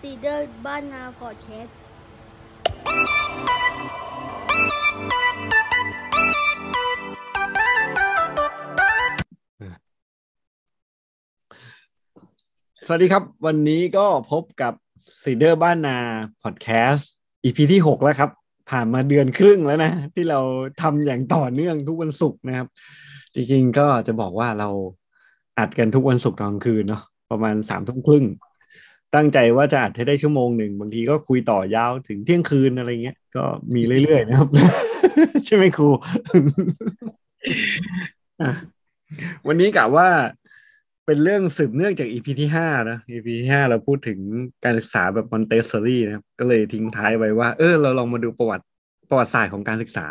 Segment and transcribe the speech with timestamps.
[0.00, 1.76] ซีเดอร์บ้านนาพอดแคสต์
[12.86, 14.72] สวัสดีครับ วันนี้ก็พบกับ
[15.22, 15.98] ซีเดอร์บ้านนา
[16.42, 17.10] พอดแคสต์
[17.44, 18.30] EP ที่หกแล้วครับ
[18.70, 20.40] ผ่านมาเดือนครึ่งแล้วนะ ที่เรา
[20.82, 22.66] ทำอย่างต่อเนื่องทุกวันศุกร์นะครับ
[23.34, 24.68] จริงๆก็จะบอกว่าเรา
[25.58, 28.24] อัดกันทุกวันศุกร์ตอนกลางคืนเนาะประมาณสามทุ่มครึ่ง
[29.14, 34.48] ตั้งใจว่าจะอัดให้ได้ชั่วโมงหนึ่ง บางทีก็คุยต่อยาวถึงเที่ยงคืนอะไรเงี้ย ก็มีเรื่อยๆนะครับ
[35.46, 35.88] ใช่ไหมครู
[39.46, 40.08] วันนี้กะว่า
[41.06, 44.18] เป็นเรื่องสืบเนื่องจาก EP ที่ห้านะ EP ที่ห้าเราพูดถึง
[44.64, 48.64] การศึกษาแบบมอนเตสซอรี่นะครับ ก็เลยทิ้งท้ายไว้ว่า เออ เราลองมาดูประวัติ
[49.10, 50.06] ประวัติศาสตร์ของการศึกษา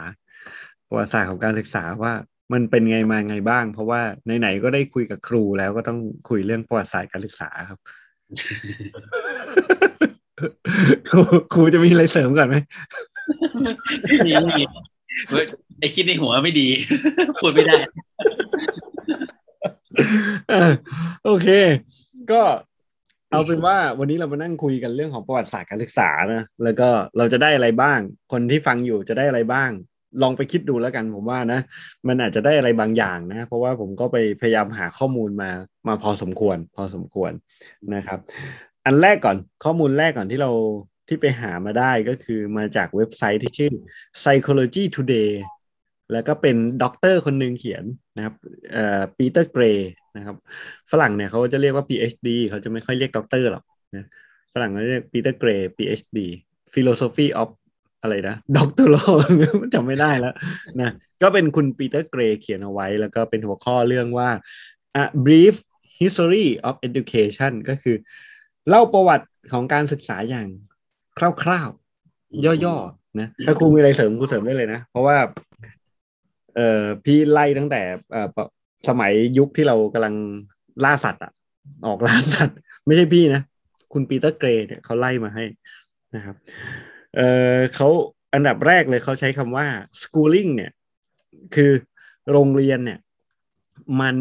[0.88, 2.14] ประวัติศาสตร์ของการศึกษาว่า
[2.54, 4.02] มันเป็นไงมาไงบ้าง เพราะว่า
[4.40, 7.80] ไหนๆก็ได้คุยกับครูแล้วก็ต้องคุยเรื่องประวัติศาสตร์การศึกษาครับ
[11.10, 11.20] ครู
[11.54, 12.56] ครูจะมีอะไรเสริมก่อนไหม
[14.26, 14.64] มีมี
[15.30, 15.46] เว้ย
[15.80, 16.68] ไอคิดในหัวไม่ดี
[17.40, 17.78] พูดไม่ได้
[20.50, 20.72] เออ
[21.26, 21.48] โอเค
[22.32, 22.42] ก็
[23.32, 28.00] เอาเป็นว่าวันนี้เรามานั่งคุยกันเรื่องของประวัติศาสตร์การศึกษานะแล้วก็เราจะได้อะไรบ้าง
[28.32, 29.72] คนที่ฟังอยู่จะได้อะไรบ้าง
[30.22, 31.60] ลองไปคิดดูแล้วกันผมว่านะ
[32.08, 35.50] มันอาจจะได้อะไรบางอย่างนะ เพราะว่าผมก็ไปพยายามหาข้อมูลมา
[35.88, 37.32] มาพอสมควร พอสมควร
[37.96, 38.20] นะครับ
[38.86, 40.52] อันแรกก่อนข้อมูลแรกก่อนที่เรา
[41.08, 43.72] ที่ไปหามาได้ก็คือมาจากเว็บไซต์ที่ชื่อ
[44.22, 45.32] Psychology Today
[46.12, 47.84] แล้วก็เป็นด็อกเตอร์คนหนึ่งเขียน
[48.18, 48.36] นะครับ
[48.72, 50.36] เอ่อปีเตอร์เกรย์นะครับ
[50.92, 53.64] ฝรั่งเนี่ยเขาจะเรียกว่า PhD เขาจะไม่ค่อยเรียกด็อกเตอร์หรอก
[53.96, 54.06] นะ
[54.54, 56.18] ฝรั่งเขาเรียกปีเตอร์เกรย์ PhD
[56.74, 57.50] Philosophy of
[58.02, 58.92] อะไรนะด็อกเตอร์
[59.74, 60.34] จำไม่ได้แล้ว
[60.80, 64.30] นะก็เป็นคุณปีเตอร์เกรย์เขียนเอาไว้ แล้วก็เป็นหัวข้อเรื่องว่า
[65.02, 65.56] a brief
[66.00, 67.96] history of education ก็คือ
[68.70, 70.48] เล่าประวัติของการศึกษาอย่าง
[71.18, 75.18] คร่าวๆ ย่อๆนะถ้าครูมีอะไรเสริมครูเสริมได้เลยนะ เพราะว่า
[76.56, 78.38] เอ่อพี่ไล่ตั้งแต่เอ่อป
[78.90, 80.16] สมัยยุคที่เรากำลัง
[80.86, 81.32] ล่าสัตว์อะ
[81.88, 83.42] ออกล่าสัตว์ ไม่ใช่พี่นะ
[83.94, 85.44] คุณปีเตอร์เกรย์เนี่ยเขาไล่มาให้
[86.16, 86.36] นะครับ
[87.18, 87.22] เอ
[87.56, 87.90] อเขา
[88.34, 89.68] อันดับแรกเลยเขาใช้คำว่า
[90.02, 90.72] schooling เนี่ย
[91.56, 91.72] คือ
[92.32, 93.00] โรงเรียนเนี่ย
[94.02, 94.16] มัน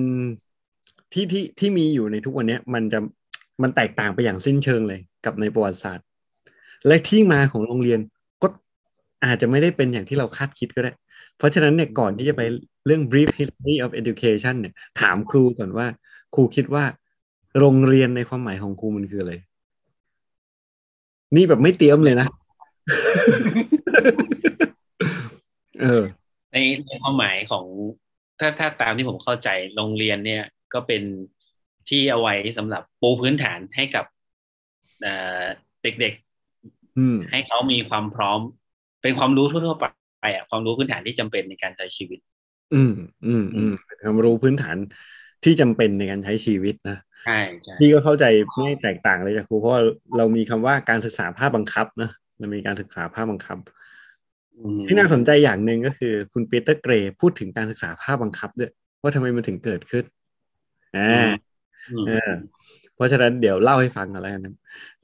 [1.12, 2.98] ที่ที่ที่มีอยู่ในทุกวันนี้มันจะ
[3.62, 6.06] มันแตกต่างไปอย่างสิ้นเชิงเลยกับในประวัติศาสตร์
[6.86, 8.00] และที่มาของโรงเรียน
[8.42, 8.48] ก็
[9.24, 10.92] อาจจะไม่ได้เป็นอย่างที่เราคาดคิดก็ได้
[11.38, 12.42] เพราะฉะนั้นเนี่ยก่อนที่จะไป
[12.86, 15.86] เรื่อง brief history of education เนี่ย ถามครูก่อนว่า
[16.34, 16.84] ครูคิดว่า
[17.58, 19.32] โรงเรียนในความหมายของครูมันคืออะไร
[21.36, 22.28] นี่แบบไม่เตรียมเลยนะ
[25.80, 26.04] เออ
[26.52, 27.64] ในในความหมายของ
[28.38, 30.42] ถ้าถ้าตามที่ผมเข้าใจโรงเรียนเนี่ย
[30.74, 31.02] ก็เป็น
[31.88, 34.04] ที่เอาไว้สำหรับปูพื้นฐานให้กับ
[35.02, 35.44] เอ่อ
[35.82, 36.14] เด็ก
[36.98, 38.40] อืมๆให้เขามีความพร้อม
[39.02, 39.86] เป็นความรู้ทั่วๆไป
[40.34, 42.18] อะความรู้พื้นฐานที่จำเป็นในการใช้ชีวิต
[42.74, 42.92] อืม
[43.26, 44.76] อืมอืมเป็นความรู้พื้นฐาน
[45.44, 48.24] ที่จำเป็นในการใช้ชีวิตนะใช่ใช่พี่ก็เข้าใจ
[48.62, 49.82] ไม่แตกต่างเลยจากครูเพราะว่า
[50.16, 52.10] เรามีคำว่าการศึกษาภาคบังคับนะ
[52.40, 53.58] มันมีการศึกษาภาคบังคับ
[54.58, 58.70] อืมที่น่าสนใจอย่างหนึ่งก็คือ คุณปีเตอร์เกรย์พูดถึงการศึกษาภาคบังคับด้วย
[59.02, 60.04] ว่าทำไมมันถึงเกิดขึ้น
[60.96, 61.26] อ่า
[61.90, 62.30] อืมเออ
[62.94, 64.54] เพราะฉะนั้นเดี๋ยวเล่าให้ฟังกันแล้วกันนะ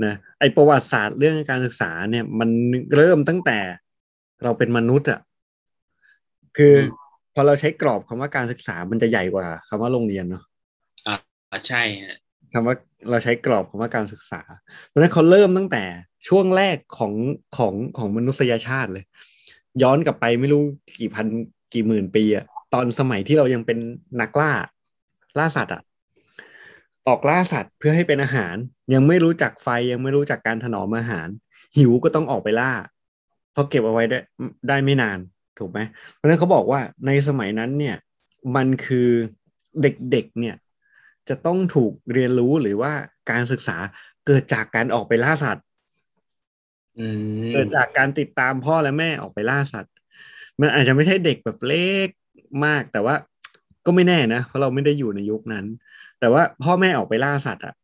[0.05, 2.51] นะไอประวัติศาสตร์เรื่องการศึกษาเนี่ยมัน
[2.97, 3.59] เริ่มตั้งแต่
[4.43, 5.21] เราเป็นมนุษย์อะ
[6.57, 6.77] คืออ
[7.35, 10.45] พอเราใช้กรอบคำว่าการศึกษามันจะใหญ่กว่าคำว่าโรงเรียนเนาะ
[11.07, 12.17] อ่าใช่ฮะ
[12.53, 12.77] คำว่า
[13.11, 14.41] เราใช้กรอบคำว่าการศึกษา
[14.89, 15.83] เพราะฉะนั้นเขาเริ่มตั้งแต่
[16.29, 17.13] ช่วงแรกของ
[17.57, 19.05] ของของมนุษยชาติเลย
[19.83, 20.63] ย้อนกลับไปไม่รู้
[20.99, 21.27] กี่พัน
[21.75, 23.79] กี่หมื่นปีอะตอนสมัยที่เรายังเป็น
[24.21, 24.53] นักล่า
[25.39, 25.83] ล่าสัตว์อะ
[27.09, 28.55] ออกล่าสัตว์เพื่อให้เป็นอาหาร
[28.95, 31.29] ยังไม่รู้จักไฟยังไม่รู้จักการถนอมอาหาร
[31.77, 32.73] หิวก็ต้องออกไปล่า
[33.53, 34.19] เพราะเก็บเอาไว้ได้
[34.69, 35.19] ได้ไม่นาน
[35.59, 35.79] ถูกไหม
[36.15, 37.97] เพราะฉะนั้นเขาบอกว่าในสมัยนั้นเนี่ย
[38.57, 39.09] มันคือ
[39.83, 40.57] เด็กๆเนี่ย
[41.29, 42.93] จะต้องถูกเรียนรู้หรือว่า
[43.31, 43.77] การศึกษา
[44.27, 45.65] เกิดจากการออกไปล่าสัตว์
[46.99, 47.07] อื
[47.41, 49.93] มเกิดจากการติดตามพ่อและแม่ออกไปล่าสัตว์
[50.61, 52.09] มันอาจจะไม่ใช่เด็กแบบเล็ก
[52.65, 53.15] มาก แต่ว่า
[53.87, 55.67] ก็ไม่แน่นะ เพราะเราไม่ได้อยู่ในยุคนั้น
[56.21, 57.75] แต่ว่าพ่อแม่ออกไปล่าสัตว์อะ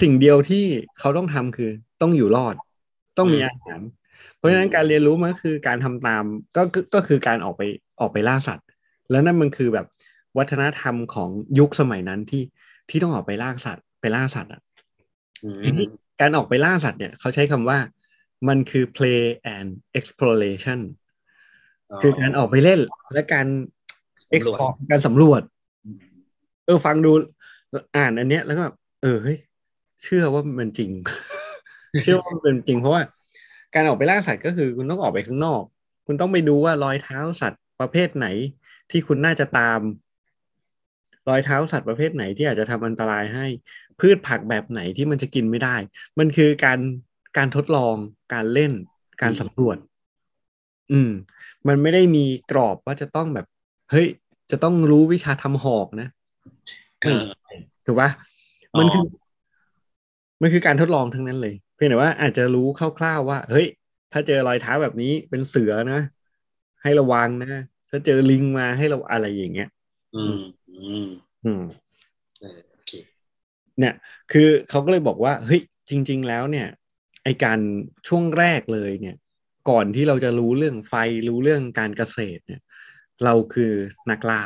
[0.00, 0.64] สิ่งเดียวที่
[0.98, 1.70] เขาต้องทำคือ
[2.02, 2.54] ต้องอยู่รอด
[3.18, 3.80] ต้องมีอาหาร
[4.36, 6.24] เพราะฉะนั้นการเรียนรู้มันก็คือการทำตาม
[6.56, 7.62] ก็ก็ก็คือการออกไป
[8.00, 8.66] ออกไปล่าสัตว์
[9.10, 9.86] แล้วนั่นมันคือแบบ
[10.38, 12.42] วัฒนธรรมของยุคสมัยนั้นที่
[12.90, 14.60] ที่ต้องออกไปล่าสัตว์ไปล่าสัตว์อะ
[15.44, 15.80] อืม
[16.20, 17.78] การออกไปล่าสัตว์เนี่ยเขาใช้คำว่า
[18.48, 19.22] มันคือ play
[19.54, 20.80] and exploration
[22.02, 22.80] คือการออกไปเล่น
[23.14, 23.46] และการ
[24.36, 25.42] explore การสำรวจ
[26.66, 27.10] เออฟังดู
[27.96, 29.38] อ่านอันเนี้ยแล้วก็แบบเออเฮ้ย
[30.02, 30.90] เชื่อว่ามันจริง
[32.02, 33.02] เชื่อว่ามันเป็นจริงเพราะว่า
[33.74, 35.62] การออกไปล่าสัตว์ก็คือคุณต้องออกไปข้างนอก
[36.06, 38.26] คุณต้องไปดูว่ารอยเท้าสัตว์ประเภทไหน
[38.90, 39.80] ที่คุณน่าจะตาม
[41.28, 43.46] รอยเท้าสัตว์ประเภทไหนที่อาจจะทำอันตรายให้
[44.00, 45.76] พืชผักแบบไหนที่มันจะกินไม่ได้
[46.18, 46.78] มันคือการ
[47.36, 47.96] การทดลอง
[48.32, 48.72] การเล่น
[49.22, 49.76] การสำรวจ
[50.92, 51.10] อืม
[51.68, 53.46] มันไม่ได้มีกรอบว่าจะต้องแบบ
[53.90, 54.06] เฮ้ย
[54.50, 56.08] จะต้องรู้วิชาทำหอกนะ
[57.02, 57.54] เอไม่อใช่
[57.86, 58.10] ถูกปะ
[58.78, 59.04] มันคือ
[60.42, 63.66] มันคือการทดลองทั้งนั้นเลย เพียงแต่ว่าอาจจะรู้คร่าวๆว่า เฮ้ย
[64.12, 66.00] ถ้าเจอรอยเท้าแบบนี้เป็นเสือนะ
[66.82, 67.48] ให้ระวังนะ
[67.90, 69.68] ถ้าเจอลิงมาให้เราอะไรอย่างเงี้ย
[70.14, 70.34] อืม
[70.68, 71.06] อืม
[71.44, 71.62] อืม
[72.40, 72.92] เออโอเค
[73.78, 73.94] เนี่ย
[74.32, 75.60] คือเขาก็เลยบอกว่าเฮ้ย
[75.90, 76.66] จริง ๆ แล้วเนี่ย
[77.24, 77.60] ไอการ
[78.08, 79.16] ช่วงแรกเลยเนี่ย
[79.70, 80.94] ก่อนที่เราจะรู้เรื่องไฟ
[81.28, 82.60] รู้เรื่องการเกษตรเนี่ย
[83.24, 83.72] เราคือ
[84.10, 84.42] นักล่า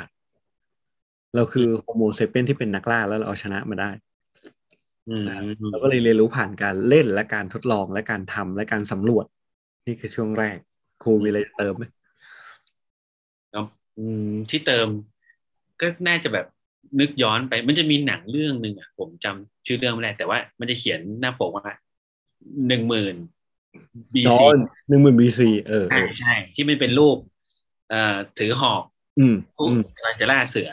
[1.35, 3.91] เราคือโฮโมเซเปียนที่เป็นนักล่าแล้วเราเอาชนะมาได้
[5.09, 5.25] อืม
[5.71, 9.27] เราก็เลยเรียนรู้ผ่านการเล่นและการทดลองและการทำและการสำรวจ
[9.87, 10.59] นี่คือช่วงแรก
[11.03, 11.85] ครูมีอะไรจะเติมไหม
[13.55, 13.67] ครับ
[13.99, 14.89] อืมที่เติม
[15.83, 16.47] ก็น่าจะแบบ
[17.01, 21.75] นึกย้อนไปมันจะมีหนังเรื่องหนึ่งอะ ผมจำชื่อเรื่องไม่ได้แต่ว่ามันจะเขียนหน้าปกว่า
[22.69, 23.17] หนึ่งหมื่น
[24.15, 24.57] บีนอซีน
[24.89, 27.19] หนึ่งหมื่น BC เออเอใช่อใช่ ที่มันเป็นรูป
[27.89, 28.83] เอ่อถือหอก
[29.19, 30.71] อืมผู้อืมกำลังจะล่าเสือ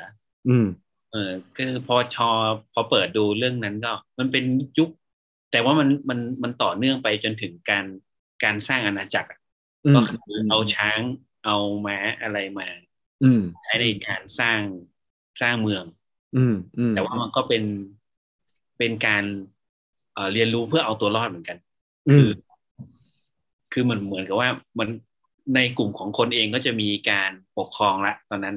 [0.48, 0.66] อืม
[1.12, 2.30] เออคือพอชอ
[2.74, 4.44] พอเปิดดูเรื่องนั้นก็ มันเป็น
[4.78, 4.90] ยุค
[5.52, 7.86] แต่ว่ามันมันมันต่อเนื่องไปจนถึงการ
[8.44, 9.40] การสร้างอาณาจักรอะ
[9.86, 10.18] อืมก็คือ
[10.50, 11.02] เอาช้าง
[11.46, 11.56] เอา
[11.86, 12.68] ม้าอะไรมา
[13.22, 14.62] อืมใช้ในการสร้าง
[15.42, 15.84] สร้างเมือง
[16.36, 17.64] อืมอืมแต่ว่ามันก็เป็น
[18.78, 19.24] เป็นการ
[20.14, 21.58] เอ่อเรียนรู้เพื่อเอาตัวรอดเหมือนกัน
[22.08, 22.28] อืคืมอ
[23.74, 24.50] คือมันเหมือนกับว่า
[24.80, 24.90] มัน
[25.56, 28.56] ในกลุ่มของคนเองก็จะมีการปกครองละ ตอนนั้น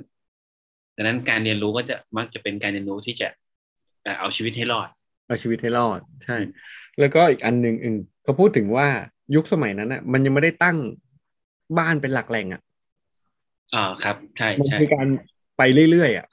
[0.96, 3.28] ดังนั้นการเรียนรู้ก็จะมักจะเป็นการเรียนรู้ที่จะ
[4.02, 4.88] เอ่อเอาชีวิตให้รอด
[5.26, 6.36] เอาชีวิตให้รอด ใช่
[6.98, 8.88] แล้วก็อีกอันหนึ่งอึงเขาพูดถึงว่า
[9.34, 10.76] ยุคสมัยนั้นอะ มันยังไม่ได้ตั้ง
[11.78, 12.60] บ้านเป็นหลักแหล่งอะ
[13.74, 15.06] อ่าครับ ใช่มันใช่คือการ
[15.56, 16.26] ไปเรื่อยๆอะ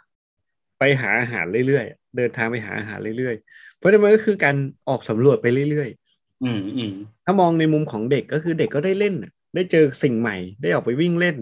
[0.79, 4.55] ไปหาอาหารเรื่อยๆเดินทางไปหาอาหารเรื่อยๆ เพราะฉะนั้นมันก็คือการ
[4.89, 6.91] ออกสำรวจไปเรื่อยๆอืมอืม
[7.25, 11.37] ถ้ามองในมุมของเด็กก็คือเด็กก็ได้เล่นน่ะได้เจอสิ่งใหม่ ได้ออกไปวิ่งเล่น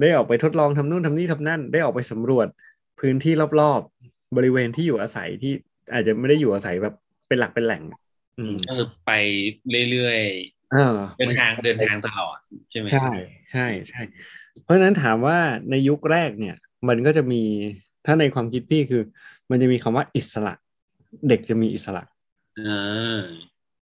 [0.00, 2.46] ได้ออกไปทดลองทำนู่นทำนี่ทำนั่น ได้ออกไปสำรวจ
[3.00, 5.52] พื้นที่รอบๆ บริเวณที่อยู่อาศัยที่
[5.92, 6.94] อาจจะไม่ได้อยู่อาศัยแบบ
[7.28, 7.82] เป็นหลักเป็นแหล่ง
[8.38, 9.12] อืมก็คือไป
[9.90, 10.20] เรื่อย
[10.72, 12.36] เออๆเดินทางเดินทางตลอด
[12.70, 13.08] ใช่ไหมใช่
[13.50, 14.02] ใช่ใช่
[14.62, 15.38] เพราะฉะนั้นถามว่า
[15.70, 16.56] ในยุคแรกเนี่ย
[16.88, 17.42] มันก็จะมี
[18.04, 19.02] ถ้าในความคิดพี่คือ
[19.50, 20.54] มันจะมีคำว่าอิสระ
[21.28, 22.02] เด็กจะมีอิสระ
[22.60, 23.22] อ่า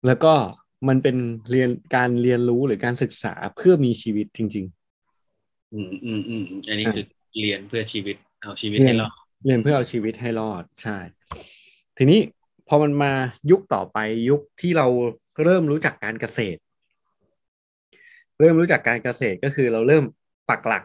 [0.07, 0.35] แล้วก็
[0.89, 1.17] มันเป็น
[1.51, 4.67] เรียนการเรียนรู้หรือการศึกษาเพื่อมีชีวิตจริง
[5.75, 7.07] อืมอืมอืมอันนี้อะคือ
[7.41, 10.97] เรียนเพื่อชีวิต เอาชีวิตเรียนให้รอดๆเรียนเพื่อเอาชีวิตให้รอดใช่
[11.99, 12.21] ทีนี้
[12.69, 13.13] พอมันมา
[13.51, 13.99] ยุคต่อไป
[14.29, 14.87] ยุคที่เรา
[15.45, 16.61] เริ่มรู้จักการเกษตร
[18.41, 20.05] เริ่มรู้จักการเกษตรก็คือเราเริ่ม
[20.49, 20.85] ปักหลัก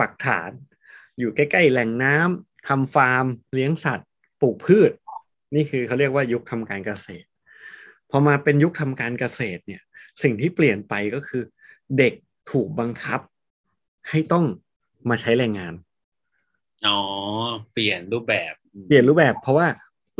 [0.00, 0.50] ปักฐาน
[1.18, 3.24] อยู่ใกล้ ๆ แหล่งน้ำ ทำฟาร์ม
[3.54, 4.08] เลี้ยงสัตว์
[4.40, 4.90] ปลูกพืช
[5.54, 7.26] นี่คือเขาเรียกว่ายุคทำการเกษตร
[8.10, 9.82] พอมาเป็นยุคทำการเกษตรเนี่ย
[10.22, 11.42] สิ่งที่เปลี่ยนไปก็คือ
[11.98, 12.12] เด็ก
[12.50, 13.20] ถูกบังคับ
[14.08, 14.44] ให้ต้อง
[15.08, 15.74] มาใช้แรงงาน
[16.86, 16.98] อ๋อ
[17.72, 18.52] เปลี่ยนรูปแบบ
[18.88, 19.66] เปลี่ยนรูปแบบ เพราะว่า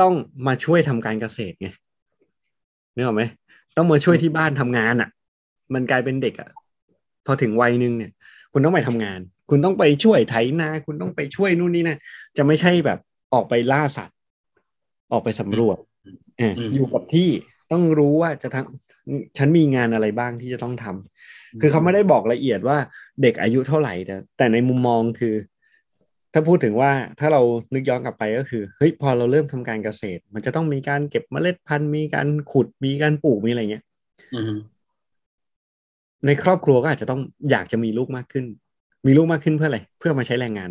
[0.01, 0.15] ต้อง
[0.47, 1.69] มาช่วยทำการเกษตรไง
[2.95, 3.23] นึกออกไหม
[3.77, 5.11] ต้องมาช่วยที่บ้านทำงานอะ
[5.75, 6.51] มันกลายเป็นเด็กอะ
[7.27, 8.13] พอถึงวัยหนึ่งเนี่ย
[8.53, 11.99] คุณต้องไปทำงาน คุณต้องไปช่วยไถนา คุณต้องไปช่วยนู่นนี่นะ
[12.37, 12.99] จะไม่ใช่แบบ
[13.35, 14.17] ออกไปล่าสัตว์
[15.13, 15.77] ออกไปสำรวจ
[16.39, 17.29] เอออยู่กับที่
[17.73, 22.79] ต้องรู้ว่าจะทำฉันมีงานอะไรบ้างที่จะต้องทำคือเขาไม่ได้บอกละเอียดว่า
[23.23, 25.35] เด็กอายุเท่าไหร่แต่แต่ในมุมมองคือ
[26.33, 27.43] ถ้าพูดถึงว่าถ้าเรา
[27.75, 33.85] นึกย้อนกลับไปก็คือเฮ้ยพอเราเริ่มทำการเกษตร มันจะต้องมีการเก็บเมล็ดพันธุ์มีการขุดมีการปลูกมีอะไรเงี้ย
[34.35, 34.55] อืม
[36.27, 38.45] ในครอบครัวก็อาจจะต้องอยากจะมีลูกมากขึ้น
[39.07, 40.71] มีลูกมากขึ้นเพื่ออะไร เพื่อมาใช้แรงงาน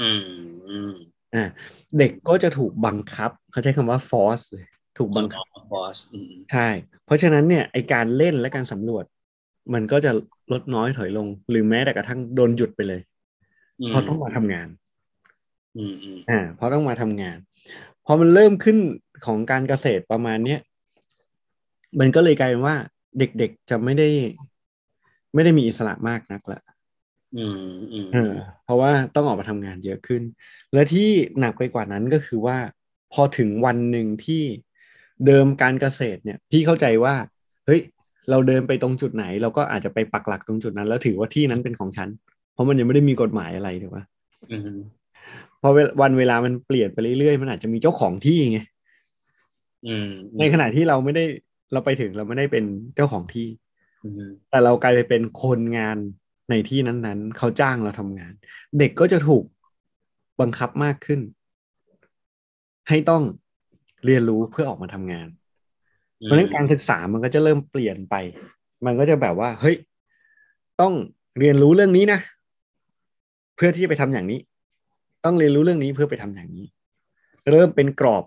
[0.00, 0.22] อืม
[0.68, 0.92] อืม
[1.34, 1.44] อ่า
[1.98, 4.66] เด็กก็จะถูกบังคับ เขาใช้คำว่า force เลย
[4.98, 6.68] ถูกบังคับบอสอืมใช่
[7.04, 9.04] เพราะฉะนั้นเนี่ยไอการเล่นและการสำรวจ
[9.74, 10.10] มันก็จะ
[10.52, 13.00] ลดน้อยถอยลง หรือแม้แต่กระทั่งโดนหยุดไปเลย
[13.86, 14.68] เพราะต้องมาทำงาน
[15.76, 17.36] อืมอืมอ่า เพราะต้องมาทำงาน
[18.06, 18.76] พอมันเริ่มขึ้น
[19.26, 20.60] ของการเกษตรประมาณเนี้ย
[22.00, 22.76] มันก็เลยกลายเป็นว่า
[23.18, 24.08] เด็กๆจะไม่ได้
[25.34, 26.60] ไม่ได้มีอิสระมากนักละ
[27.36, 28.32] อืมอืมเออ
[28.64, 30.22] เพราะว่าต้องออกมาทำงานเยอะขึ้น
[30.72, 31.08] และที่
[31.40, 32.58] หนักไปกว่านั้นก็คือว่า
[33.12, 34.42] พอถึงวันหนึ่งที่
[35.26, 37.14] เดิมการเกษตรเนี่ย พี่เข้าใจว่า
[37.66, 37.80] เฮ้ย
[38.30, 42.08] เราเดินไปตรงจุดไหน เราก็อาจจะไปปักหลักตรงจุดนั้น แล้วถือว่าที่นั้นเป็นของฉัน
[42.52, 44.04] เพราะมันยังไม่ได้มีกฎหมายอะไรถูกปะ
[44.52, 44.78] อืม
[45.60, 48.60] พอเวลาวันเวลามันเปลี่ยนไปเรื่อยๆมันอาจจะมีเจ้าของที่ไง
[49.86, 50.08] อืม
[50.38, 51.24] ในขณะที่เราไม่ได้
[51.72, 53.46] เราไปถึงเราไม่ได้เป็นเจ้าของที่
[54.04, 55.98] อืมแต่เรากลายไปเป็นคนงาน
[56.50, 58.32] ในที่นั้นๆ เขาจ้างเราทำงาน
[58.78, 59.44] เด็กก็จะถูก
[60.40, 61.20] บังคับมากขึ้น
[62.88, 63.22] ให้ต้อง
[64.04, 65.28] เรียนรู้เพื่อออกมาทำงาน
[66.18, 68.14] เพราะฉะนั้นการศึกษามันก็จะเริ่มเปลี่ยนไป
[68.86, 69.76] มันก็จะแบบว่า เฮ้ย
[70.80, 70.94] ต้อง
[71.38, 72.20] เรียนรู้เรื่องนี้นะ
[73.56, 74.40] เพื่อที่จะไปทำอย่างนี้
[75.24, 76.66] ต้องเรียนรู้เรื่องนี้เพื่อไปทำอย่างนี้
[77.50, 78.24] เริ่มเป็นกรอบ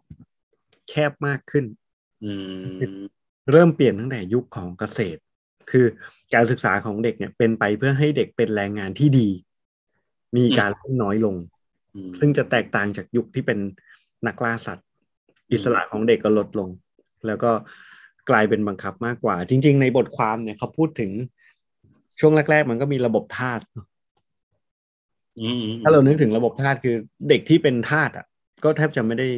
[0.89, 1.65] แคบมากขึ้น
[2.23, 2.31] อื
[2.63, 3.03] ม
[3.51, 5.21] เริ่มเปลี่ยนตั้งแต่ยุคของเกษตร
[5.71, 5.85] คือ
[6.33, 9.29] การศึกษาของเด็กเนี่ยเป็นไปเพื่อให้เด็กเป็นแรงงานที่ดี
[10.37, 11.35] มีการเล่นน้อยลง
[11.95, 13.59] อืมซึ่งจะแตกต่างจากยุคที่เป็น
[14.27, 14.87] นักล่าสัตว์
[15.51, 16.69] อิสระของเด็กก็ลดลง
[17.27, 17.51] แล้วก็
[18.29, 21.11] กลายเป็นบังคับมากกว่า จริง ๆ ในบทความเนี่ยเขาพูดถึง
[22.19, 23.59] ช่วงแรก ๆ มันก็มีระบบทาส
[25.41, 26.95] อืมถ้าเรานึกถึงระบบทาสคือ
[27.29, 28.25] เด็กที่เป็นทาสอะ
[28.63, 29.29] ก็แทบจะไม่ได้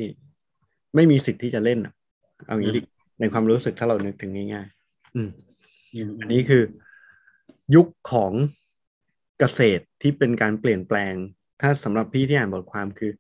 [0.96, 1.94] ไม่มีสิทธิ์ที่จะเล่นอะ
[2.46, 2.82] เอางี้ดิ
[3.20, 5.30] ในความรู้สึกถ้าเรานึกถึงง่ายๆ อืมม
[6.22, 6.64] อันนี้คือ
[7.76, 8.32] ยุคของ
[9.40, 11.14] เกษตรที่เป็นการเปลี่ยนแปลง
[11.62, 13.12] ถ้าสำหรับพี่ที่อ่านบทความคือ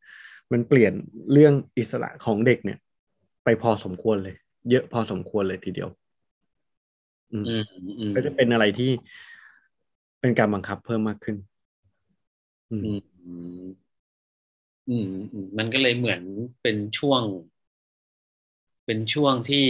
[0.51, 0.93] มันเปลี่ยน
[1.31, 2.79] เรื่องอิสระของเด็กเนี่ย
[3.43, 4.35] ไปพอสมควรเลย
[4.69, 5.89] เยอะพอสมควรเลยทีเดียว
[7.33, 7.63] อืมอืม
[7.99, 8.91] อืมก็จะเป็นอะไรที่
[10.19, 11.35] เป็นการบังคับเพิ่มมากขึ้น
[12.71, 13.33] อืม อื
[13.65, 13.67] ม
[14.89, 16.21] อืมอืมมันก็เลยเหมือน
[16.61, 17.21] เป็นช่วง
[18.85, 19.65] เป็นช่วงที่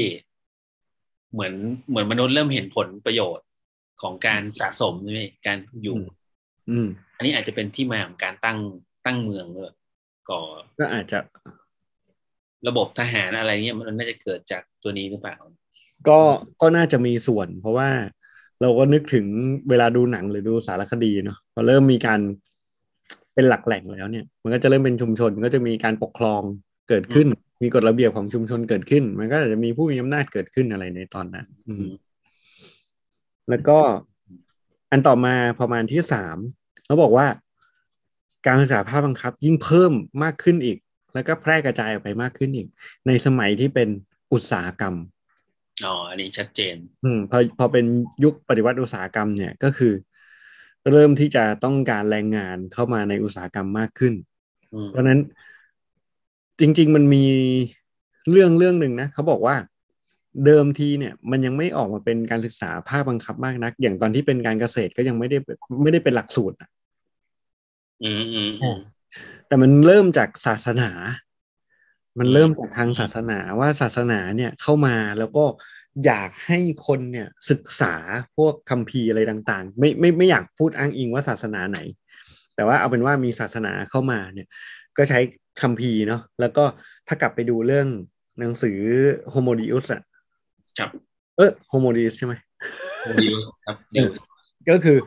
[1.36, 1.54] เหมือน
[1.90, 3.48] เหมือนมนุษย์เริ่มเห็นผลประโยชน์
[4.02, 6.08] ของการสะสมใช่ไหมการอยู่อืม
[6.70, 6.88] อืม
[7.18, 8.58] อันนี้อาจจะเป็นที่มาของการตั้ง
[9.06, 9.74] ตั้งเมืองด้วย
[10.30, 10.42] ก่อ
[10.80, 11.20] ก็อาจจะ
[12.68, 15.36] ระบบทหารอะไรเงี้ยมันน่าจะเกิดจากตัวนี้หรือเปล่า
[16.08, 16.20] ก็
[16.62, 17.90] ก็น่าจะมีส่วน เพราะว่า
[18.62, 19.26] เราก็นึกถึง
[19.70, 22.20] เวลาดูหนังหรือดูสารคดีเนาะพอเริ่มมีการ
[23.34, 26.42] เป็นหลักแหล่งแล้วเนี่ย มันก็จะเริ่มเป็นชุมชนก็จะมีการปกครอง
[26.90, 27.28] เกิดขึ้น
[27.62, 31.88] มีกฎระเบียบของชุมชนเกิดขึ้น มันก็อาจจะมีผู้มีอำนาจเกิดขึ้นอะไรในตอนนั้น อืม
[33.50, 33.80] แล้วก็
[34.92, 36.38] อันต่อมาประมาณที่สาม
[36.86, 37.28] เขาบอกว่า
[38.48, 39.92] การศึกษาภาคบังคับ ยิ่งเพิ่ม
[40.24, 40.78] มากขึ้นอีก
[41.14, 42.68] แล้วก็แพร่กระจายออกไปมากขึ้นอีก
[43.08, 43.90] ในสมัยที่เป็น
[44.34, 44.96] อุตสาหกรรม
[45.86, 47.86] อ๋ออันนี้ชัดเจน อืมพอพอเป็น
[48.24, 49.94] ยุคปฏิวัติอุตสาหกรรมเนี่ยก็คือ
[50.92, 54.14] เริ่มที่จะต้องการแรงงานเข้ามาในอุตสาหกรรมมากขึ้น
[54.74, 55.20] อืมเพราะฉะนั้น
[56.60, 57.26] จริง ๆ มันมี
[58.32, 59.56] เรื่องเรื่องหนึ่งนะเขาบอกว่า
[60.46, 65.38] เดิมทีเนี่ยมันยังไม่ออกมาเป็นการศึกษาภาคบังคับมากนัก อย่างตอนที่เป็นการเกษตรก็ยังไม่ได้
[65.84, 66.70] ไม่ได้เป็นหลักสูตรอะ
[68.04, 68.78] อืมอืมอืม
[69.48, 70.90] แต่มันเริ่มจากศาสนา
[72.20, 75.46] มันเริ่มจากทางศาสนาว่าศาสนาเนี่ยเข้ามาแล้วก็
[76.06, 77.96] อยากให้คนเนี่ยศึกษา
[78.38, 81.80] พวกคัมภีร์อะไรต่าง ๆ ไม่ไม่ไม่อยากพูดอ้างอิงว่าศาสนาไหน
[82.56, 84.48] แต่ว่าเอาเป็นว่ามีศาสนาเข้ามาเนี่ย
[84.98, 85.20] ก็ใช้
[85.62, 86.64] คัมภีร์เนาะแล้วก็
[87.08, 87.88] ถ้ากลับไปดูเรื่อง
[88.40, 88.78] หนังสือ
[89.34, 90.02] Homo Deus อะ
[90.80, 90.90] ครับ
[91.38, 92.34] เออ Homo Deus ใช่ไหม
[93.22, 93.28] ดี
[93.66, 94.10] ครับเดี๋ยว
[94.70, 94.98] ก็คือ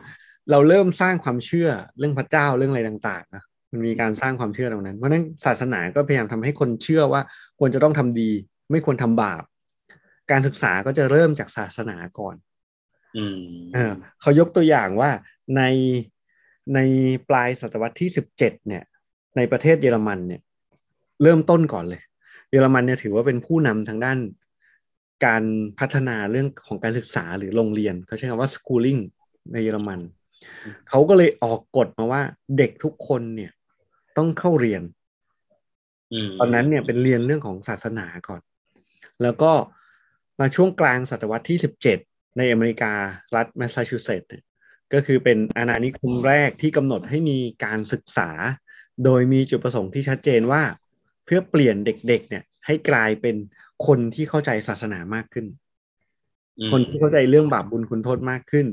[0.51, 7.21] เราเริ่มสร้างความเชื่อเรื่องพระเจ้าเรื่องอะไรต่างๆนะมันมีการสร้างความเชื่อตรงนั้น เพราะฉะนั้นศาสนาก็พยายามทำให้คนเชื่อว่า
[7.59, 8.31] ควรจะต้องทำดี
[8.71, 9.43] ไม่ควรทำบาป
[10.31, 12.35] การศึกษาก็จะเริ่มจากศาสนาก่อน
[13.17, 13.39] อืม
[13.73, 13.91] เออ
[14.21, 15.11] เขายกตัวอย่างว่า
[15.57, 15.63] ใน
[16.75, 16.79] ใน
[17.29, 18.83] ปลายศตวรรษที่สิบเจ็ดเนี่ย
[19.37, 20.41] ในประเทศเยอรมันเนี่ย
[21.23, 22.01] เริ่มต้นก่อนเลย
[22.51, 24.17] เยอรมันเนี่ยถือว่าเป็นผู้นำทางด้าน
[25.25, 25.43] การ
[25.79, 29.01] พัฒนาเรื่องของการศึกษาหรือโรงเรียนเขาใช้คำว่า schooling
[29.51, 29.99] ในเยอรมัน
[30.89, 32.21] เขาก็เลยออกกฎมาว่า
[32.57, 33.51] เด็กทุกคนเนี่ย
[34.17, 34.81] ต้องเข้าเรียน
[36.27, 38.41] มตอนนั้นเนี่ยเป็นเรียนเรื่องของศาสนาก่อน
[39.23, 39.51] แล้วก็
[40.39, 41.97] มาช่วงกลางศตวรรษที่สิบเจ็ด
[42.37, 42.93] ในอเมริกา
[43.35, 44.43] รัฐแมสซาชูเซตส์เนี่ย
[44.93, 48.29] ก็คือเป็นอาณานิคมแรกที่กำหนดให้มีการศึกษา
[49.05, 50.63] โดยมีจุดประสงค์ที่ชัดเจนว่า
[51.25, 53.35] เพื่อเปลี่ยนเด็กๆเนี่ย ให้กลายเป็น
[53.87, 55.45] คนที่เข้าใจศาสนามากขึ้น
[56.59, 58.67] อืมคนที่เข้าใจเรื่องบาปบุญคุณโทษมากขึ้น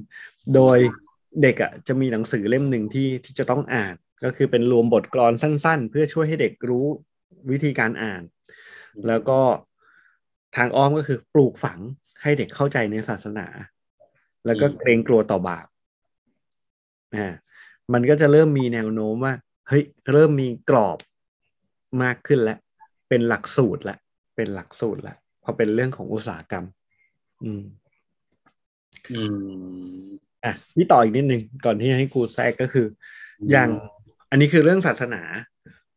[0.54, 0.78] โดย
[1.42, 6.87] เด็กอะจะมีหนังสือเล่มหนึ่งที่ที่จะต้องอ่าน ก็คือเป็นรวมบทกลอนสั้น ๆ เพื่อช่วยให้เด็กรู้
[7.50, 8.23] วิธีการอ่าน
[9.06, 9.40] แล้วก็
[10.56, 11.80] ทางอ้อมก็คือปลูกฝัง
[12.23, 13.47] ให้เด็กเข้าใจในศาสนา
[14.47, 15.66] แล้วก็เกรงกลัวต่อบาป
[17.14, 17.26] อ่า
[17.92, 19.35] มันก็จะเริ่มมีแนวโน้มว่า
[19.68, 19.82] เฮ้ย
[20.12, 20.99] เริ่มมีกรอบ
[22.02, 22.58] มากขึ้นแล้ว
[23.08, 23.99] เป็นหลักสูตรแล้ว
[24.37, 26.64] เป็นหลักสูตรแล้วพอเป็นเรื่องของอุตสาหกรรม
[27.44, 27.62] อืม
[29.12, 29.23] อื
[30.04, 30.06] ม
[30.44, 32.87] อะพี่ต่ออีกนิดนึงก่อนที่จะให้ครูแทรกก็คือ
[33.50, 33.68] อย่าง
[34.30, 35.23] อันนี้คือเรื่องศาสนา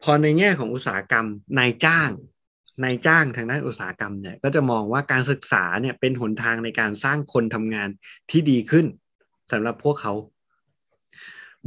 [0.04, 1.26] พอในแง่ของอุตสาหกรรม
[1.60, 2.10] นายจ้าง
[2.84, 7.90] นายจ้างทางด้านอุตสาหกรรมเนี่ยก็จะมองว่าการศึกษาเนี่ยเป็นหนทางในการสร้างคนทำงาน
[8.30, 8.86] ที่ดีขึ้น
[9.52, 10.14] สำหรับพวกเขา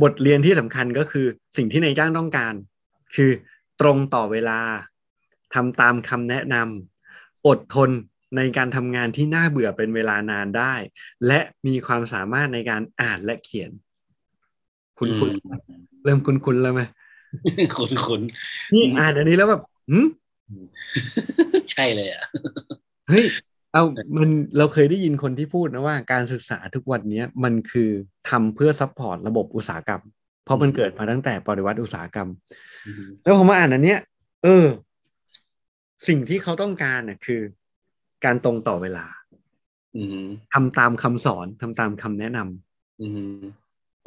[0.02, 2.54] บทเรียนที่สำคัญก็คือสิ่งที่นายจ้างต้องการ
[3.14, 3.30] คือ
[3.80, 4.61] ตรงต่อเวลา
[5.54, 7.90] ทำตามคำแนะนำอดทน
[8.37, 10.75] ในการทำงานที่น่าเบื่อเป็นเวลานานได้
[11.26, 13.70] และมีความสามารถในการอ่านและเขียน
[14.99, 15.30] คุณคุณ
[15.68, 16.82] อืมเริ่มคุณคุณแล้วไหม
[17.76, 18.20] คุณคุณ
[18.75, 20.06] นี่อ่านอันนี้แล้วแบบหืม
[21.72, 22.25] ใช่เลยอะ
[23.08, 23.25] เฮ้ย
[23.73, 23.85] เอา
[24.17, 27.91] มันเราเคยได้ยินคนที่พูดนะว่าการศึกษาทุกวันเนี้ยมันคือ
[28.31, 30.02] ทำเพื่อ support ระบบอุตสาหกรรม
[30.45, 32.29] เพราะมันเกิดมาตั้งแต่ปฏิวัติอุตสาหกรรม
[33.23, 34.00] แล้วผมมาอ่านอันเนี้ย
[34.45, 34.67] เออ
[36.09, 37.41] สิ่งที่เขาต้องการน่ะคือ
[38.25, 39.07] การตรงต่อเวลา
[39.97, 43.41] อืมทำตามคำสอนทำตามคำแนะนำอืม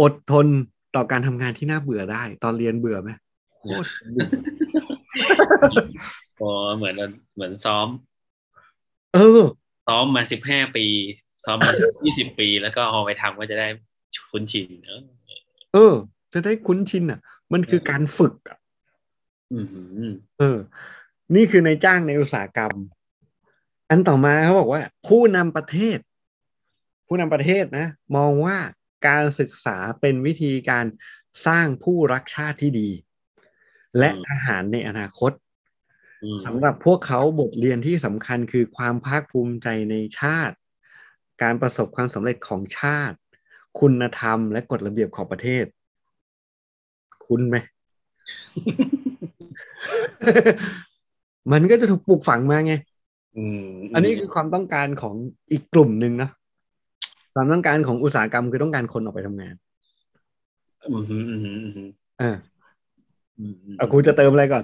[0.02, 0.48] อดทน
[0.96, 3.10] ต่อการทำงานที่น่าเบื่อได้ ตอนเรียนเบื่อไหม
[3.60, 4.28] โคตรเบื่อ
[6.40, 6.96] พอเหมือน
[7.36, 7.88] เหมือนซ้อม
[9.16, 9.42] เออ
[9.88, 10.86] ซ้อมมาสิบห้าปี
[11.44, 11.74] ซ้อมมา
[12.06, 13.68] ยี่สิบปี แล้วก็เอาไปทำก็จะได้
[14.30, 15.04] คุ้นชินเออ
[15.74, 15.94] เออ
[16.34, 17.20] จะได้คุ้นชินอะ
[17.54, 18.58] มันคือการฝึกอะ
[19.54, 19.60] อื
[20.10, 20.58] มเออ
[21.36, 22.74] นี่คือในจ้างในอุตสาหกรรม
[23.90, 25.98] อันต่อมาเขาบอกว่า ผู้นำประเทศ
[27.08, 28.58] ผู้นำประเทศนะ มองว่า
[29.08, 30.86] การศึกษาเป็นวิธีการ
[31.48, 32.90] สร้างผู้รักชาติที่ดี
[33.98, 35.45] และทหารในอนาคตอืม
[36.46, 40.56] สำหรับพวกเขาบทเรียนที่สำคัญคือความภาคภูมิใจในชาติ
[41.42, 43.18] การประสบความสำเร็จของชาติ
[43.80, 45.66] คุณธรรมและกฎระเบียบของประเทศ
[47.26, 47.58] คุณไหม
[51.52, 52.74] มันก็จะถูกปลูกฝังมาไง
[53.38, 55.16] อืมอันนี้คือความต้องการของ
[55.52, 56.30] อีกกลุ่มหนึ่งนะ
[57.34, 59.56] ความต้องการของอุตสาหกรรมคือต้องการคนออกไปทำงาน
[60.90, 61.42] อืมอืมอืม
[61.76, 61.90] อืม
[62.22, 62.32] อ่า
[63.40, 64.64] อืมเอาคุณจะเติมอะไรก่อน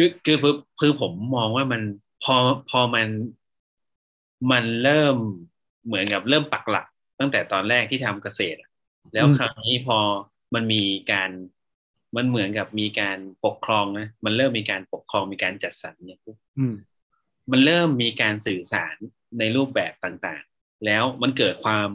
[0.00, 1.82] คือคือคือคือผมมองว่ามัน
[2.24, 2.36] พอ
[2.70, 3.08] พอมัน
[4.50, 5.16] มันเริ่ม
[5.86, 6.86] เหมือนกับเริ่มปักหลัก
[7.20, 8.70] ตั้งแต่ตอนแรกที่ทำเกษตรอะ
[9.14, 9.98] แล้วอืมคราวนี้พอ
[10.54, 11.30] มันมีการ
[12.16, 16.74] มันเหมือนกับมีการปกครองนะมันเริ่มมีการปกครองมีการจัดสรรเนี่ยปุ๊บอืม
[17.50, 18.96] มันเริ่มมีการสื่อสาร
[19.38, 21.88] ในรูปแบบต่างๆ แล้วมันเกิดความ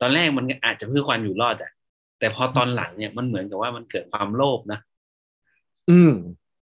[0.00, 1.72] ตอนแรกมันอาจจะเพื่อความอยู่รอดอะ
[2.18, 4.80] แต่พอตอนหลังเนี่ยมันเหมือนกับว่ามันเกิดความโลภนะ
[5.90, 6.12] อืม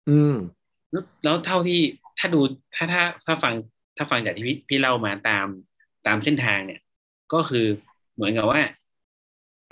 [0.09, 0.62] อืมแล้ว
[1.25, 1.81] แล้วเท่าที่
[2.19, 2.41] ถ้าดู
[2.75, 3.55] ถ้าถ้าถ้าฟัง
[3.97, 5.47] ถ้าฟังจากที่พี่พี่เล่ามาตาม
[6.07, 6.81] ตามเส้นทางเนี่ย
[7.33, 7.67] ก็คือ
[8.15, 8.61] เหมือนกับว่า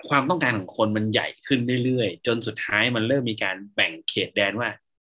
[0.09, 4.69] ความต้องการของคนมันใหญ่ขึ้นเรื่อยๆ จนสุดท้ายมันเริ่มมีการแบ่งเขตแดนว่า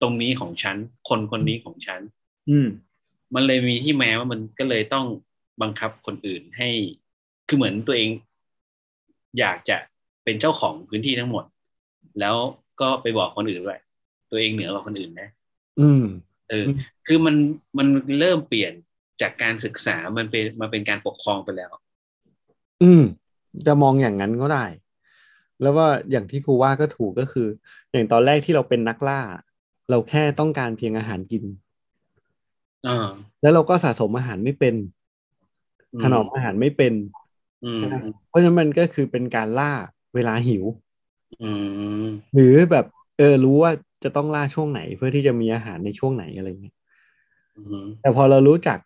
[0.01, 0.77] ตรงนี้ของฉัน
[1.09, 2.01] คนคนนี้ของฉัน
[2.49, 2.67] อืม
[3.35, 5.05] มันเลยมีที่แม้ว่ามันก็เลยต้อง
[5.61, 6.69] บังคับคนอื่นให้
[7.47, 8.09] คือเหมือนตัวเอง
[9.39, 9.77] อยากจะ
[10.23, 11.45] เป็นเจ้าของพื้นที่ทั้งหมด
[12.19, 12.35] แล้ว
[12.81, 13.77] ก็ไปบอกคนอื่นว่า
[14.29, 15.29] ตัวเองเหนือกว่าคนอื่นนะ
[15.79, 16.03] อืม
[16.49, 16.75] เอออืม
[17.07, 17.35] คือมัน
[17.77, 17.87] มัน
[18.19, 18.73] เริ่มเปลี่ยน
[19.21, 21.71] จากการศึกษามันเป็นมาเป็นการปกครองไปแล้ว
[22.83, 23.03] อืม
[23.67, 24.65] จะมองอย่างนั้นก็ได้
[25.61, 27.47] แล้วว่าอย่างที่ครูว่าก็ถูกก็คือ
[27.91, 29.21] อย่างตอนแรกที่เราเป็นนักล่า
[29.89, 31.43] เราแค่ต้องการเพียงอาหารกิน
[32.87, 33.07] อ่า
[33.41, 34.75] แล้วเราก็สะสมอาหารไม่เป็น
[36.01, 36.93] ถนอมอาหารไม่เป็น
[37.63, 37.95] อืมใช่ไหม
[38.29, 39.71] เพราะฉะนั้นมันก็คือเป็นการล่า
[40.15, 40.63] เวลาหิว
[41.43, 41.51] อื
[42.03, 42.85] มหรือแบบ
[43.17, 43.71] เออรู้ว่า
[44.03, 46.75] จะต้องล่าช่วงไหนเพื่อที่จะมีอาหารในช่วงไหนอะไรเงี้ย
[47.57, 48.77] อืมแต่พอเรารู้จัก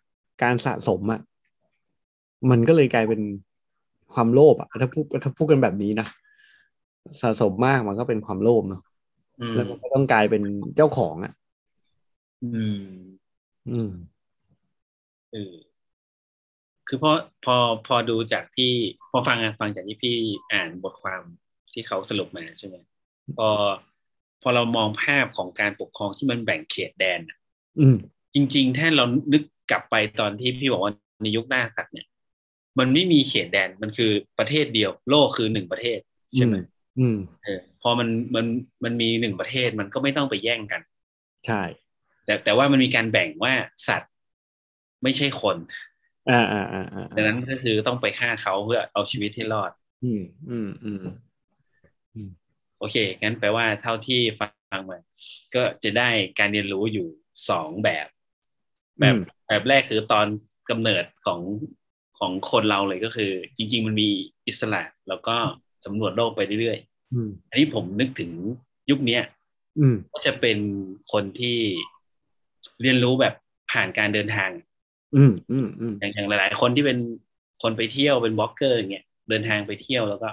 [0.42, 1.20] การสะสมอะ
[2.50, 3.20] มันก็เลยกลายเป็น
[4.14, 6.06] ความโลภอะถ้าพูดถ้าพูดกันแบบนี้นะ
[7.22, 8.82] สะสมมากมันก็เป็นความโลภเนาะ
[9.40, 10.42] อืมแล้วมันก็ต้องกลายเป็น
[10.76, 11.32] เจ้าของอะ
[12.42, 12.82] อืม
[13.70, 13.90] อืม
[15.32, 15.54] เออ
[16.88, 17.12] คือพอ
[17.44, 18.72] พอพอดูจากที่
[19.10, 20.16] พอฟังอะฟังจากที่พี่
[20.52, 21.22] อ่านบทความ
[21.72, 22.76] ที่เขาสรุปมาใช่ไหม
[23.38, 23.48] พอ
[24.42, 27.38] พอเรามองภาพของการปกครองที่มันแบ่งเขตแดนอะ
[27.80, 27.96] อืม
[28.34, 32.06] จริง ๆ ถ้าเรานึกกลับไปตอนที่พี่บอกว่าในยุคหน้าสัตว์เนี่ย
[32.78, 35.98] มันไม่มีเขตแดนมันคือประเทศเดียว โลกคือหนึ่งประเทศ
[36.34, 36.54] ใช่ไหม
[36.98, 38.46] อืมเออพอมันมัน
[38.84, 40.80] มันมีหนึ่งประเทศมันก็ไม่ต้องไปแย่งกัน
[41.46, 41.62] ใช่
[42.24, 43.52] แต่แต่ว่ามันมีการแบ่งว่า
[43.88, 44.12] สัตว์
[45.02, 45.56] ไม่ใช่คน
[46.30, 49.70] อ่าอ่าอ่าอ่าดังนั้นก็คือต้องไปฆ่าเขาเพื่อเอาชีวิตให้รอด
[50.04, 51.00] อืมอืมอืม
[52.78, 54.98] โอเคงั้นแปลว่าเท่าที่ฟังมา
[55.54, 57.06] ก็จะได้การเรียนรู้อยู่
[57.48, 58.06] สองแบบ
[59.00, 59.14] แบบ
[59.48, 60.26] แบบแรกคือตอน
[60.70, 61.40] กำเนิดของ
[62.18, 64.08] ของคนเราเลยก็คือ จริง ๆ มันมี
[64.46, 65.36] อิสระ แล้วก็
[65.84, 66.78] สำรวจโลกไปเรื่อย
[67.14, 68.30] อืมๆอันนี้ผมนึกถึง
[68.90, 69.22] ยุคเนี้ย
[69.78, 70.58] อืมก็จะเป็น
[71.12, 71.56] คนที่
[72.82, 73.34] เรียนรู้แบบ
[73.72, 74.50] ผ่านการเดินทาง
[75.16, 76.98] อืมอืมอืมอย่างอย่างหลาย ๆ คนที่เป็น
[77.62, 80.30] คนไปเที่ยวเป็นบล็อกเกอร์อย่างเงี้ยเดินทางไปเที่ยวแล้วก็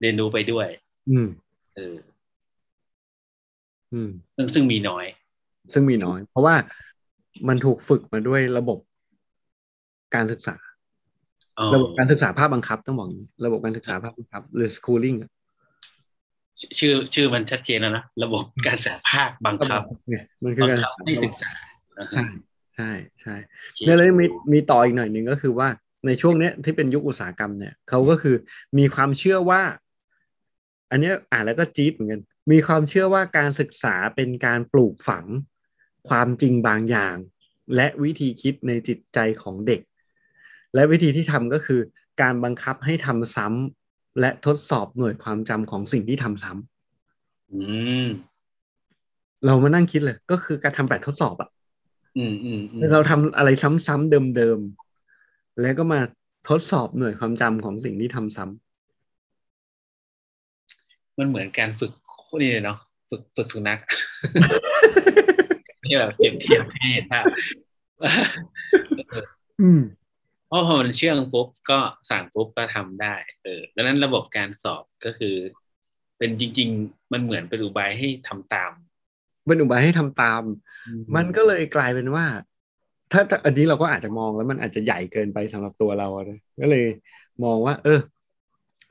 [0.00, 0.68] เรียนรู้ไปด้วย
[1.10, 1.28] อืม
[1.76, 1.96] เออ
[3.92, 5.04] อืมซึ่งซึ่งมีน้อย
[5.72, 6.54] ซึ่งมีน้อย เพราะว่า
[7.48, 8.78] มันถูกฝึกมาด้วยระบบ
[10.14, 10.56] การศึกษา
[11.58, 15.30] อ๋อระบบการศึกษาภาคบังคับต้องบอกอย่างนี้ระบบการศึกษาภาคบังคับ หรือ schooling อะ
[16.78, 21.50] ชื่อชื่อมันชัดเจนแล้วนะ ระบบการศึกษาภาคบังคับเนี่ยมันคือบังการคับให้ศึกษา
[22.14, 22.24] ใช่
[22.76, 22.90] ใช่
[23.22, 23.34] ใช่
[23.80, 25.68] เนี่ยแล้วมีมีต่ออีกหน่อยหนึ่งก็คือว่า
[26.06, 28.36] ในช่วงเนี้ยที่เป็นยุคอุตสาหกรรมเนี่ยเขาก็คือ
[28.78, 29.62] มีความเชื่อว่า
[30.90, 35.26] อันเนี้ยอ่านแล้วก็จี๊ดเหมือนกัน มีความเชื่อว่าการศึกษาเป็นการปลูกฝัง
[36.08, 37.16] ความจริงบางอย่าง
[37.76, 39.80] และวิธีคิดในจิตใจของเด็ก
[40.74, 41.80] และวิธีที่ทำก็คือ
[42.22, 47.60] การบังคับให้ทำซ้ำและทดสอบหน่วยความจำของสิ่งที่ทำซ้ำอื
[48.04, 48.06] ม
[49.46, 51.48] เรามานั่งคิดเลย ก็คือการทำแบบทดสอบอะ
[52.18, 56.00] อืมอืมอืมเราทำอะไรซ้ำๆเดิมๆแล้วก็มา
[56.48, 58.65] ทดสอบหน่วยความจำของสิ่งที่ทำซ้ำ
[61.18, 61.92] มันเหมือนการฝึก
[62.40, 62.78] นี่เลยเนาะ
[63.10, 63.80] ฝึกฝึกสุนัข
[65.82, 67.24] ที่แบบเปรียบเทียบให้เห็นภาพ
[69.62, 69.82] อืม
[70.48, 71.78] เพราะพอมันเชื่องปุ๊บก็
[72.10, 75.36] สั่งปุ๊บก็ทำได้ เออดังนั้นระบบการสอบก็คือ
[76.18, 78.72] เป็นจริง ๆ มันเหมือนเป็นอุบายให้ทำตาม
[79.46, 80.42] เป็นอุบายให้ทำตาม
[81.16, 82.26] มันก็เลยกลายเป็นว่า
[83.12, 86.86] ถ้าถ้าอันนี้เราก็อาจจะมองแล้วมันอาจจะใหญ่เกินไปสำหรับตัวเราอะนะก็เลย
[87.44, 88.00] มองว่า เออ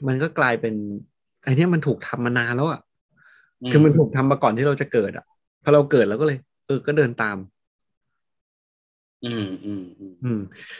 [0.08, 0.76] มันก็กลายเป็น
[1.46, 2.82] ไอเนี้ยมันถูกทำมานานแล้วอะ
[3.72, 5.26] คือมันถูกทำมาก่อนที่เราจะเกิดอะ
[5.64, 7.38] พอเราเกิดเราก็เลย เออก็เดินตาม
[9.26, 10.40] อืมอืมอืมอืม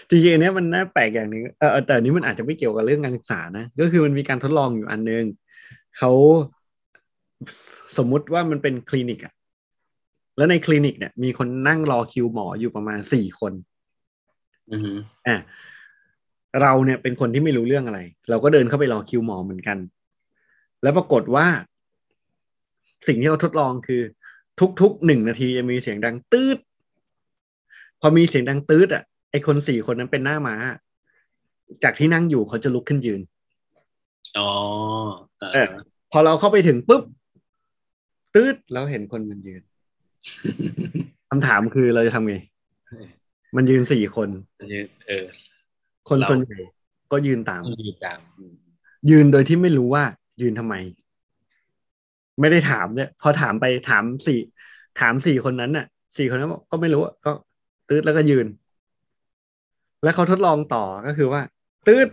[0.10, 5.24] จริงๆอันเนี้ยมันน่าแปลกอย่างหนึงเออแต่อันนี้มันอาจจะไม่เกี่ยวกับเรื่องการศึกษานะก็คือมันมีการทดลองอยู่อันนึง
[5.98, 6.12] เขา
[7.98, 9.34] สมมุติว่ามันเป็นคลินิกอะ
[10.38, 13.54] แล้วในคลินิกเนี่ยมีคนนั่งรอคิวหมออยู่ประมาณสี่คน
[14.72, 14.98] อืม
[15.28, 15.38] อะ
[16.62, 18.00] เราเนี่ยเป็นคนที่ไม่รู้เรื่องอะไร
[18.30, 19.78] เราก็เดินเข้าไปรอคิวหมอเหมือนกัน
[20.84, 21.48] แล้วปรากฏว่า
[23.08, 24.02] สิ่งที่เขาทดลองคือ
[24.82, 26.58] ทุกๆหนึ่งนาทีจะมีเสียงดังตืด
[28.02, 30.56] พอมีเสียงดังตืดอะไอคนสี่คนนั้นเป็นหน้าม้า
[31.84, 33.22] จากที่นั่งอยู่เขาจะลุกขึ้นยืน
[34.38, 34.50] อ๋อ
[35.54, 35.70] เออ
[36.12, 37.04] พอเราเข้าไปถึงปุ๊บ
[38.36, 39.62] ตืดแล้วเห็นคนมันยืน
[41.30, 42.36] คำถามคือเราจะทำไง
[43.56, 44.30] มันยืนสี่คน
[45.08, 45.26] เออ
[46.10, 46.60] คนเราส่วนใหญ่
[47.12, 48.54] ก็ยืนตามต้องยืนตามอืม
[49.10, 50.04] ยืนโดยที่ไม่รู้ว่า
[50.42, 50.76] ยืนทำไม
[52.40, 54.40] ไม่ได้ถามเนี่ยพอถามไปถามสี่
[55.00, 55.86] ถามสี่คนนั้นน่ะ
[56.18, 57.32] สี่คนนั้นบอกก็ไม่รู้อะก็
[57.90, 58.48] ตืดแล้วก็ยืน
[60.04, 61.42] แล้วเขาทดลองต่อก็คือว่า
[61.88, 62.08] ตืด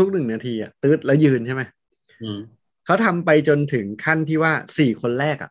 [0.00, 1.62] ทุกๆหนึ่งนาทีอะตืดแล้วยืนใช่ไหม
[2.22, 2.38] อืม
[2.84, 5.50] เขาทำไปจนถึงขั้นที่ว่าสี่คนแรกอะ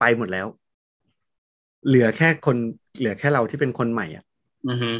[0.00, 0.46] ไปหมดแล้ว
[1.86, 2.56] เหลือแค่คน
[2.98, 4.24] เหลือแค่เราที่เป็นคนใหม่อะ
[4.68, 4.96] อืม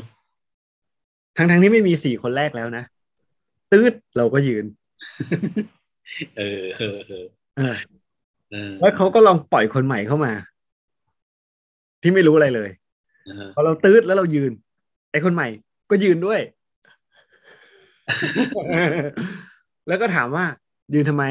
[1.37, 2.85] ทั้งทั้งๆที่ไม่มีสี่คนแรกแล้วนะ
[3.73, 4.65] ตืดเราก็ยืน
[6.39, 7.75] เออเออเออเออ
[8.51, 10.33] เออแล้วเขาก็ลองปล่อยคนใหม่เข้ามา
[12.03, 12.71] ที่ไม่รู้อะไรเลย
[13.27, 14.53] เออพอเราตืดแล้วเรายืน
[15.11, 15.49] ไอ้คนใหม่
[15.91, 16.41] ก็ยืนด้วย
[19.89, 20.45] แล้วก็ถามว่า
[20.95, 21.25] ยืนทำไม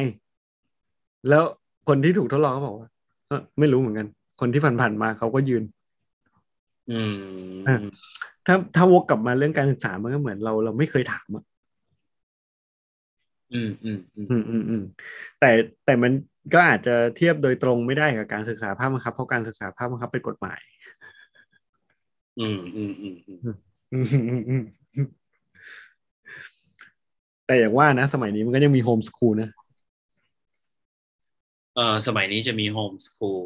[1.30, 1.44] แล้ว
[1.88, 2.90] คนที่ถูกทดลองก็บอกว่า
[3.28, 4.08] เออไม่รู้เหมือนกัน
[4.40, 5.64] คนที่ผ่านๆมาเขาก็ยืน
[6.92, 7.80] อืมเออ
[8.46, 11.44] ถ้าถ้าวกกลับมาเรื่องการศึกษามันก็เหมือนเราเราไม่เคยถามอะ
[13.54, 14.82] อืมอืมอืมอืมอืมอืม
[15.40, 15.50] แต่
[15.86, 16.12] แต่มัน
[16.54, 20.60] ก็อาจจะเทียบโดยตรงไม่ได้กับการศึกษาภาคบังคับเพราะการศึกษาภาคบังคับเป็นกฎหมาย
[22.40, 23.40] อืมอืมอืมอืม
[23.92, 24.64] อืมอืมอืม
[24.96, 25.08] อืม
[27.46, 29.50] แต่อย่างว่านะ สมัยนี้มันก็ยังมีโฮมสคูลนะ
[31.76, 33.40] เออสมัยนี้จะมีโฮมสคูล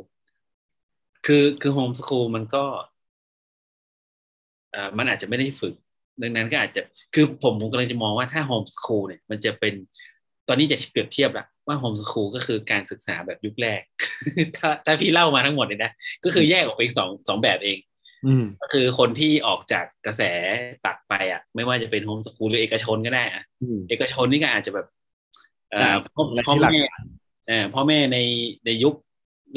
[1.25, 2.63] คือคือโฮมสคูลมันก็
[4.71, 5.73] เอ่อมันอาจจะไม่ได้ฝึก
[6.21, 6.81] ดังนั้นก็อาจจะ
[7.15, 9.73] คือผมผมกำลังจะมองว่าถ้าโฮมสคูลเนี่ยมันจะเป็น
[10.47, 13.81] ตอนนี้จะเปรียบเทียบละว่าโฮมสคูลก็คือการศึกษาแบบยุคแรก
[14.57, 15.91] ถ้าถ้าพี่เล่ามาทั้งหมดเนี่ยนะ
[16.23, 17.77] ก็คือแยกออกเป็นสองสองแบบเอง
[18.27, 20.21] อืมก็คือคนที่ออกจากกระแส
[20.85, 24.87] ตักไปอะ ไม่ว่าจะเป็นโฮมสคูลหรือเอกชนก็ได้อะอืมเอกชนนี่ก็อาจจะแบบ
[25.71, 26.83] เอ่ออ่าพ่อและพ่อที่หลักแม่
[27.47, 28.17] เอ่อพ่อแม่ใน
[28.65, 28.95] ในยุค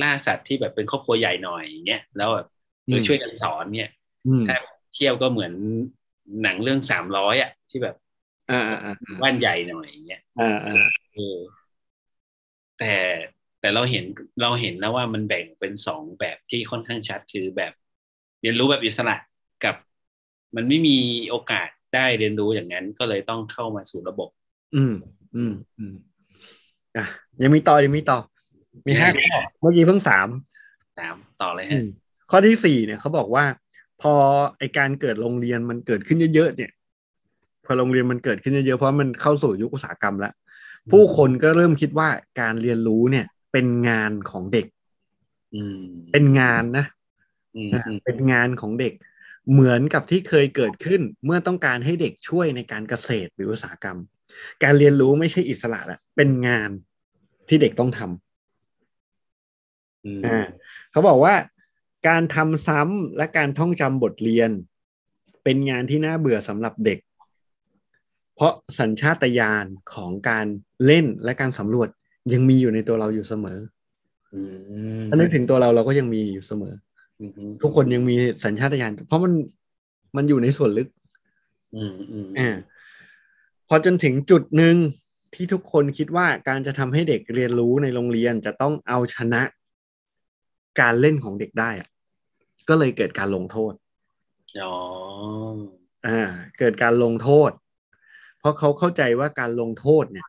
[0.03, 2.47] ล่าสัตว์ที่แบบเป็นครอบครัวใหญ่หน่อยอย่างเงี้ยแล้วแบบ
[2.87, 3.91] เออช่วยกันสอนเนี่ย
[4.27, 4.57] อืมถ้า
[4.95, 5.53] เทียบก็เหมือน
[6.43, 7.95] หนังเรื่องสามร้อยอะ ที่แบบ
[8.49, 10.73] อ่าอ่าอ่าบ้านใหญ่หน่อยอย่างเงี้ยอ่าอ่า
[11.13, 11.39] เออ
[12.79, 12.95] แต่
[13.61, 14.05] แต่เราเห็น
[14.41, 17.73] เราเห็นแล้วว่ามันแบ่งเป็นสองแบบที่ค่อนข้างชัดคือแบบ
[18.41, 19.17] เรียนรู้แบบอิสระ
[19.65, 19.75] กับ
[20.57, 20.97] มันไม่มี
[21.31, 24.31] โอกาสได้เรียนรู้อย่างนั้นก็เลยต้องเข้ามาสู่ระบบ
[24.75, 24.93] อืม
[25.35, 25.95] อืมอืม
[26.97, 27.05] อะ
[27.43, 28.19] ยังมีต่อยังมีต่อ
[28.87, 30.29] มีห้าข้อเมื่อกี้เพิ่งสาม
[30.99, 31.87] ตามต่อเลยอืฮะม
[32.31, 33.45] ข้อที่สี่เนี่ยเขาบอกว่า
[34.03, 34.15] พอ
[34.59, 36.71] ไอการเกิดโรงเรียนมันเกิดขึ้นเยอะๆเนี่ย
[37.65, 40.35] พอโรงเรียนมันเกิดขึ้นเยอะๆเพราะมันเข้าสู่ยุคอุตสาหกรรมแล้ว
[40.91, 42.09] ผู้คนก็เริ่มคิดว่า
[42.41, 44.67] การเรียนรู้เนี่ย เป็นงานของเด็ก
[45.55, 45.83] อืม
[46.13, 46.87] เป็นงานนะ
[47.57, 48.93] อืมอะอืมเป็นงานของเด็ก
[49.53, 53.99] เหมือนกับที่เคยเกิดขึ้นเมื่อต้องการให้เด็กช่วยในการเกษตรหรืออุตสาหกรรม
[54.63, 56.71] การเรียนรู้ไม่ใช่อิสระละเป็นงาน
[57.49, 58.07] ที่เด็กต้องทำ
[60.05, 60.39] อืมอ่า
[60.91, 61.35] เขาบอกว่า
[62.09, 64.51] การทำซ้ำและการท่องจำบทเรียน
[65.45, 66.99] เป็นงานที่น่าเบื่อสำหรับเด็ก
[68.35, 70.47] เพราะสัญชาตญาณของการ
[70.87, 71.89] เล่นและการสำรวจ
[72.33, 73.59] ยังมีอยู่ในตัวเราอยู่เสมอ
[74.35, 74.41] อื
[75.01, 76.75] มถ้านึกถึงตัวเราเราก็ยังมีอยู่เสมอ
[77.21, 79.33] อืมอืมทุกคนยังมีสัญชาตญาณเพราะมัน
[80.17, 80.89] มันอยู่ในส่วนลึก
[81.77, 82.51] อืมอืมอ่า
[83.69, 84.77] พอจนถึงจุดหนึ่ง
[85.35, 89.43] ที่ทุกคนคิดว่าการจะทำให้เด็กเรียนรู้ในโรงเรียนจะต้องเอาชนะ
[90.81, 91.89] การเล่นของเด็กได้อะ
[92.69, 93.73] ก็เลยเกิดการลงโทษ
[94.63, 94.75] อ๋อ
[96.07, 96.21] อ่า
[96.59, 97.51] เกิดการลงโทษ
[98.39, 100.27] เพราะเขาเข้าใจว่าการลงโทษเนี่ย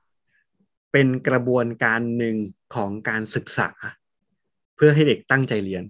[0.91, 2.37] เป็นกระบวนการหนึ่ง
[2.75, 3.69] ของการศึกษา
[4.75, 5.83] เพื่อให้เด็กตั้งใจเรียน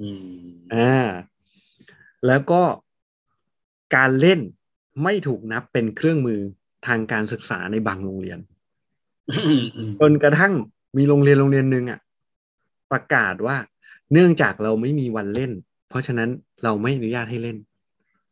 [0.00, 0.08] อื
[0.44, 1.08] มอ่า
[2.26, 2.62] แล้วก็
[3.96, 4.40] การเล่น
[5.02, 6.40] ไม่ถูกนับเป็นเครื่องมือ
[6.86, 8.38] ทางการศึกษาในบางโรงเรียน
[9.30, 10.52] อืมอืมจนกระทั่ง
[10.96, 12.00] มีโรงเรียนโรงเรียนหนึ่งอะ
[12.92, 13.56] ประกาศว่า
[14.12, 15.52] เนื่องจากเราไม่มีวันเล่น
[15.88, 16.28] เพราะฉะนั้น
[16.64, 17.58] เราไม่อนุญาตให้เล่น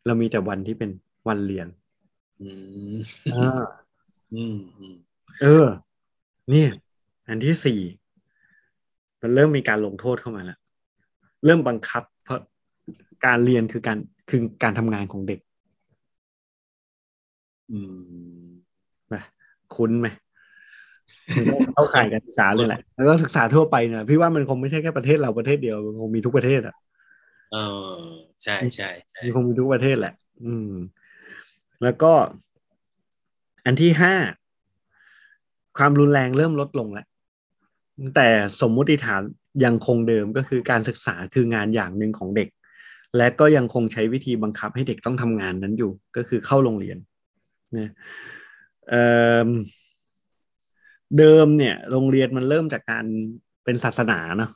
[0.06, 0.90] เรามีแต่วันที่เป็น
[1.28, 1.66] วันเรียน
[2.40, 2.48] อื
[2.94, 2.96] ม
[3.34, 3.62] อ่า
[4.34, 4.94] อืมอืม
[5.40, 5.66] เออ
[6.50, 6.70] เนี่ย
[7.28, 7.80] อันที่สี่
[9.20, 10.58] มันเริ่มมีการลงโทษเข้ามาแล้ว
[11.44, 12.40] เริ่มบังคับ เพราะ
[13.26, 13.98] การเรียนคือการ
[14.30, 15.40] คือการทำงานของเด็ก
[17.70, 17.78] อื
[18.46, 18.48] ม
[19.14, 19.22] นะ
[19.74, 20.08] คุ้นไหม
[21.74, 26.74] เข้าข่ายการศึกษาเลยแหละ แล้วก็ศึกษาทั่วไปนะพี่ว่ามันคงไม่ใช่แค่ประเทศเราประเทศเดียวมันคงมีทุกประเทศอะ
[27.52, 27.56] เอ
[27.92, 27.98] อ
[28.42, 30.14] ใช่ใช่ใช่มันคงมีทุกประเทศแหละ
[30.46, 30.72] อืม
[31.82, 32.12] แล้วก็
[33.66, 34.14] อันที่ห้า
[35.78, 37.06] ความรุนแรงเริ่มลดลงแล้ว
[38.16, 38.28] แต่
[38.60, 39.22] สมมุติฐาน
[39.64, 42.48] ยังคงเดิมก็คือการศึกษาคืองานอย่างหนึ่งของเด็ก
[43.16, 46.98] และก็ยังคงใช้วิธีบังคับให้เด็กต้องทำงานนั้นอยู่ ก็คือเข้าโรงเรียน
[47.78, 47.90] นะ
[51.10, 53.04] เอ่อเดิมเนี่ย โรงเรียนมันเริ่มจากการ
[53.64, 54.50] เป็นศาสนาเนาะ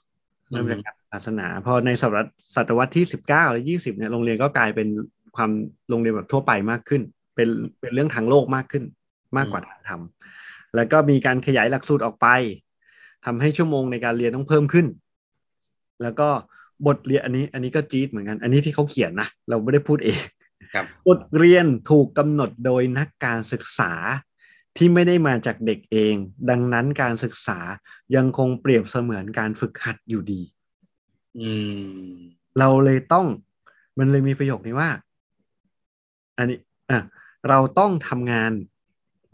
[0.51, 4.89] เริ่มจากการศาสนา พอในศตวรรษศตวรรษที่สิบเก้าและยี่สิบเนี่ยโรงเรียนก็กลายเป็น
[5.37, 5.51] ความ
[5.91, 7.03] โรงเรียนแบบทั่วไปมากขึ้น
[7.35, 7.49] เป็น
[7.81, 8.85] เป็นเรื่องทางโลกมากขึ้น
[9.37, 10.01] มากกว่าทางธรรม
[10.77, 12.27] แล้วก็มีการขยายหลักสูตรออกไป
[13.25, 14.87] ทำให้ชั่วโมงในการเรียนต้องเพิ่มขึ้น
[16.03, 16.29] แล้วก็
[16.87, 20.21] บทเรียนอันนี้ อันนี้ก็จี๊ดเหมือนกัน อันนี้ที่เขาเขียนนะเราไม่ได้พูดเอง
[20.75, 23.93] ครับบทเรียนถูกกำหนดโดยนักการศึกษา
[24.77, 26.15] ที่ไม่ได้มาจากเด็กเอง
[26.51, 27.59] ดังนั้นการศึกษา
[28.17, 30.43] ยังคงเปรียบเสมือนการฝึกหัดอยู่ดี
[31.41, 31.51] อื
[32.07, 32.15] ม
[32.59, 33.27] เราเลยต้อง
[33.99, 34.91] มันเลยมีประโยคนี้ว่า
[36.39, 36.59] อันนี้
[36.91, 37.01] อะ
[37.49, 38.53] เราต้องทำงาน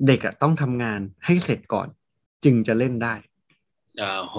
[0.07, 1.89] เด็กอะต้องทำงานให้เสร็จก่อน
[2.45, 3.15] จึงจะเล่นได้
[4.01, 4.37] อ่าโห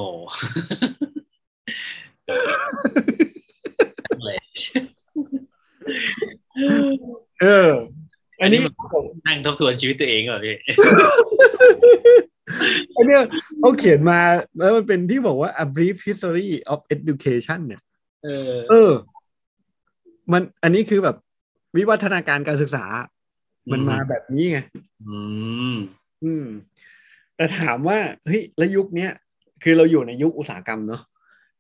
[4.26, 4.38] เลย
[7.42, 7.72] เออ
[8.42, 8.60] อันนี้
[9.28, 10.58] นั่งทบทวนชีวิตตัวเองเหรอพี่
[12.96, 13.22] อันเนี้ย
[13.60, 14.20] เขาเขียนมา
[14.58, 17.82] แล้วมันเป็นที่บอกว่า a brief history of education เนี่ย
[18.24, 18.92] เออ เออ
[20.32, 21.16] มันอันนี้คือแบบ
[21.76, 22.86] วิวัฒนาการการศึกษา
[23.72, 24.60] มันมาแบบนี้ไง
[25.08, 25.18] อื
[25.74, 25.76] ม
[26.24, 26.46] อืม
[27.36, 29.12] แต่ถามว่าเฮ้ยแล้วยุคเนี้ย
[29.64, 31.02] คือเราอยู่ในยุคอุตสาหกรรมเนาะ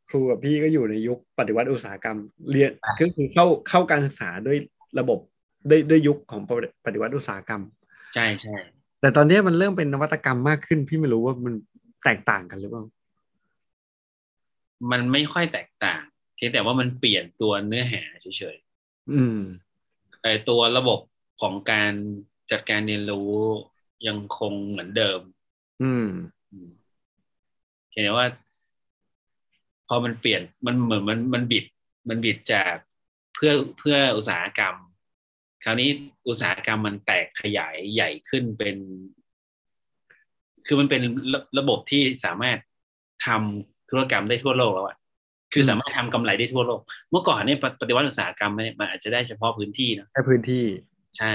[0.09, 2.17] ครูกับพี่ก็อยู่ในยุคปฏิวัติอุตสาหกรรม
[2.51, 4.57] เรียนก็คือเข้าเข้าการศึกษาด้วย
[4.99, 5.19] ระบบ
[5.69, 6.41] ด้วยด้วยยุคของ
[6.85, 7.61] ปฏิวัติอุตสาหกรรม
[8.13, 8.55] ใช่ใช่
[9.01, 11.53] แต่ตอนนี้มันเริ่มเป็นนวัตกรรมมากขึ้น พี่ไม่รู้ว่ามัน
[12.03, 12.83] แตกต่างกันหรือเปล่า
[14.91, 16.01] มันไม่ค่อยแตกต่าง
[16.35, 18.57] เพียงแต่ว่ามันเปลี่ยนตัวเนื้อหาเฉย
[19.13, 20.99] อืมๆแต่ตัวระบบ
[21.41, 21.93] ของการ
[22.51, 23.31] จัดการเรียนรู้
[24.07, 25.19] ยังคงเหมือนเดิม
[25.83, 26.07] อืม
[26.51, 26.69] อืม
[27.91, 28.27] เห็นว่า
[29.87, 31.65] พอมันเปลี่ยนมันเหมือนมันมันบิด
[32.09, 32.75] มันบิดจาก
[33.35, 34.75] เพื่อเพื่ออุตสาหกรรม
[35.63, 35.89] คราวนี้
[36.27, 38.77] อุตสาหกรรมมันแตกขยายใหญ่ขึ้นเป็น
[40.65, 41.01] คือมันเป็น
[41.33, 42.57] ระระบบที่สามารถ
[43.27, 44.97] ทำธุรกรรมได้ทั่วโลกแล้วอะ
[45.53, 50.65] คือสามารถทำกำไรได้ทั่วโลก เมื่อก่อนเนี่ยปปฏิวัติอุตสาหกรรมเนี่ยมันอาจจะได้เฉพาะพื้นที่เนอะแค่พื้นที่
[51.17, 51.33] ใช่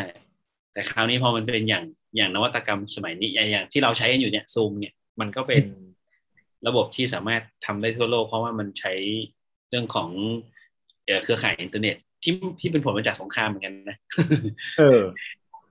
[0.73, 1.85] แต่คราวนี้พอมันเป็นอย่าง
[2.17, 5.65] อย่างนวัตกรรมสมัยนี้อย่างอย่างที่เราใช้กันอยู่เนี่ยซูมเนี่ยมันก็เป็น
[6.67, 8.95] ระบบที่สามารถทำได้ทั่วโลก เพราะว่ามันใช้
[9.71, 10.11] เรื่องของ
[11.07, 13.97] เอ่อเครือข่ายอินเทอร์เน็ตที่ที่เป็นผลมาจากสงครามเหมือนกันนะ
[14.79, 15.03] เออ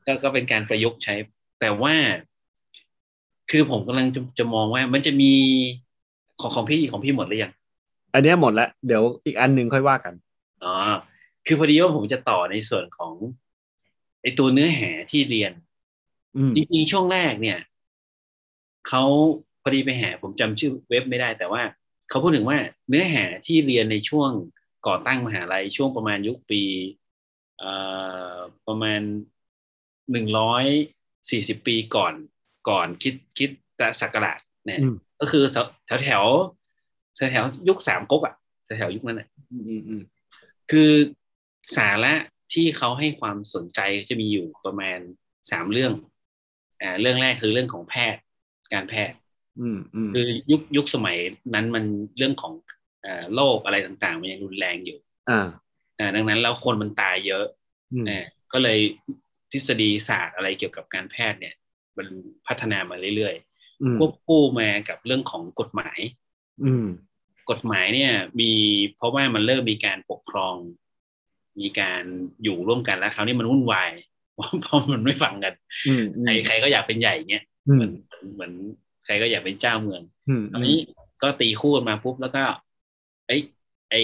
[0.06, 1.14] ก็ก็เป็นการประยุกต์ใช้
[1.60, 1.96] แต่ว่า
[3.52, 5.32] คือผมกำลังจะจะมองว่ามันจะมี
[6.42, 7.52] ของของพี่ของพี่หมดหรือยัง
[8.14, 10.14] อันเนี้ยหมดแล้ว เดี๋ยวอีกอันหนึ่งค่อยว่ากัน
[10.64, 10.76] อ๋อ
[11.46, 13.14] คือพอดีว่าผมจะต่อในส่วนของ
[14.22, 15.52] ไอตัวเนื้อหาที่เรียน
[16.38, 17.60] อืมจริงๆช่วงแรกเนี่ย
[18.88, 19.04] เขา
[19.62, 21.62] พอดีไปหาผมจำชื่อเว็บไม่ได้ แต่ว่า
[22.10, 22.58] เขาพูดถึงว่า
[22.90, 24.32] เนื้อหาที่เรียนในช่วง
[24.88, 26.62] ก่อตั้งมหาลัยช่วงประมาณยุคปี
[27.60, 27.72] เอ่
[28.36, 29.02] อประมาณ
[30.12, 30.66] หนึ่งร้อย
[31.30, 32.14] สี่สิบปีก่อน
[32.70, 33.50] ก่อนคิดคิด
[34.02, 40.02] ศักราชเนี่ยอืมก็คือแถวแถวแถวแถวยุคสามก๊กอะแถวๆยุคนั้นแหละอืมอืมอืม
[40.72, 40.92] คือ
[41.78, 42.14] สาระ
[42.54, 45.00] ที่เขาให้ความสนใจจะมีอยู่ประมาณ
[45.52, 45.94] สามเรื่อง
[46.82, 48.22] อ่า เรื่องแรกคือเรื่องของแพทย์
[48.74, 49.16] การแพทย์
[49.60, 51.18] อืมอืมคือยุคยุคสมัย
[51.54, 51.86] นั้นมัน
[52.18, 52.85] เรื่องของอ่า
[53.36, 54.98] โรคอะไรต่างๆ มันยังรุนแรงอยู่
[55.30, 55.48] อ่า
[56.00, 57.46] อ่าดังนั้นแล้วคนมันตายเยอะ
[57.94, 58.80] อืมอ่าก็เลย
[59.52, 61.56] ทฤษฎีศาสตร์อะไรเกี่ยวกับการแพทย์เนี่ย
[61.98, 62.08] มัน
[62.48, 63.36] พัฒนามาเรื่อย
[63.82, 66.00] อืมๆควบคู่มากับเรื่องของกฎหมาย
[66.64, 66.88] อืม
[67.50, 68.52] กฎหมายเนี่ย มี
[68.98, 70.56] เพราะว่ามันเริ่มมีการปกครอง
[71.60, 72.04] มีการ
[72.44, 73.92] อยู่ร่วมกันแล้วคราวนี้มันวุ่นวาย
[74.62, 75.54] เพราะมันไม่ฟังกัน
[75.88, 77.92] อืมอืมใครใครก็อยากเป็นใหญ่เงี้ยอืเหมมือน
[78.34, 78.52] เหมือน
[79.06, 80.78] ใครก็อยากเป็นเจ้าเมืองอืมตอนนี้
[81.22, 82.44] ก็ตีคู่กันมาปุ๊บแล้วก็
[83.28, 83.38] ไอ้
[83.92, 83.96] ไอ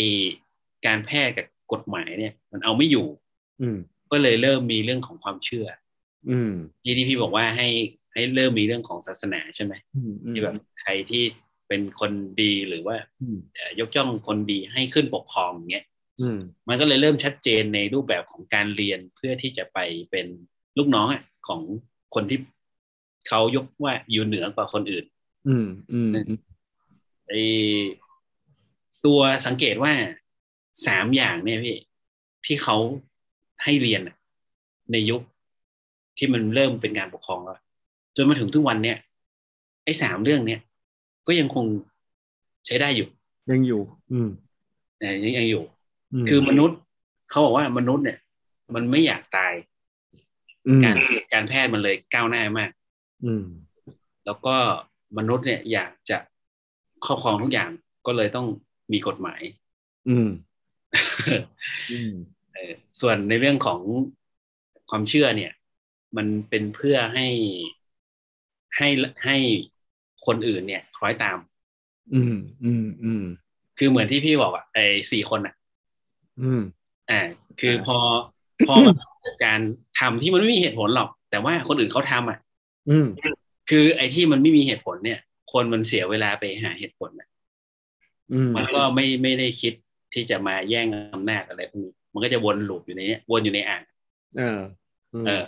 [0.85, 3.07] การแพทย์กับกฎหมายเนี่ย มันเอาไม่อยู่
[3.61, 3.77] อืม
[4.11, 5.67] ก็เลยเริ่มมีเรื่องของความเชื่อ
[6.29, 6.53] อืม
[6.83, 7.67] ที่ที่พี่บอกว่าให้
[8.13, 11.23] ให้เริ่มมีเรื่องของศาสนาใช่ไหมอืมอืมที่แบบใครที่
[11.67, 15.85] เป็นคนดีหรือว่าอืมเอ่อยกย่องคนดีให้ขึ้นปกครองอย่างเงี้ย
[16.21, 19.77] อืมมันก็เลยเริ่มชัดเจนในรูปแบบของการเรียนเพื่อที่จะไป
[20.11, 20.27] เป็น
[20.77, 21.61] ลูกน้องอะของ
[22.15, 22.39] คนที่
[23.27, 25.05] เขายกว่าอยู่เหนือกว่าคนอื่น
[25.47, 26.11] อืมอืม
[27.27, 27.33] ไอ
[29.05, 29.93] ตัวสังเกตว่า
[30.87, 31.77] สามอย่างเนี่ยพี่
[32.45, 32.77] ที่เขา
[33.63, 34.15] ให้เรียนอะ
[34.91, 35.21] ในยุค
[36.17, 37.59] ที่มันเริ่มเป็นการปกครองแล้ว
[38.15, 38.97] จนมาถึงทุกวันเนี่ย
[39.83, 40.59] ไอ้สามเรื่องเนี่ย
[41.27, 41.65] ก็ยังคง
[42.65, 43.07] ใช้ได้อยู่
[43.51, 44.29] ยังอยู่ อืม
[44.99, 45.63] เอ่อยังยังอยู่
[46.23, 46.77] มคือมนุษย์
[47.29, 48.17] เขาบอกว่ามนุษย์เนี่ย
[48.73, 49.53] มันไม่อยากตาย
[50.67, 50.97] อืมการ
[51.33, 52.71] การแพทย์มันเลยก้าวหน้ามาก
[53.25, 53.43] อืม
[54.25, 54.55] แล้วก็
[55.17, 56.17] มนุษย์เนี่ยอยากจะ
[57.05, 57.69] ครอบครองทุกอย่าง
[58.05, 58.47] ก็เลยต้อง
[58.91, 59.41] มีกฎหมาย
[60.09, 60.29] อืม
[61.91, 62.13] อืม
[62.53, 63.79] เออส่วนในเรื่องของ
[64.89, 65.51] ความเชื่อเนี่ย
[66.17, 67.27] มันเป็นเพื่อให้
[68.77, 68.87] ให้
[69.25, 69.37] ให้
[70.25, 71.37] คนอื่นเนี่ย คล้อยตาม
[72.13, 73.23] อืม อืม อืม
[73.77, 75.55] คือเหมือนที่พี่บอกอะไอ้สี่คนอะ
[76.41, 76.61] อืม
[77.11, 77.21] อ่า
[77.59, 77.97] คืออ่าพอ
[78.67, 79.59] พอมันเกิดการ
[79.99, 82.39] ทำที่มันไม่มีเหตุผลหรอก แต่ว่าคนอื่นเขาทำอะ
[82.89, 83.07] อืม
[83.69, 85.19] คือไอ้ที่มันไม่มีเหตุผลเนี่ย
[85.53, 87.30] คนมันเสียเวลาไปหาเหตุผลน่ะอื
[88.47, 89.73] มมันก็ไม่ไม่ได้คิด
[90.13, 93.83] ที่จะมาแย่งอำนาจอะไรพวกนี้มันก็จะวนลูปอยู่ในเนี้ยวนอยู่ในอ่าง
[94.37, 94.59] เออ
[95.23, 95.43] มเออ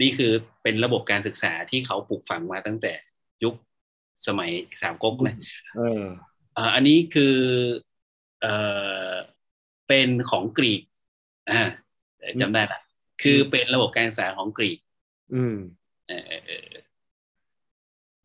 [0.00, 2.92] นี่คือเป็นระบบการศึกษาที่เขาปลูกฝังมาตั้งแต่
[3.44, 3.54] ยุค
[4.26, 4.50] สมัย
[4.82, 5.34] สามก๊กนะ
[5.76, 6.04] เออ
[6.54, 7.34] เอ่ออันนี้คือ
[8.40, 8.54] เอ่
[9.10, 9.12] อ
[9.88, 10.82] เป็นของกรีก
[11.50, 11.60] อ่า
[12.40, 12.80] จำได้ละ
[13.22, 14.78] คือเป็นระบบการศึกษาของกรีก
[15.34, 15.56] อืม
[16.08, 16.66] เออเออเออ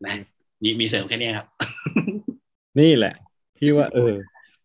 [0.04, 0.14] นะ
[0.62, 1.46] มีมีเสริมแค่เนี้ยครับ
[2.80, 3.14] นี่แหละ
[3.62, 4.12] พี่ว่า เออ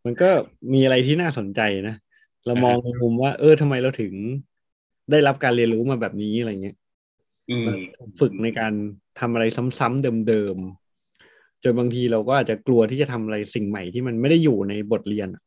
[0.06, 0.30] มันก็
[0.74, 1.96] มีอะไรที่น่าสนใจนะ
[2.46, 4.14] เรามองในมุมว่า เออทำไมเราถึง
[5.12, 6.76] ได้รับการเรียนรู้มาแบบนี้อะไรเงี้ย
[7.50, 7.68] อืม
[8.20, 8.74] ฝึกในการ
[9.20, 9.46] ทำอะไร
[9.80, 15.42] ซ้ำๆเดิมๆจนบางทีเราก็อาจจะกลัวที่จะทำอะไรสิ่งใหม่ที่มันไม่ได้อยู่ในบทเรียนอะ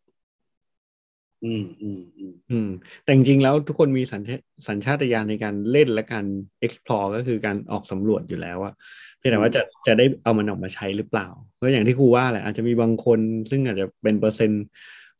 [1.44, 2.68] อืมอืมอืมอืม
[3.02, 4.36] แต่จริงๆแล้วทุกคนมีสัญชา
[4.68, 6.26] สัญชาตญาณในการเล่นและการ
[6.66, 8.72] explore ก็คือการออกสำรวจอยู่แล้วอะ
[9.18, 11.26] เพียงแต่ว่าจะจะได้เอามันออกมาใช้หรือเปล่า
[11.60, 14.64] ก็อย่างที่ครูว่าแหละอาจจะมีบางคนซึ่งอาจจะเป็นเปอร์เซ็นต์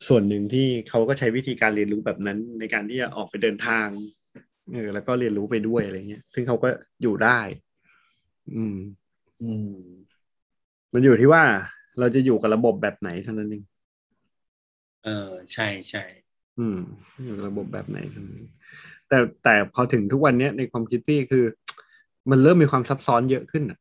[0.07, 3.87] ส่วนหนึ่งที่เขาก็ใช้วิธีการเรียนรู้แบบนั้น ในการที่จะออกไปเดินทาง
[4.71, 6.69] เออแล้วก็เรียนรู้ไปด้วยอะไรเงี้ย ซึ่งเขาก็
[7.01, 7.39] อยู่ได้
[8.55, 8.75] อืม
[9.41, 9.67] อืม
[10.93, 11.43] มันอยู่ที่ว่า
[11.99, 13.63] เราจะอยู่กับระบบแบบไหนเท่านั้นเอง
[15.03, 16.03] เออใช่ใช่
[16.59, 16.79] อืม
[17.23, 18.49] อยู่กับระบบแบบไหนเท่านั้นเอง
[19.07, 21.43] แต่แต่พอถึงทุกวันเนี้ยในความคิดพี่คือ
[22.29, 23.79] มันเริ่มมีความซับซ้อนเยอะขึ้นอะ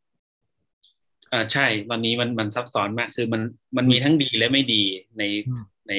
[1.32, 3.42] อ่าใช่ตอนนี้มันมันซับซ้อนมากคือมัน
[3.76, 4.82] มันมีทั้งดีและไม่ดี
[5.18, 5.92] ในอืมใน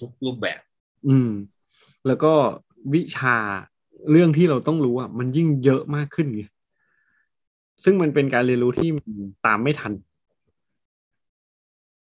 [0.00, 0.60] ทุกๆรูปแบบ
[1.08, 1.30] อืม
[2.06, 2.32] แล้วก็
[2.94, 3.36] วิชา
[4.10, 6.42] เรื่องที่เราต้องรู้อะ มันยิ่งเยอะมากขึ้นไง
[7.84, 9.10] ซึ่งมันเป็นการเรียนรู้ที่มัน
[9.46, 9.92] ตามไม่ทัน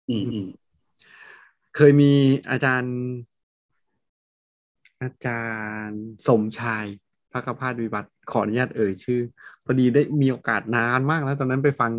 [0.09, 0.47] อืมอืม
[1.77, 2.13] เคยมี
[2.51, 2.95] อาจารย์
[5.03, 5.43] อาจา
[5.85, 6.85] รย์สมชาย
[7.33, 9.21] พระกพาสวิวัฒน์ขออนุญาตเอ่ยชื่อ
[9.65, 11.93] พอดีได้มีโอกาสนานมากแล้ว ตอนนั้นไปฟัง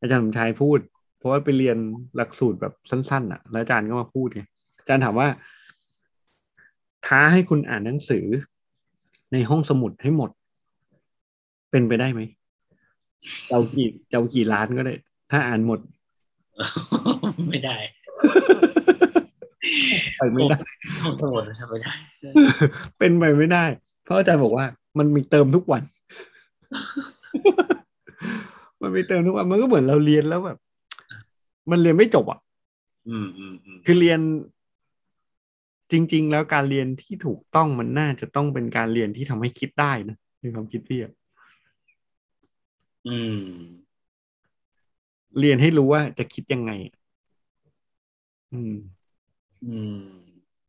[0.00, 0.78] อาจารย์สมชายพูด
[1.18, 1.78] เพราะว่าไปเรียน
[2.16, 4.42] หลักสูตรแบบสั้นๆอะ แล้วอาจารย์ก็มาพูดไง
[4.80, 5.28] อาจารย์ถามว่า
[7.06, 8.26] ท้าให้คุณอ่านหนังสือ
[9.32, 10.30] ในห้องสมุดให้หมด
[11.70, 12.20] เป็นไปได้ไหม
[13.50, 14.94] เรากี่เรากี่ล้านก็ได้
[15.30, 15.80] ถ้าอ่านหมด
[17.48, 17.76] ไม่ได้
[20.18, 20.58] ไปไม่ได้
[21.20, 21.92] ทั้งหมดทำไม่ได้
[22.98, 23.64] เป็นไปไม่ได้
[24.04, 24.66] เพราะอาจารย์บอกว่า
[24.98, 25.82] มันมีเติมทุกวัน
[28.82, 30.58] มันมีเติมทุกวัน มันก็เหมือนเราเรียนแล้วแบบ
[31.70, 32.40] มันเรียนไม่จบอะ
[33.08, 34.20] อืมอืมอืมคือเรียน
[35.92, 41.12] จริง ๆ แล้วการเรียนที่ถูกต้องมันน่าจะต้องเป็นการเรียนที่ทำให้คิดได้นะในความคิดพี่อะ
[43.08, 43.42] อืม
[45.38, 46.94] เรียนให้รู้ว่าจะคิดยังไงอะ
[48.52, 48.74] อืม
[49.64, 49.96] อืม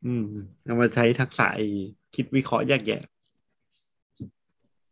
[0.05, 0.23] อืม
[0.63, 1.65] เอามาใช้ทักษะไอ้
[2.15, 3.01] คิดวิเคราะห์แยกแยะ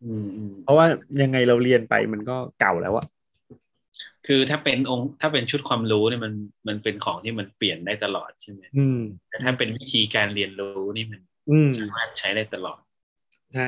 [0.03, 0.85] อืมอืมเพราะว่า
[1.21, 3.05] ยังไงเราเรียนไปมันก็เก่าแล้วอะ
[4.27, 6.33] คือถ้าเป็นองค์ถ้าเป็นชุดความรู้เนี่ยมัน
[6.67, 12.79] มันเป็นของที่มันเปลี่ยนได้ตลอดใช่ไหมอืมแต่ถ้าเป็นวิธีการเรียนรู้นี่มันอืมสามารถใช้ได้ตลอด
[13.53, 13.67] ใช่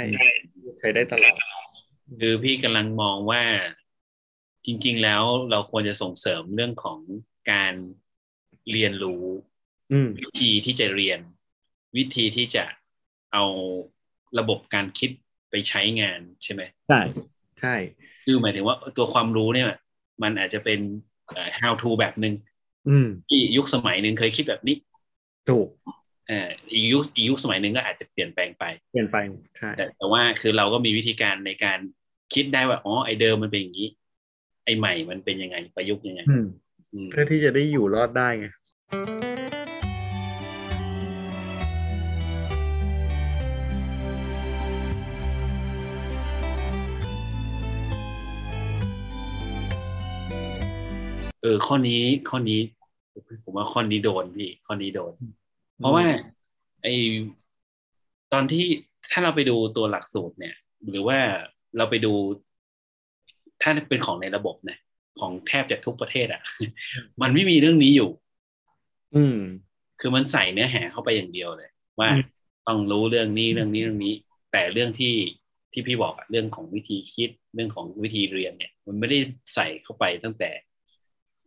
[0.80, 1.36] ใช้ได้ตลอด
[2.20, 3.44] คือพี่กำลังมองว่า
[4.66, 7.00] จริง ๆ แล้วเราควรจะส่งเสริมเรื่องของ
[7.52, 7.74] การ
[8.72, 9.42] เรียนรู้อืม
[10.20, 11.20] วิธีที่จะเรียน
[11.98, 12.64] วิธีที่จะ
[13.34, 13.46] เอา
[14.40, 15.10] ระบบการคิด
[15.50, 17.02] ไปใช้งานใช่ไหมใช่
[17.60, 17.76] ใช่
[18.26, 19.68] คือหมายถึงว่าตัวความรู้เนี่ย
[20.24, 20.80] มันอาจจะเป็น
[21.28, 22.34] เอ่อ how to แบบหนึ่ง
[22.90, 24.76] อืมที่ยุคสมัยหนึ่งเคยคิดแบบนี้
[25.50, 25.68] ถูก
[26.28, 29.18] เอ่ออีกยุคอีกยุคสมัยหนึ่งก็อาจจะเปลี่ยนแปลงไป เปลี่ยนไป
[29.58, 31.80] ใช่แต่แต่ว่าคือเราก็มีวิธีการในการ
[32.34, 33.88] คิดได้ว่าอ๋อไอเดิมมันเป็นอย่างนี้
[34.66, 36.48] ไอใหม่มันเป็นยังไงประยุกต์ยังไงอืม
[36.94, 38.48] อืมเพื่อที่จะได้อยู่รอดได้ไง
[51.42, 52.60] เออ ข้อนี้ข้อนี้
[53.44, 55.14] ผมว่าข้อนี้โดนพี่ข้อนี้โดน
[55.78, 56.06] เพราะว่า
[56.84, 56.88] ไอ
[58.34, 58.66] ตอนที่
[59.12, 60.56] ถ้าเราไปดูตัวหลักสูตรเนี่ย
[60.90, 61.20] หรือว่า
[61.78, 62.14] เราไปดู
[63.62, 64.80] ถ้าเป็นของในระบบเนี่ย
[65.20, 66.42] ของแทบจะทุกประเทศอะ
[67.22, 68.10] มันไม่มีเรื่องนี้อยู่
[69.16, 69.38] อืม
[70.00, 71.70] คือมันใส่เนื้อหาเข้าไปอย่างเดียวเลย
[72.00, 72.24] ว่าอืม
[72.68, 74.14] ต้องรู้เรื่องนี้เรื่องนี้เรื่องนี้
[74.52, 75.16] แต่เรื่องที่
[75.74, 79.20] ที่พี่บอกอะเรื่องของวิธีคิดเรื่องของวิธีเรียนเนี่ย มันไม่ได้
[79.56, 80.50] ใส่เข้าไปตั้งแต่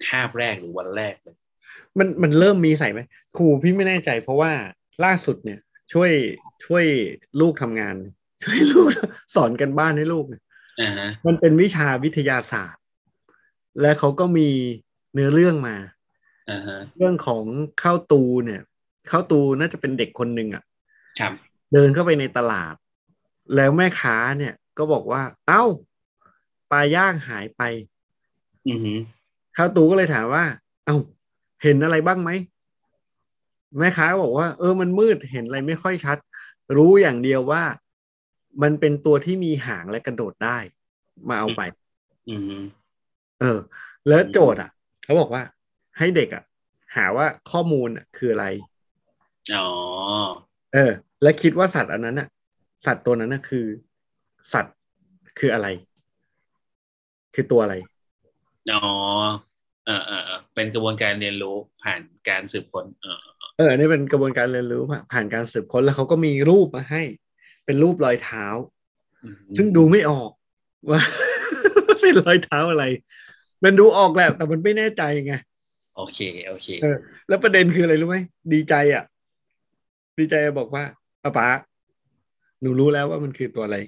[0.06, 1.36] คาบแรกหรือวันแรกเลย
[1.98, 3.00] มันมันเริ่มมีใส่ไหม
[3.36, 4.52] ครูพี่ไม่แน่ใจ เพราะว่า
[5.04, 5.58] ล่าสุดเนี่ย
[5.92, 6.12] ช่วย
[6.64, 6.84] ช่วย
[7.40, 7.96] ลูกทำงาน
[8.42, 8.88] ช่วยลูก
[9.34, 10.42] สอนกันบ้านให้ลูกเนี่ย
[10.80, 12.82] อ่าฮะมันเป็นวิชาวิทยาศาสตร์
[13.80, 14.48] และเขาก็มี
[15.12, 15.76] เนื้อเรื่องมา
[16.50, 17.44] อ่าฮะเรื่องของ
[17.82, 18.60] ข้าวตูเนี่ย
[19.10, 20.64] ข้าวตูน่าจะเป็นเด็กคนหนึ่งอะ
[21.20, 21.32] ครับ
[21.72, 22.74] เดินเข้าไปในตลาด
[23.56, 25.64] แล้วแม่ค้าเนี่ยก็บอกว่า เอ้า
[26.70, 27.62] ปลาย่างหายไป
[28.68, 28.92] อือฮึ
[29.56, 30.44] ข้าวตูก็เลยถามว่า
[30.84, 30.96] เอ้า
[31.62, 32.30] เห็นอะไรบ้างไหม
[33.78, 36.18] แม่ค้าก็บอกว่า เออมันมืดเห็นอะไรไม่ค่อยชัด
[36.76, 37.62] รู้อย่างเดียวว่า
[38.62, 40.58] มันเป็นตัวที่มีหางและกระโดดได้
[41.28, 41.62] มาเอาไป
[42.30, 42.56] อือฮึ
[43.40, 43.58] เออ
[44.08, 44.70] แล้วโจทย์อะ
[45.04, 45.42] เขาบอกว่า
[45.98, 46.42] ให้เด็กอะ
[46.96, 48.46] หาว่าข้อมูลอะ คืออะไร
[49.54, 49.68] อ๋อ
[50.74, 50.92] เออ
[51.22, 52.28] และคิดว่าสัตว์อันนั้นอะ
[52.86, 53.66] สัตว์ตัวนั้นน่ะคือ
[54.52, 54.74] สัตว์
[55.38, 55.66] คืออะไร
[57.34, 57.74] คือตัวอะไร
[58.72, 58.80] อ๋อ
[59.86, 63.18] เออเออเออเป็นกระบวนการเรียนรู้ผ่านการสืบค้นเออ
[63.56, 67.02] เอออันนี่เป็นกระบวนการเรียนรู้ผ่านผ่านการสืบค้นแล้วเขาก็มีรูปมาให้
[67.64, 68.46] เป็นรูปรอยเท้า
[69.24, 70.30] อือฮึซึ่งดูไม่ออก
[70.90, 71.00] ว่า
[72.00, 72.84] เป็นรอยเท้าอะไร
[73.64, 75.34] มันดูออกแหละแต่มันไม่แน่ใจไง
[75.96, 76.96] โอเคโอเคเออ
[77.28, 78.18] แล้วประเด็นคืออะไรรู้ไหม
[78.52, 79.04] ดีใจอะ
[80.18, 80.84] ดีใจบอกว่า
[81.22, 81.46] ป้าป๋า
[82.60, 83.78] หนูรู้แล้วว่ามันคือตัวอะไร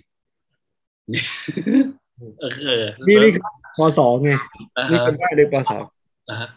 [2.41, 3.43] เออเออนี่นี่คือ
[3.79, 4.33] ปสองไง
[4.77, 5.85] อ่านี่ฮะเป็นได้เลยปสอง
[6.31, 6.49] อ่าฮะ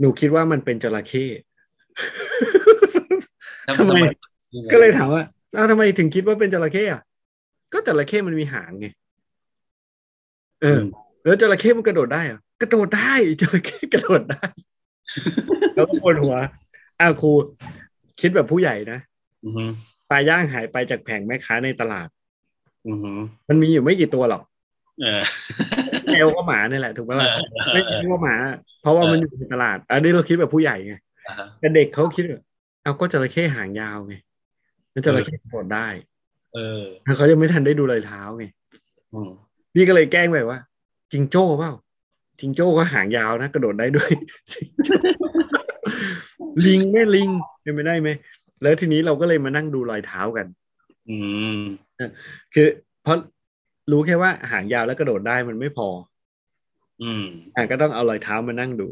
[0.00, 1.26] หนูคิดว่ามันเป็นจระเข้
[3.64, 5.22] แล้วทำไมนก็เลยถามว่า
[5.56, 7.02] อ้าวทำไมถึงคิดว่าเป็นจระเข้อะ
[7.72, 8.86] ก็จระเข้มันมีหางไง
[10.62, 10.80] เออ
[11.24, 14.44] แล้วจระเข้มันกระโดดได้เหรอกระโดดได้จระเข้กระโดดได้
[15.74, 16.34] แล้วก็ปวดหัว
[17.00, 17.30] อ้าวครู
[18.20, 18.98] คิดแบบผู้ใหญ่นะ
[19.44, 19.64] อือฮึ
[20.10, 22.08] ปลาย่างหายไปจากแผงแม่ค้าในตลาด
[22.88, 23.12] อือฮึ
[23.48, 24.42] มันมีอยู่ไม่กี่ตัวหรอก
[25.02, 25.22] เออ
[26.12, 28.34] แมวก็หมาเนี่ยแหละถูกไหมล่ะเออไม่ใช่ว่าหมา
[28.82, 30.94] เพราะว่ามันอยู่ในตลาด อันนี้เราคิดแบบผู้ใหญ่ไง
[31.28, 32.40] อ่าฮะแต่เด็กเขาคิดว่า
[32.82, 34.14] เอาก็จระเข้หางยาวไง
[34.90, 35.86] แล้วจระเข้กระโดดได้
[36.54, 38.44] เออแล้วเขายังไม่ทันได้ดูรอยเท้าไง
[39.14, 39.30] อืม
[39.74, 40.60] พี่ก็เลยแกล้งไปว่า
[41.12, 41.72] จิงโจ้เปล่า
[42.40, 44.10] จิงโจ้ก็หางยาวนะกระโดดได้ด้วย
[44.52, 44.96] จิงโจ้
[46.66, 47.30] ลิงแม่ลิง
[47.62, 48.08] เป็นไปได้ไหม
[48.62, 50.46] แล้วทีนี้เราก็เลยมานั่งดูรอยเท้ากัน
[51.10, 51.18] อื
[51.56, 51.60] ม
[52.54, 52.66] คือ
[53.02, 53.16] เพราะ
[53.90, 55.88] รู้แค่ว่าหางยาวแล้วกระโดดได้มันไม่พอ
[57.02, 57.24] อืม
[57.56, 58.88] อะก็ต้องเอารอยเท้ามานั่งดู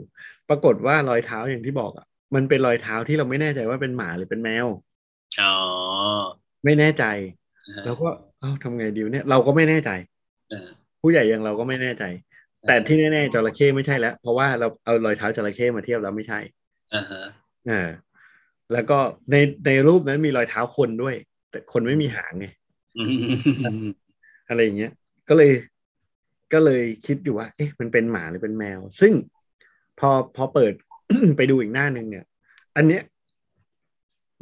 [0.48, 4.66] ปรากฏว่ารอยเท้าอย่างที่บอกอะมันเป็นรอยเท้าที่เราไม่แน่ใจว่าเป็นหมาหรือเป็นแมว
[5.40, 5.54] อ๋อ
[6.64, 7.04] ไม่แน่ใจ
[7.66, 8.08] อ่าฮะเราก็
[8.40, 9.90] เอ้าทำไงดีวะเนี่ยเราก็ไม่แน่ใจ
[10.50, 10.66] เออ
[11.00, 12.04] ผู้ใหญ่อย่างเราก็ไม่แน่ใจ
[12.66, 16.38] แต่ที่แน่ๆจระเข้ไม่ใช่แล้ว เพราะว่าเราเอารอยเท้าจระเข้มาเทียบแล้วไม่ใช่
[16.94, 17.22] อ่าฮะ
[17.70, 17.88] อ่า
[18.72, 18.98] แล้วก็
[19.30, 19.36] ใน
[19.66, 21.14] ในรูปนั้นมีรอยเท้าคนด้วย
[21.50, 22.46] แต่คนไม่มีหางไง
[24.50, 24.92] อืมอะไรอย่างเงี้ย
[25.28, 25.52] ก็เลย
[26.52, 29.12] ก็เลยคิดอยู่ว่า เอ๊ะ มันเป็นหมาหรือเป็นแมว ซึ่ง
[29.98, 30.72] พอพอเปิด
[31.36, 32.24] ไปดูอีกหน้าหนึ่งเนี่ย
[32.76, 33.02] อันเนี้ย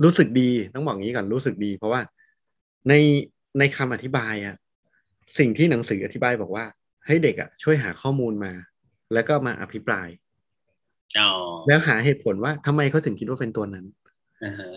[0.04, 2.00] รู้สึกดีต้องบอกงี้ก่อนรู้สึกดี เพราะว่า
[2.88, 2.94] ใน
[3.58, 4.56] ในคำอธิบายอะ
[5.38, 6.64] สิ่งที่หนังสืออธิบายบอกว่า
[7.06, 8.52] ให้เด็กอะช่วยหาข้อมูลมา
[9.14, 10.08] แล้วก็มาอภิปราย
[11.18, 11.30] อ๋อ
[11.68, 13.86] แล้วหาเหตุผลว่าทำไมเขาถึงคิดว่าเป็นตัวนั้น
[14.44, 14.70] อ่าฮะ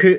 [0.00, 0.14] คือ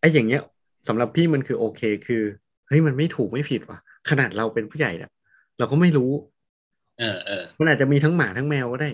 [0.00, 0.42] ไอ้อย่างเงี้ย
[0.88, 2.22] สำหรับพี่มันคือโอเค คือ
[2.68, 3.78] เฮ้ยมันไม่ถูกไม่ผิดว่ะ
[4.10, 5.10] ขนาดเราเป็นผู้ใหญ่เนี่ย
[5.58, 6.10] เราก็ไม่รู้
[6.98, 8.90] เออเออมันอาจจะมีทั้งหมาทั้งแมวก็ได้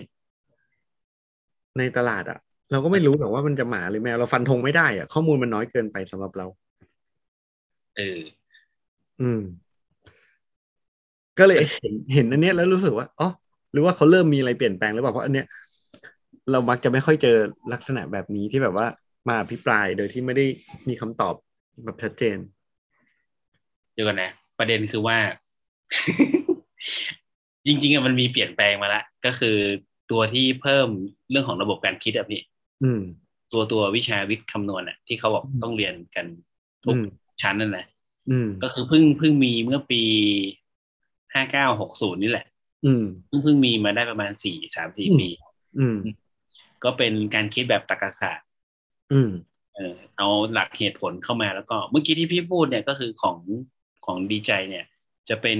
[1.77, 2.39] ในตลาดอะ
[2.71, 6.45] เราก็ไม่รู้หรอกว่ามันจะหมาหรือแมวเราฟันธงไม่ได้อะข้อมูลมันน้อยเกินไปสำหรับเรา
[7.97, 8.19] เออ
[9.21, 9.41] อืม
[11.39, 13.29] ก็เลยเห็นเห็นอันเนี้ยแล้วรู้สึกว่าอ๋อ
[13.71, 15.47] หรือว่าเขาเริ่มมีอะไรเปลี่ยนแปลงหรือเปล่าเพราะอันเนี้ย
[16.51, 17.37] เรามักจะไม่ค่อยเจอ
[17.73, 18.87] ลักษณะแบบนี้ที่แบบว่า
[19.27, 20.45] มาอภิปรายโดยที่ไม่ได้
[20.89, 21.35] มีคำตอบ
[21.85, 22.37] แบบชัดเจน
[23.93, 25.17] เดี๋ยวก่อนนะ ประเด็นคือว่า
[27.65, 29.57] จริงๆอะมันมีเปลี่ยนแปลงมาแล้วก็คือ
[30.11, 30.87] ตัวที่เพิ่ม
[31.29, 32.41] เรื่องของระบบการคิดอะพี่
[32.83, 33.01] อืม
[33.51, 36.25] ตัวตัววิชาวิทย์คำนวณอะที่เขาบอกอืมต้องเรียนกัน
[36.85, 37.05] ทุกอืม
[37.41, 37.85] ชั้นนั่นแหละ
[38.29, 40.01] อืมก็คือเพิ่งเพิ่งมีเมื่อปี
[41.33, 42.45] ห้าเก้าหกศูนย์นี่แหละ
[42.85, 45.29] อืมเพิ่งเพิ่งมีมาได้ประมาณสี่สามสี่อืมปี
[45.79, 45.97] อืม
[46.83, 48.47] ก็เป็นการคิดแบบตรรกศาสตร์
[49.13, 49.31] อืม
[49.75, 53.37] เออเอาหลักเหตุผลเข้ามาแล้วก็ เมื่อกี้ที่พี่พูดเนี่ยก็คือของ
[54.09, 54.85] ของดีใจเนี่ย
[55.29, 55.59] จะเป็น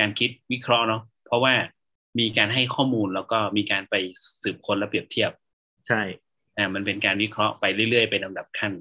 [0.00, 1.54] การคิดวิเคราะห์เนาะเพราะว่า
[2.18, 3.94] มีการให้ข้อมูลแล้วก็มีการไป
[4.42, 5.30] สืบค้นและเปรียบเทียบ
[5.88, 6.02] ใช่
[6.56, 8.72] อ่ามันเป็นการวิเคราะห์ไปเรื่อยๆเป็นลำดับขั้น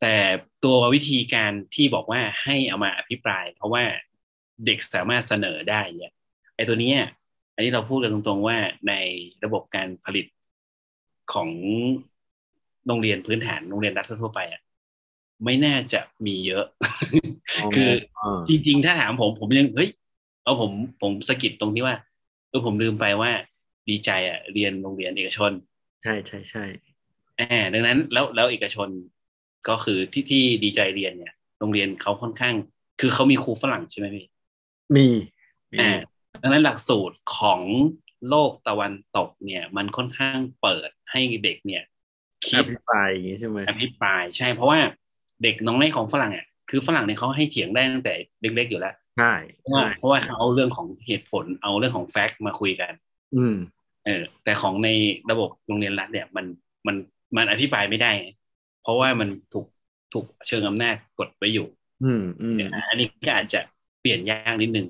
[0.00, 0.16] แต่
[0.64, 3.84] ตัววิธีการที่บอกว่าให้เอามาอภิปราย เพราะว่า
[4.66, 6.12] เด็กสามารถเสนอได้เนี่ย
[6.56, 6.98] ไอ้ตัวเนี้ย
[7.54, 8.56] อันนี้เราพูดกันตรงๆว่า
[8.88, 8.94] ใน
[9.44, 10.26] ระบบการผลิต
[11.32, 11.50] ของ
[12.86, 14.60] โรงเรียนพื้นฐานโรงเรียนรัฐทั่วไปอะ
[15.44, 16.64] ไม่น่าจะมีเยอะ
[17.74, 19.90] คือาจริงๆ ถ้าถามผมผมยังเฮ้ย
[20.42, 20.72] เอาผม
[21.02, 21.96] ผมสะกิดตรงที่ว่า
[22.48, 23.30] เออผมลืมไปว่า
[23.88, 25.52] ดีใจอะเรียนโรงเรียนเอกชน
[26.02, 26.64] ใช่ใช่ใช่
[27.40, 28.88] อ่าดังนั้นแล้วแล้วเอกชน
[29.68, 32.54] ก็คือที่ที่ดีใจเรียนเนี่ย โรงเรียนเขาค่อนข้าง
[33.00, 34.24] คือเขามีครูฝรั่งใช่ไหมพี่
[34.96, 35.08] มี
[35.72, 35.90] มีอ่า
[36.42, 37.60] ดังนั้นหลักสูตรของ
[38.28, 41.82] โลกตะวันตกเนี่ย มันค่อนข้างเปิดให้เด็กเนี่ย
[42.46, 44.80] คิอดภิปรายอย่างงี้ใช่ไหมอภิปรายใช่เพราะว่า
[45.42, 52.92] เด็กน้องในของฝรั่งอะคือฝรั่งเนี่ยเขาให้เถียงได้ตั้งแต่เล็กๆอยู่แล้วใช่เพราะว่าใช่เพราะว่าเขาเอาเรื่องของเหตุผลเอาเรื่องของแฟกต์มาคุยกัน
[53.36, 53.56] อืม
[54.04, 54.88] เออ แต่ของใน
[55.30, 56.46] ระบบโรงเรียนรัฐเนี่ย มัน
[56.86, 56.96] มัน
[57.36, 58.28] มันอภิปรายไม่ได้ไง
[58.82, 59.66] เพราะว่ามันถูก
[60.12, 61.66] ถูกเชิงอำนาจกดไว้อยู่
[62.04, 62.56] อืมอืม
[62.88, 63.60] อันนี้ก็อาจจะ
[64.00, 64.86] เปลี่ยนยากนิดนึง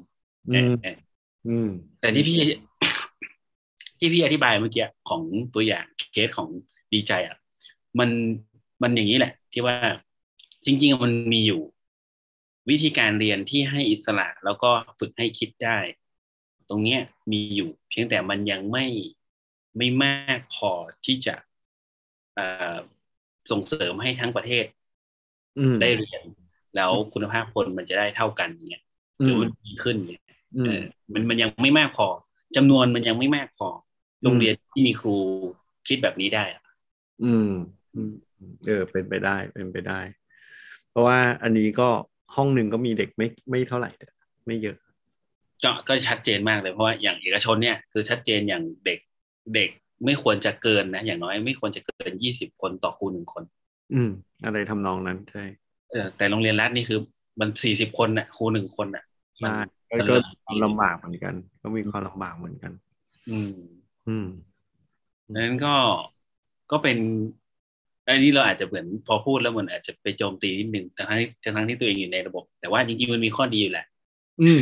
[0.51, 0.97] อืเอมอเออ
[1.49, 1.69] อืม
[2.01, 2.39] แต่ที่พี่
[3.99, 5.23] ที่พี่อธิบายเมื่อกี้ของ
[5.55, 6.49] ตัวอย่างเคสของ
[6.93, 7.37] ดีใจอะ
[7.99, 8.11] มัน
[8.83, 9.77] มันอย่างนี้แหละ ที่ว่า
[10.65, 11.63] จริงๆอะมันมีอยู่
[12.71, 15.79] วิธีการเรียนที่ให้อิสระแล้วก็ฝึกให้คิดได้
[16.69, 17.01] ตรงเนี้ย
[17.33, 18.87] มีอยู่ เพียงแต่มันยังไม่
[19.77, 20.71] ไม่มากพอ
[21.05, 21.35] ที่จะ
[22.35, 22.45] เอ่
[22.75, 22.79] อ
[23.51, 24.65] ส่งเสริมให้ทั้งประเทศ
[25.57, 26.23] อืมได้เรียน
[26.75, 28.83] แล้วคุณภาพคนมันจะได้เท่ากันอย่างเงี้ย
[29.23, 30.23] หอืรือมมันดีขึ้นเนี่ย
[30.57, 30.83] อืเอมอ
[31.15, 32.07] มันมันยังไม่มากพอ
[32.57, 33.69] จำนวนมันยังไม่มากพอ
[34.23, 35.17] โรงเรียนที่มีครู
[35.89, 36.63] คิดแบบนี้ได้อะ
[37.21, 37.45] อืม
[37.95, 38.11] อืม
[38.67, 40.28] เออ เป็นไปได้เป็นไปได้เพ
[40.99, 41.89] ราะว่าอันนี้ก็
[42.37, 44.13] ห้องหนึ่งก็มีเด็กไม่ไม่เท่าไหร่เนี่ย
[44.47, 44.77] ไม่เยอะ
[45.65, 48.99] ก็ก็ชัดเจนมากเลยเพราะว่าอย่างเอกชนเนี่ยคือชัดเจนอย่างเด็ก
[49.55, 49.71] เด็ก
[50.05, 53.43] ไม่ควรจะเกินนะอย่างน้อยไม่ควรจะเกินยี่สิบคนต่อครูหนึ่งคน
[53.95, 54.11] อืม
[54.45, 55.45] อะไรทำนองนั้นใช่
[55.91, 57.01] เออแต่โรงเรียนรัฐนี่คือ
[57.41, 59.05] มันสี่สิบคนน่ะครูหนึ่งคนน่ะ
[59.39, 59.47] ใช่
[59.93, 62.73] มันแล้วก็มันความลำบากเหมือนกัน ก็มีความลำบากเหมือนกัน
[63.31, 63.55] อืม
[64.09, 64.27] อืม
[65.33, 65.75] ดังนั้นก็
[66.71, 66.99] ก็เป็น
[68.09, 73.87] อันนี้เราอาจจะเหมือนพอพูดแล้วมันอาจจะไปโจมตีนิดนึงทั้งที่ทั้งที่ตัวเองอยู่ในระบบ แต่ว่าจริงๆมันมีข้อดีอยู่แหละ
[74.43, 74.61] อืม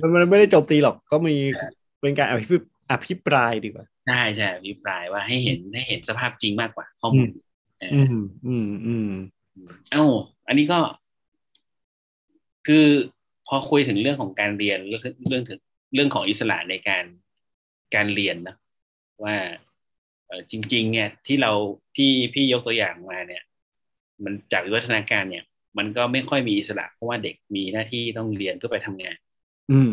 [0.00, 1.34] มันมันไม่ได้โจมตีหรอก ก็มี
[2.00, 2.60] เป็นการอภิป
[2.90, 7.28] อภิปรายดีกว่าใช่ใช่อภิปรายว่าให้เห็นให้เห็นสภาพจริงมากกว่าข้อมูล
[7.78, 9.10] เอออือมอืมอืม
[9.90, 10.04] เอ้า
[10.46, 10.78] อันนี้ก็
[12.66, 12.86] คือ
[13.46, 15.60] พอคุยถึงเรื่องของการเรียนเรื่องเรื่องถึง
[15.94, 17.04] เรื่องของอิสระในการ
[17.94, 18.56] การเรียนนะ
[19.24, 19.69] ว่าเออ
[20.50, 21.52] จริง ๆ เนี่ยที่เรา
[21.96, 23.42] ที่พี่ยกตัวอย่างมาเนี่ย
[24.24, 25.44] มันจากวิวัฒนาการเนี่ย
[25.78, 29.16] มันก็ไม่ค่อยมีอิสระ เพราะว่าเด็กมีหน้าที่ต้องเรียนเพื่อไปทำงาน
[29.72, 29.92] อืม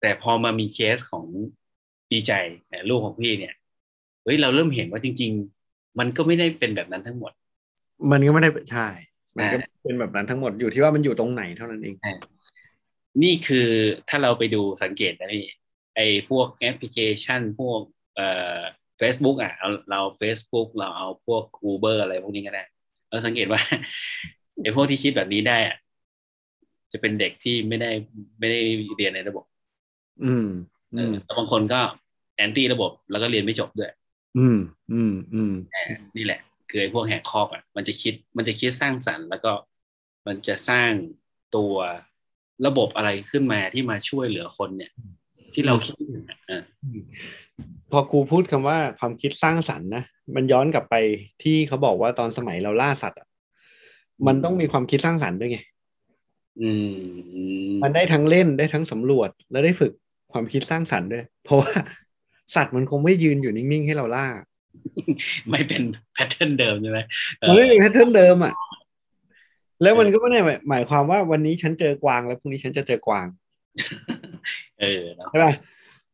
[0.00, 1.24] แต่พอมามีเคสของ
[2.12, 2.32] ดีใจ
[2.68, 3.54] เนี่ยลูกของพี่เนี่ย
[4.24, 5.32] เฮ้ยเราเริ่มเห็นว่าจริง
[5.64, 7.32] ๆ มันก็ไม่ได้เป็นแบบนั้นทั้งหมด
[8.12, 8.88] มันก็ไม่ได้ใช่
[9.36, 11.96] มันก็อ่าเป็นแบบนั้นทั้งหมดอยู่ที่ว่ามันอยู่ตรงไหนเท่านั้นเอง
[13.22, 13.68] นี่คือ
[14.08, 15.44] ถ้าเราไปดูสังเกตนะพี่
[15.96, 17.80] ไอ้พวกแอปพลิเคชันพวก
[18.14, 18.28] เอ่
[18.58, 18.60] อ
[19.00, 22.64] Facebook อะเอาเรา Facebook เราเอาพวก Uber อะไรพวกนี้ก็ได้
[23.08, 23.60] เราสังเกตว่า
[24.62, 25.76] ไอ้พวกที่คิดแบบนี้ได้อะ
[26.92, 27.90] จะเป็นเด็กที่ไม่ได้
[28.38, 28.60] ไม่ได้
[28.96, 29.44] เรียนในระบบ
[30.24, 30.48] อืม
[30.92, 31.80] เออือมแล้วบางคนก็
[32.36, 33.90] แอนตี้ระบบ แล้วก็เรียนไม่จบด้วย
[34.38, 34.58] อืม
[34.92, 35.84] อืม อืมอ่า
[36.16, 36.40] นี่แหละ
[36.70, 39.52] คือไอ้พวกแหกคอกอะ มันจะคิด มันจะคิดสร้างสรรค์ แล้วก็
[40.26, 40.90] มันจะสร้าง
[41.56, 41.74] ตัว
[42.66, 44.92] ระบบอะไรขึ้นมาที่มาช่วยเหลือคนเนี่ย
[45.56, 46.62] ทที่เราคิดอยู่นะอ่า
[47.90, 50.02] พอครูพูดคำว่าความคิดสร้างสรรค์นะ
[50.34, 50.94] มันย้อนกลับไป
[51.42, 53.28] ที่เขาบอกว่าตอนสมัยเราล่าสัตว์อะ
[54.26, 55.58] มันต้องมีความคิดสร้างสรรค์ด้วยไง
[56.60, 56.96] อืม
[57.82, 59.92] มันได้ทั้งเล่นได้ทั้งสำรวจ และได้ฝึก
[60.32, 61.72] ความคิดสร้างสรรค์ด้วย เพราะว่า
[62.54, 64.26] สัตว์มันคงไม่ยืนอยู่นิ่งๆให้เราล่า
[65.50, 65.82] ไม่เป็น
[66.14, 66.98] แพทเทิร์นเดิมใช่ไหม
[67.40, 68.54] เออมันไม่มีแพทเทิร์นเดิมอะ
[69.82, 73.26] แล้วมันก็ไม่ได้หมายความว่าวันนี้ฉันเจอกวางแล้วพรุ่งนี้ฉันจะเจอกวาง
[74.80, 75.54] เออเนอะใช่ป่ะ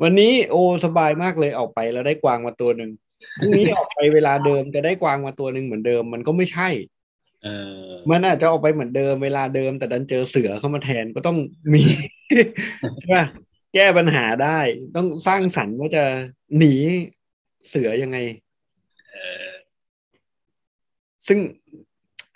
[0.03, 2.91] วันนี้โอสบายมากเลยออกไปแล้วได้กวางมาตัวหนึ่ง
[3.39, 6.69] พรุ่งนี้ออกไปเวลาเดิมจะได้กวางมาตัวหนึ่งเหมือนเดิมมันก็ไม่ใช่
[7.45, 7.49] เอ
[7.89, 11.39] อมันอาจจะออกไปเหมือนเดิมเวลาเดิม แต่ดันเจอเสือเข้ามาแทนก็ต้อง
[11.75, 11.83] มี
[13.01, 13.27] ใช่ป่ะ
[13.75, 14.59] แก้ปัญหาได้
[14.97, 16.05] ต้องสร้างสรรค์ว่าจะ
[16.59, 16.75] หนี
[17.69, 18.19] เสือยังไง
[19.11, 19.17] เอ
[19.47, 19.51] อ
[21.27, 21.39] ซึ่ง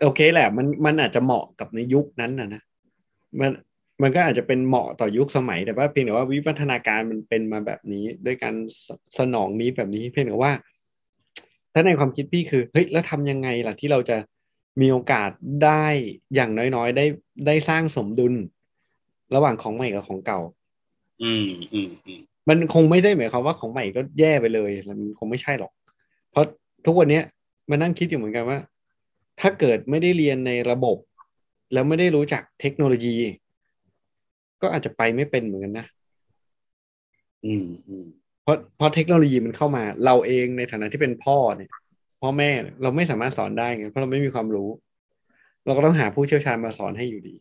[0.03, 2.63] โอเคแหละ มันมันอาจจะเหมาะกับในยุคนั้นนะนะ
[3.41, 3.51] มัน
[4.03, 8.55] มันก็อาจจะเป็นเหมาะต่อยุคสมัยแต่ว่าเพียงแต่ว่าวิวัฒนาการมันเป็นมาแบบนี้ ด้วยการ
[8.87, 8.89] ส
[9.19, 10.53] สนองนี้แบบนี้ เพียงแต่ว่า
[11.73, 14.17] ถ้าในความคิดพี่คือเฮ้ยแล้วทำยังไงล่ะที่เราจะ
[14.81, 15.31] มีโอกาส
[15.65, 15.87] ได้
[16.35, 17.07] อย่างน้อยๆ ได้
[17.47, 18.35] ได้สร้างสมดุล
[19.35, 20.41] ระหว่างของใหม่กับของเก่า
[21.23, 25.73] อืมอืมอืมมันคงไม่ได้หมายความว่าของใหม่ก็แย่ไปเลยมันคงไม่ใช่หรอก
[26.31, 26.47] เพราะ
[26.87, 27.25] ทุกวันเนี้ย
[27.71, 28.59] มานั่งคิดอยู่เหมือนกันว่า
[29.41, 30.97] ถ้าเกิดไม่ได้เรียนในระบบ
[31.73, 33.17] แล้วไม่ได้รู้จักเทคโนโลยี
[34.63, 35.87] ก็อาจจะไปไม่เป็นเหมือนกันนะ
[37.45, 38.07] อืมอืม
[38.43, 41.71] เพราะเพราะเทคโนโลยีมันเข้ามา เราเองในฐานะที่เป็นพ่อเนี่ย
[42.23, 44.69] พ่อแม่เนี่ยเราไม่สามารถสอนได้ไงเพราะเราไม่มีความรู้
[45.65, 47.35] เราก็ต้องหาผู้เชี่ยวชาญมาสอนให้อยู่ดี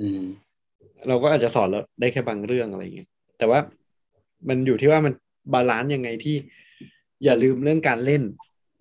[0.00, 0.22] อืม
[1.08, 3.08] เราก็อาจจะสอนเราได้แค่บางเรื่องอะไรอย่างเงี้ย
[3.38, 3.58] แต่ว่า
[4.48, 5.12] มันอยู่ที่ว่ามัน
[5.52, 6.36] balance ยังไงที่
[7.24, 8.22] อย่าลืมเรื่องการเล่น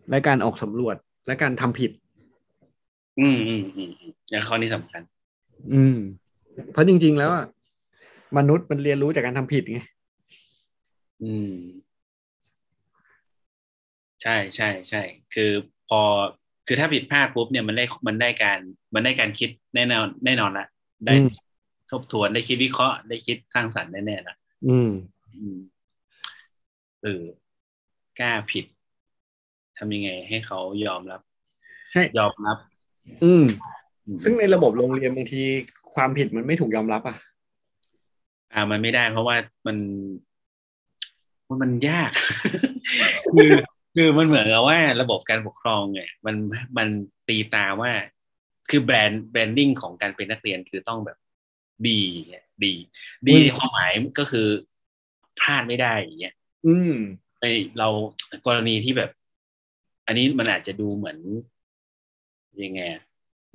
[0.10, 0.96] และการออกสำรวจ
[1.28, 1.92] และการทำผิด
[3.20, 5.02] อืมอืมอืมอืมอย่างข้อนี้สำคัญ
[5.74, 5.98] อืม
[6.72, 7.46] เพราะจริง ๆ แล้วอะ
[8.38, 9.80] มนุษย์มันเรียนรู้จากการทำผิดไง
[11.24, 11.54] อืม
[14.24, 15.02] ใช่ใช่ใช่
[15.34, 15.52] คือ
[15.90, 16.02] พอ
[16.68, 18.60] คือถ้าผิดพลาดปุ๊บเนี่ยมันได้มันได้การ
[18.94, 20.68] มันได้การคิดแน่นอนแน่นอนละ
[21.06, 21.30] ได้อืม
[21.92, 24.36] ทบทวนได้คิดวิเคราะห์ได้คิดสร้างสรรค์แน่ๆละ
[24.68, 24.92] อืม
[25.40, 25.60] อืม
[27.04, 27.24] เออ
[28.20, 28.66] กล้าผิด
[29.78, 31.22] ทำยังไงให้เขายอมรับ
[31.92, 32.58] ใช่ยอมรับ
[33.24, 33.46] อืม
[34.06, 35.44] อืมซึ่งในระบบโรงเรียนบางที
[35.96, 37.18] ความผิดมันไม่ถูกยอมรับอะ
[38.54, 39.36] อ่า มันไม่ได้เพราะว่า
[39.68, 39.78] มัน
[41.48, 42.12] มันมันยาก
[43.34, 43.52] คือ
[43.96, 46.36] คือมันเหมือนกับว่าระบบการปกครองเนี่ย มัน
[46.78, 46.88] มัน
[47.28, 47.92] ตีตาว่า
[48.70, 51.18] คือแบรนด์แบรนดิ้งของการเป็นนักเรียนคือต้องแบบ
[51.88, 52.74] ดีเนี่ยดี
[53.28, 54.48] ดีอืมในความหมายก็คือ
[55.40, 56.36] พลาดไม่ได้อย่างเงี้ย
[56.68, 56.94] อืม
[57.40, 57.46] ไอ
[57.80, 57.88] เรา
[58.48, 59.12] กรณีที่แบบ
[60.08, 61.18] อันนี้มันอาจจะดูเหมือน
[62.64, 63.04] ยังไงอะ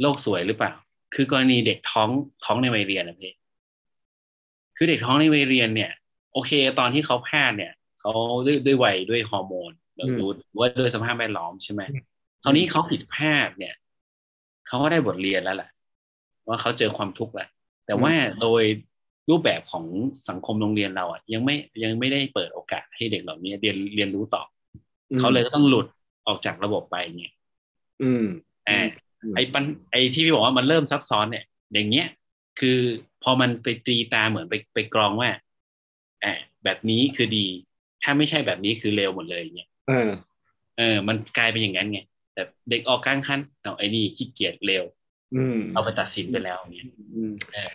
[0.00, 0.72] โลกสวยหรือเปล่า
[1.14, 2.08] คือกรณีเด็กท้อง
[2.44, 3.32] ท้องในวัยเรียนนะพี่
[4.76, 5.90] คือเด็กท้องในวัยเรียนเนี่ย
[6.32, 8.12] โอเค ตอนที่เขาพลาดเนี่ยเขา
[8.46, 12.02] ด้วยด้วยวัยด้วยฮอร์โมนหรืออืมหรือว่าด้วยสภาพแวดล้อมใช่ไหมอืม
[12.42, 13.74] คราวนี้เขาผิดพลาดเนี่ย
[14.66, 15.70] เขาก็ได้บทเรียนแล้วแหละ
[16.48, 17.48] ว่าเขาเจอความทุกข์แหละ
[17.86, 18.12] แต่ว่า
[18.42, 18.62] โดย
[19.30, 19.84] รูปแบบของ
[20.28, 24.42] สังคมโรงเรียนเราอะ ยังไม่ยังไม่ได้เปิดโอกาสให้เด็กเหล่านี้เรียนเรียนรู้ต่อ
[25.10, 25.86] อเขาเลยก็ต้องหลุด
[26.26, 27.32] ออกจากระบบไปเนี่ย
[28.02, 28.24] อืม
[28.68, 29.03] อ่าอืม
[29.36, 32.08] ไอ้ปัญไอ้ที่พี่บอกว่ามันเริ่มซับซ้อนเนี่ยอย่างเงี้ย
[32.60, 32.78] คือ
[33.22, 35.30] พอมันไปตีตาเหมือนไปไปกรองว่า
[36.24, 36.32] อ่า
[36.64, 37.46] แบบนี้คือดี
[38.02, 40.10] ถ้าไม่ใช่แบบนี้คือเลวหมดเลยเนี่ยเออ
[40.78, 42.00] เออ มันกลายเป็นอย่างนั้นไง
[42.34, 44.84] แต่เด็กออกกลางคันเอาไอ้นี่ขี้เกียจเลว
[45.34, 47.70] อืมเอาไปตัดสินไปแล้วเนี่ยอืมเออ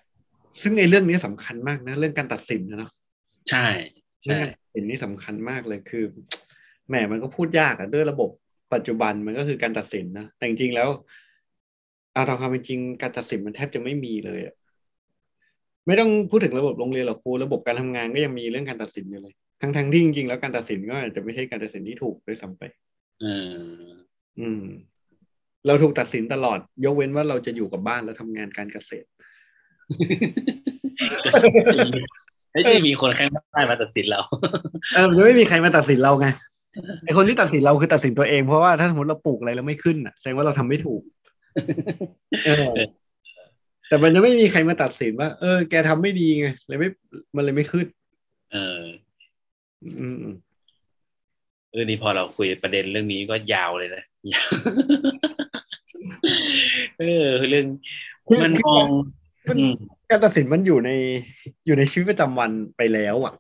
[0.62, 2.92] ซึ่งในเรื่องนี้สำคัญมากนะ เรื่องการตัดสินนะเนาะ
[3.50, 3.66] ใช่
[4.24, 6.04] เรื่องใช่การตัดสินนี่สำคัญมากเลยคือ
[6.88, 8.30] แหมมันก็พูดยากอะด้วยระบบ
[8.74, 10.90] ปัจจุบันมันก็คือการตัดสินนะแต่จริงๆแล้ว
[12.20, 14.56] เอาตามความเป็นจริงการตัดสินมันแทบจะไม่มีเลยอะ
[15.88, 22.64] ไม่ต้องพูดถึงระบบโรงเรียนหรอกครูระบบการทำงานก็ยังมีเรื่องการตัดสินอยู่เลย ทั้งทั้งๆที่จริงๆแล้วการตัดสินก็อาจจะไม่ใช่การตัดสินที่ถูกด้วยซ้ำไป
[23.22, 23.90] เออ
[24.40, 24.64] อืม
[25.68, 29.08] เราถูกตัดสินตลอด ยกเว้นว่าเราจะอยู่กับบ้านแล้วทำงานการเกษตร
[32.52, 34.22] ไอ้ที่มีคนข้างบ้านมาตัดสินเรา
[34.94, 36.28] เออมันจะไม่มีใครมาตัดสินเราไง
[37.06, 41.19] ไอคนที่ตัดสินเราคือตัดสินตัวเองเพราะว่าถ้าสมมติเราปลูกอะไรแล้วไม่ขึ้นอะแสดงว่าเราทำไม่ถูกเออ
[43.88, 46.90] แต่มันจะไม่มีใครมาตัดสินว่า เออ แกทำไม่ดีไงเลยไม่
[47.36, 47.88] มันเลยไม่ขึ้น
[48.52, 48.82] เออ
[50.00, 50.24] อืม
[51.72, 54.50] เออนี่พอเราคุยประเด็นเรื่องนี้ก็ยาวเลยนะยาว
[57.00, 57.66] เออเรื่อง
[58.44, 58.88] มันมอง
[59.50, 59.74] มันอืม
[60.10, 60.92] การตัดสินมันอยู่ใน
[61.66, 63.34] อยู่ในชีวิตประจำวันไปแล้วอะ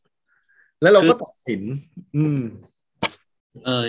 [0.81, 1.61] แล้วเราก็ตัดสิน
[2.15, 2.39] อืม
[3.65, 3.85] เออ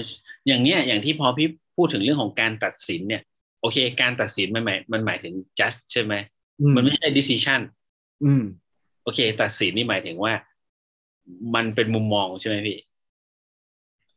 [0.46, 3.22] อย่างเนี้ย อย่างที่พอพี่พูดถึงเรื่องของการตัดสินเนี่ย
[3.60, 6.14] โอเค การตัดสินมันหมายมันหมายถึง just ใช่ไหม
[6.60, 7.60] อืมมันไม่ใช่ decision
[8.24, 8.42] อืม
[9.02, 10.32] โอเค ตัดสินนี่หมายถึงว่า
[11.54, 12.78] มันเป็นมุมมองใช่ไหมพี่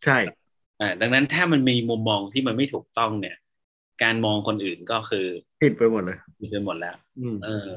[0.04, 0.18] ใช่
[0.82, 3.38] อ่าดังนั้นถ้ามันมีมุมมองที่มันไม่ถูกต้องเนี่ย
[4.04, 5.28] การมองคนอื่นก็คือ
[5.62, 7.68] ผิดไปหมดเลยผิดไปหมดแล้วอืมเออ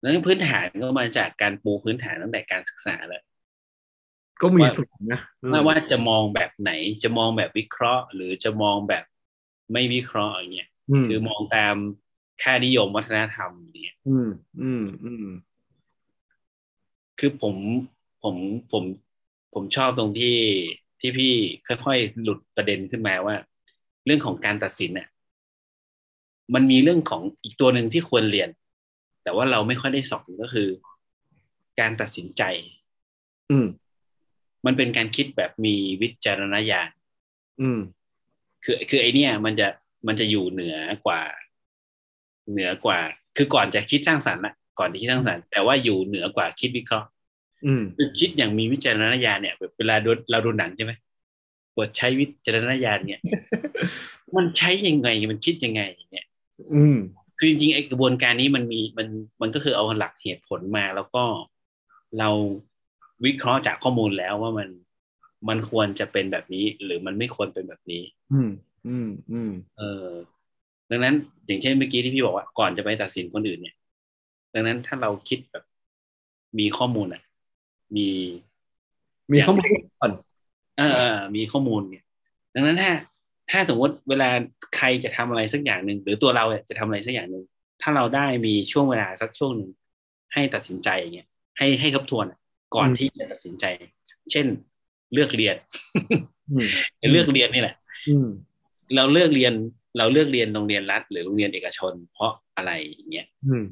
[0.00, 3.22] ดังนั้นพื้นฐานก็มาจากการปูพื้นฐานตั้งแต่การศึกษาเลย
[4.42, 6.70] ก็มีว่าสูงนะอืมไม่ว่าจะมองแบบไหน
[7.02, 9.04] จะมองแบบวิเคราะห์ หรือจะมองแบบ
[9.72, 10.71] ไม่วิเคราะห์อย่างเงี้ยอืม
[11.08, 11.74] คือมองตาม
[12.42, 13.50] ค่านิยมวัฒนธรรม
[13.82, 14.28] เนี่ย อืม
[14.62, 15.26] อืม อืม
[17.18, 17.54] คือผม
[18.22, 18.36] ผม
[18.72, 18.84] ผม
[19.54, 20.36] ผมชอบตรงที่
[21.00, 21.32] ที่พี่
[21.66, 23.36] ค่อยๆหลุดประเด็นขึ้นมาว่า
[24.06, 25.08] เรื่องของการตัดสินเนี่ย
[26.54, 28.48] มันมีเรื่องของอีกตัวหนึ่งที่ควรเรียน
[29.22, 30.68] แต่ว่าเราไม่ค่อยได้สอนก็คือ
[31.80, 32.42] การตัดสินใจ
[33.50, 33.66] อืม
[34.66, 36.88] มันเป็นการคิดแบบมีวิจารณญาณ
[37.60, 37.78] อืม
[38.64, 39.68] คือคือไอเนี้ยมันจะ
[40.06, 40.76] มันจะอยู่เหนือ
[41.06, 41.22] กว่า
[42.50, 43.00] เหนือกว่า
[43.36, 47.08] คือก่อนจะคิดสร้างสรรค์นะก่อนที่คิดสร้างสรรค์แต่ว่าอยู่เหนือกว่าคิดวิเคราะห์
[47.66, 50.92] อืมคือคิดอย่างมีวิจารณญาณเนี่ยแบบเวลาดูเราดูหนังใช่ไหม
[51.76, 53.20] กดใช้วิจารณญาณเนี่ย
[54.36, 56.26] มันใช้ยังไงมันคิดยังไงเนี่ย
[56.74, 56.98] อืม
[57.38, 59.08] คือจริงๆไอ้กระบวนการนี้มันมีมัน
[59.40, 61.24] มันก็คือเอาหลักเหตุผลมา แล้วก็
[62.18, 62.28] เรา
[63.24, 64.68] วิเคราะห์จากข้อมูลแล้วว่ามัน
[65.48, 68.50] มันควรจะเป็นแบบนี้ หรือมันไม่ควรเป็นแบบนี้ อืม
[68.86, 70.08] อืมอืมเออ
[70.90, 71.14] ดังนั้น
[71.46, 73.74] อย่างเช่นเมื่อกี้ที่พี่บอกว่าก่อนจะไปตัดสินคนอื่นเนี่ย
[74.54, 75.64] ดังนั้นถ้าเราคิดแบบ
[76.58, 77.22] มีข้อมูลอะ
[77.96, 78.08] มี
[79.32, 79.66] มีข้อมูล
[80.00, 80.12] ก่อน
[80.78, 82.04] เออเออมีข้อมูลเนี่ย
[82.54, 82.92] ดังนั้นถ้า
[83.50, 84.28] ถ้าสมมติเวลา
[84.76, 87.44] ใครจะทำอะไรสักอย่างหนึ่งหรือตัวเราเนี่ยจะทำอะไรสักอย่างหนึ่ง
[87.82, 89.70] ถ้าเราได้มีช่วงเวลาสักช่วงหนึ่ง
[90.32, 91.28] ให้ตัดสินใจอย่างเงี้ย
[91.58, 92.38] ให้ให้ทบทวนอะ
[92.74, 93.64] ก่อนที่จะตัดสินใจ
[94.32, 94.46] เช่น
[95.12, 95.56] เลือกเรียน
[96.50, 96.68] อืม
[97.12, 97.74] เลือกเรียนนี่แหละ
[98.08, 98.26] อืม
[98.96, 99.52] เราเลือกเรียน
[99.98, 103.64] เราเลือกเรียนโรงเรียนรัฐ หรือโรงเรียนเอกชน เพราะอะไรอย่างเงี้ยอืม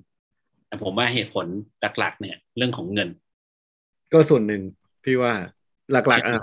[0.66, 1.46] แต่ผมว่าเหตุผล
[1.98, 3.08] หลักๆเนี่ย เรื่องของเงิน
[4.12, 4.62] ก็ส่วนหนึ่ง
[5.04, 5.32] พี่ว่า
[5.92, 6.42] หลักๆอะ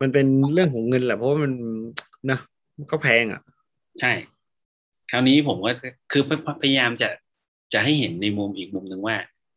[0.00, 1.52] มันเป็นเรื่องของเงินแหละเพราะว่ามัน
[2.30, 2.38] นะ
[2.76, 3.40] มันก็แพงอะ
[4.00, 4.12] ใช่
[5.10, 5.72] คราวนี้ผมว่า
[6.12, 6.22] คือ
[6.62, 7.08] พยายามจะ
[7.72, 9.16] จะให้เห็นในมุมอีกมุมหนึ่งว่า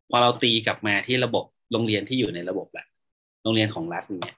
[0.10, 2.86] พอเราตีกลับมาที่ระบบโรงเรียนที่อยู่ในระบบแหละ
[3.44, 4.36] โรงเรียนของรัฐเนี่ย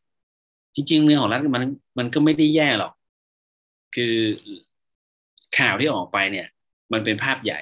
[0.75, 1.63] จริงๆโรงเรียนของรัฐมัน
[1.99, 2.93] มันก็ไม่ได้แย่หรอก
[3.95, 4.15] คือ
[5.57, 6.47] ข่าวที่ออกไปเนี่ย
[6.93, 7.59] มันเป็นภาพใหญ่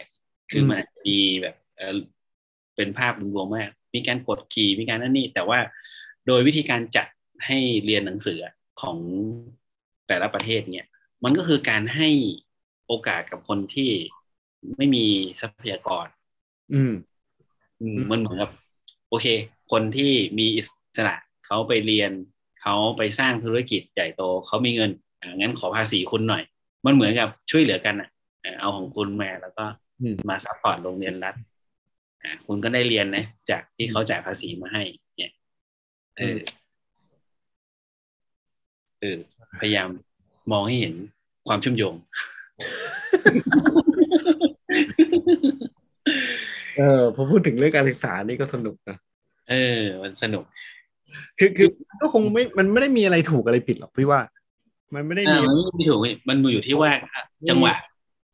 [0.52, 1.98] คือมันมีแบบเออ
[2.76, 5.60] เป็นภาพรวมๆมาก มีการกดขี่มีการนั่นนี่ แต่ว่า
[6.28, 7.08] โดยวิธีการจัด
[7.46, 8.40] ให้เรียนหนังสือ
[8.82, 8.98] ของ
[10.08, 10.88] แต่ละประเทศเนี่ย
[11.24, 12.10] มันก็คือการให้
[12.88, 13.90] โอกาสกับคนที่
[14.78, 15.06] ไม่มี
[15.42, 16.06] ทรัพยากร
[16.74, 16.94] อืม
[17.82, 18.52] อืมมันเหมเหมือนกับ
[19.10, 19.28] โอเค
[19.72, 20.62] คนที่มีอิ
[20.98, 21.16] สระ
[21.46, 22.12] เขาไปเรียน
[22.62, 26.44] เขาไปสร้างธุรกิจใหญ่โต เขามีเงินอ่า งั้นขอภาษีคุณหน่อย
[26.86, 28.10] มันเหมือนกับช่วยเหลือกันอะ
[28.44, 29.66] อ่าเอาของคุณมาแล้วก็
[30.00, 31.36] อืมมา support โรงเรียนรัฐ
[32.24, 34.84] อ่าคุณก็ได้เรียนนะจากที่เขาจ่ายภาษีมาให้
[35.18, 35.32] เนี่ย
[36.18, 36.38] เออ
[39.00, 39.18] เออ
[39.60, 39.90] พยายาม
[40.52, 40.96] มองให้เห็น
[41.48, 41.96] ความเชื่อมโยง
[46.78, 48.98] เออพอพูดถึงเรื่องการศึกษานี่ก็สนุกนะ
[49.50, 50.44] เออ มันสนุก
[51.40, 51.70] คือคือ
[52.02, 54.22] ก็คงไม่มันไม่ได้มีอะไรถูกอะไรผิดหรอกพี่ว่า
[54.94, 56.92] มันไม่ได้อ่ามีมันไม่ถูกมันอยู่ที่ว่า
[57.50, 57.74] จังหวะ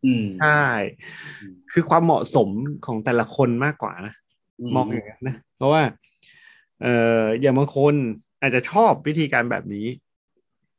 [0.05, 0.65] อืมใช่
[1.71, 2.49] คือความเหมาะสม
[2.85, 4.13] ของแต่ละคนมากกว่านะ
[4.59, 5.81] อืมมองอย่างนั้นนะเพราะว่า
[6.81, 7.93] เอ่ออย่างบางคน
[8.41, 9.87] อาจจะชอบวิธีการแบบนี้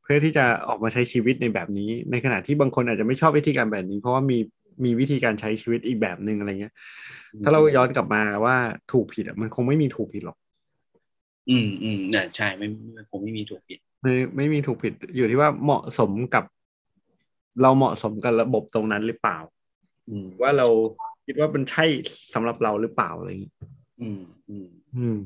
[0.03, 4.39] เพื่อที่จะออกมาใช้ชีวิตในแบบนี้ ในขณะที่บางคนอาจจะไม่ชอบวิธีการแบบนี้ เพราะว่ามี
[4.85, 6.75] มีวิธีการใช้ชีวิตอีกแบบหนึ่งอะไรเงี้ย
[7.45, 8.57] ถ้าเราย้อนกลับมาว่า
[8.93, 10.37] ถูกผิดอะมันคงไม่มีถูกผิดหรอก
[11.51, 16.45] อืมอืมเนี่ยใช่ไม่ไม่คงไม่มีถูกผิด ไม่ไม่มีถูกผิดอยู่ที่ว่าเหมาะสมกับ
[17.63, 19.39] เราเหมาะสมกับระบบตรงนั้นหรือเปล่า
[20.09, 20.67] อืมว่าเรา
[21.27, 21.85] คิดว่ามันใช่
[22.35, 23.53] สำหรับเราหรือเปล่าอะไรอย่างนี้
[24.01, 25.19] อืมอืมอืม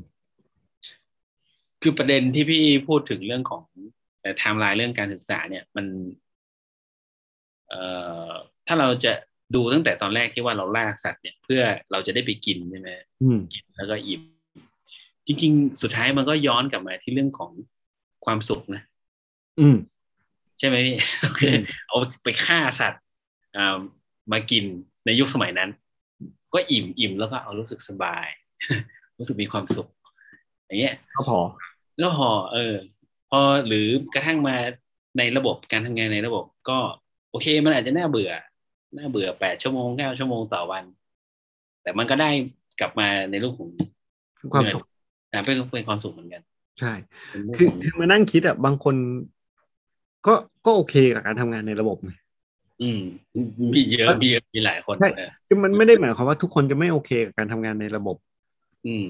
[1.82, 3.64] คือประเด็นที่พี่พูดถึงเรื่องของ
[4.22, 5.86] ไทม์ไลน์เรื่องการศึกษาเนี่ยมัน
[7.68, 7.82] เอ่
[8.30, 8.32] อ
[8.66, 9.12] ถ้าเราจะ
[9.54, 11.62] ดูตั้งแต่ตอนแรกที่ว่าเราล่าสัตว์เนี่ย เพื่อ
[11.92, 12.88] เราจะได้ไปกินใช่ไหม
[13.22, 14.22] อืมกินแล้วก็อิ่ม
[15.26, 17.50] จริง ๆ สุดท้ายมันก็ย้อนกลับมาที่เรื่องของ
[18.24, 18.82] ความสุขนะ
[19.60, 19.76] อืม
[20.58, 21.42] ใช่ไหมพี่โอเค
[21.86, 23.02] เอาไปฆ่าสัตว์
[23.56, 23.78] อ่า
[24.32, 24.64] มากิน
[25.06, 25.70] ในยุคสมัยนั้น
[26.54, 28.26] ก็อิ่มอิ่มแล้วก็เอารู้สึกสบาย
[29.18, 29.88] รู้สึกมีความสุข
[30.66, 31.38] อย่างเงี้ยก็พอ
[31.98, 32.74] แล้วพอเออ
[33.30, 34.56] พอหรือกระทั่งมา
[35.18, 36.78] ในระบบการทำงานในระบบ ก็
[37.30, 38.32] โอเค มันอาจจะน่าเบื่อ
[38.96, 40.84] น่าเบื่อแปดชั่วโมงเก้าชั่วโมงต่อวัน
[41.82, 42.30] แต่มันก็ได้
[42.80, 43.70] กลับมาในรูปของ
[44.52, 44.84] ความสุข
[45.32, 46.42] อ่าเป็นเป็นความสุขเหมือนกัน
[46.78, 46.92] ใช่
[47.30, 48.94] เป็นเรื่องคือของคือมานั่งคิดอะบางคน
[50.26, 50.34] ก็
[50.66, 52.10] ก็โอเคกับการทำงานในระบบไง
[52.82, 53.00] อืม
[53.74, 58.16] มีเยอะมีเยอะมีหลายคนใช่เออคือมันไม่ได้หมายความว่าทุกคนจะไม่โอเคกับการทำงานในระบบ
[58.86, 59.06] อืม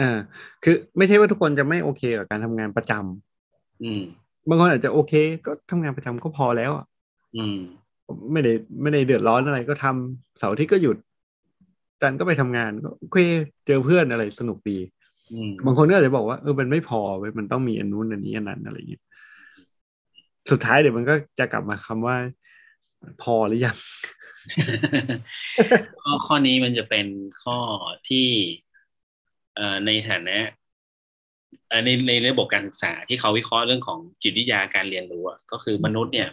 [0.00, 0.18] อ่า
[0.62, 4.02] คือไม่ใช่ว่าทุกคนจะไม่โอเคกับการทำงานประจำอืม
[4.48, 5.12] บางคนอาจจะโอเค
[5.46, 6.86] ก็ทำงานประจำก็พอแล้วอะ
[7.36, 7.58] อืม
[8.32, 8.52] ไม่ได้
[8.82, 10.96] ไม่ได้เดือดร้อนอะไรก็ทำเสาร์อาที่ก็หยุด
[12.00, 13.18] จันทร์ก็ไปทำงานก็โอเค
[13.66, 14.99] เจอเพื่อนอะไรสนุกดีอืม
[15.64, 19.02] บางคนก็อาจจะบอกว่าเออมันไม่พอเว้ยมันต้องมีอันนู้นอันนี้อันนั้นอะไรอย่างเงี้ย
[20.50, 22.16] สุดท้ายเดี๋ยวมันก็จะกลับมาคำว่า
[23.22, 23.76] พอหรือยัง
[26.02, 27.06] ข้อข้อนี้มันจะเป็น
[27.42, 27.58] ข้อ
[28.08, 28.28] ที่
[29.56, 30.38] เอ่อในฐานะ
[31.68, 36.28] เอ่อในในระบบการศึกษาที่เขาวิเคราะห์เรื่องของจิตวิทยาการเรียนรู้อะก็คือมนุษย์เนี่ย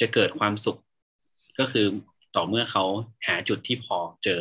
[0.00, 0.78] จะเกิดความสุข
[1.58, 1.86] ก็คือ
[2.36, 2.84] ต่อเมื่อเขา
[3.26, 4.40] หาจุดที่พอเจอ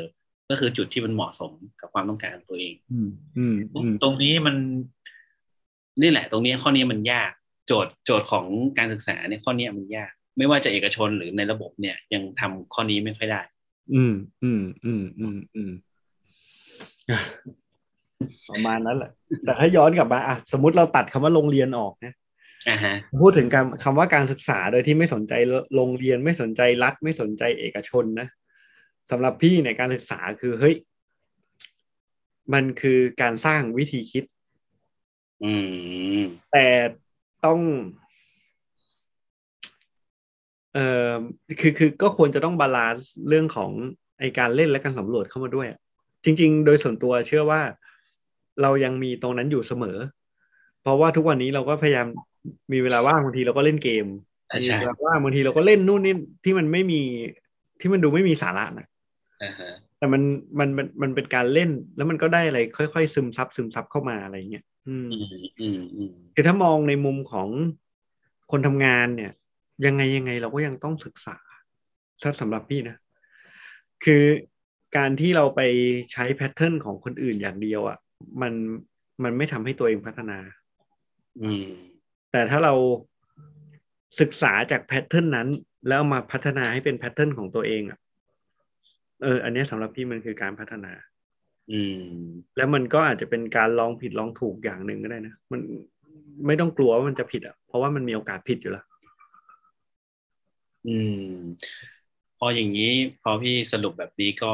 [0.50, 4.56] ก็คือจุดที่มันเหมาะสมกับความต้องการของตัวเองอืมอืมอืมตรงนี้มัน
[6.02, 7.32] นี่แหละ ตรงนี้ข้อนี้มันยาก
[7.68, 8.46] โจทย์โจทย์ของ
[8.78, 13.42] การศึกษาเนี่ยข้อนี้มันยาก ไม่ว่าจะเอกชนหรือในระบบเนี่ยยังทำข้อนี้ไม่ค่อยได้
[13.94, 15.72] อืม อืม อืม อืม อืม
[17.10, 17.20] อะ
[18.50, 19.12] ประมาณนั้นแหละ
[19.46, 22.14] แต่ถ้าย้อนกลับมาอะสมมติเราตัดคำว่าโรงเรียนออกนะ
[22.70, 25.34] อ่าฮะพูดถึงการคำว่าการศึกษาโดยที่ไม่สนใจ
[25.76, 28.28] โรงเรียนไม่สนใจรัฐไม่สนใจเอกชนนะ
[29.12, 30.76] สำหรับพี่ในยการศึกษาคือเฮ้ย
[32.54, 34.24] มันคือการสร้างวิธีคิด
[35.44, 35.54] อื
[36.18, 36.68] มแต่
[37.46, 37.60] ต้อง
[40.74, 41.14] เอ่อ
[41.60, 43.72] คือคือก็ควรจะต้อง balance เรื่องของ
[44.20, 45.80] ไอการเล่นและการสำรวจเข้ามาด้วยอะ
[46.24, 47.62] จริง ๆ โดยส่วนตัวเชื่อว่า
[48.62, 49.98] เรายังมีตรงนั้นอยู่เสมอ
[50.82, 52.08] เพราะว่าทุกวันนี้เราก็พยายาม
[52.72, 54.06] มีเวลาว่างบางทีเราก็เล่นเกม
[54.50, 57.02] อ่ามีใช่เวลาว่างบางทีเราก็เล่นนู่นนี่ที่มันไม่มี
[57.80, 58.95] ที่มันดูไม่มีสาระนะอ่าฮะ
[59.98, 60.22] แต่มัน
[60.60, 67.50] มันมันมันเป็นการเล่นแล้วมันก็ได้อะไรค่อยๆซึมซับซึมซับเข้ามาอะไรเงี้ยอืมอืมอืมอืมคือถ้ามองในมุมของ
[68.52, 69.32] คนทำงานเนี่ย
[69.86, 71.38] ยังไงยังไงเราก็ยังต้องศึกษา
[72.22, 72.98] ถ้าสำหรับพี่นะ
[74.04, 74.24] คือ
[74.98, 75.62] การที่เราไป
[76.12, 77.98] ใช้ pattern ของคนอื่นอย่างเดียวอะ่ะ
[78.42, 78.54] มัน
[79.24, 80.40] มันไม่ทำให้ตัวเองพัฒนา
[81.42, 81.68] อืม
[82.32, 82.74] แต่ถ้าเรา
[84.20, 85.48] ศึกษาจาก pattern นั้น
[85.88, 88.00] แล้วเอามาพัฒนาให้เป็นแพทเทิร์นของตัวเองอะ่ะ
[89.24, 90.94] เออ อันเนี้ยสำหรับพี่มันคือการพัฒนา
[91.72, 92.02] อืม
[92.58, 95.60] แล้วมันก็อาจจะเป็นการลองผิดลองถูกอย่างหนึ่งก็ได้นะ มัน
[96.48, 98.86] ไม่ต้องกลัวว่ามันจะผิดอะ เพราะว่ามันมีโอกาสผิดอยู่แล้ว
[100.88, 100.96] อื
[101.30, 101.36] ม
[102.38, 102.92] พออย่างนี้
[103.24, 104.54] พอพี่สรุปแบบนี้ก็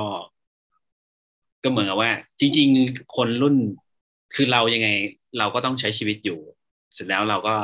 [1.64, 3.56] ก็เหมือนกับว่า จริง ๆ คนรุ่น
[4.36, 4.90] คือเรายังไง
[5.38, 6.40] เราก็ต้องใช้ชีวิตอยู่
[6.94, 7.56] เสร็จแล้วเราก็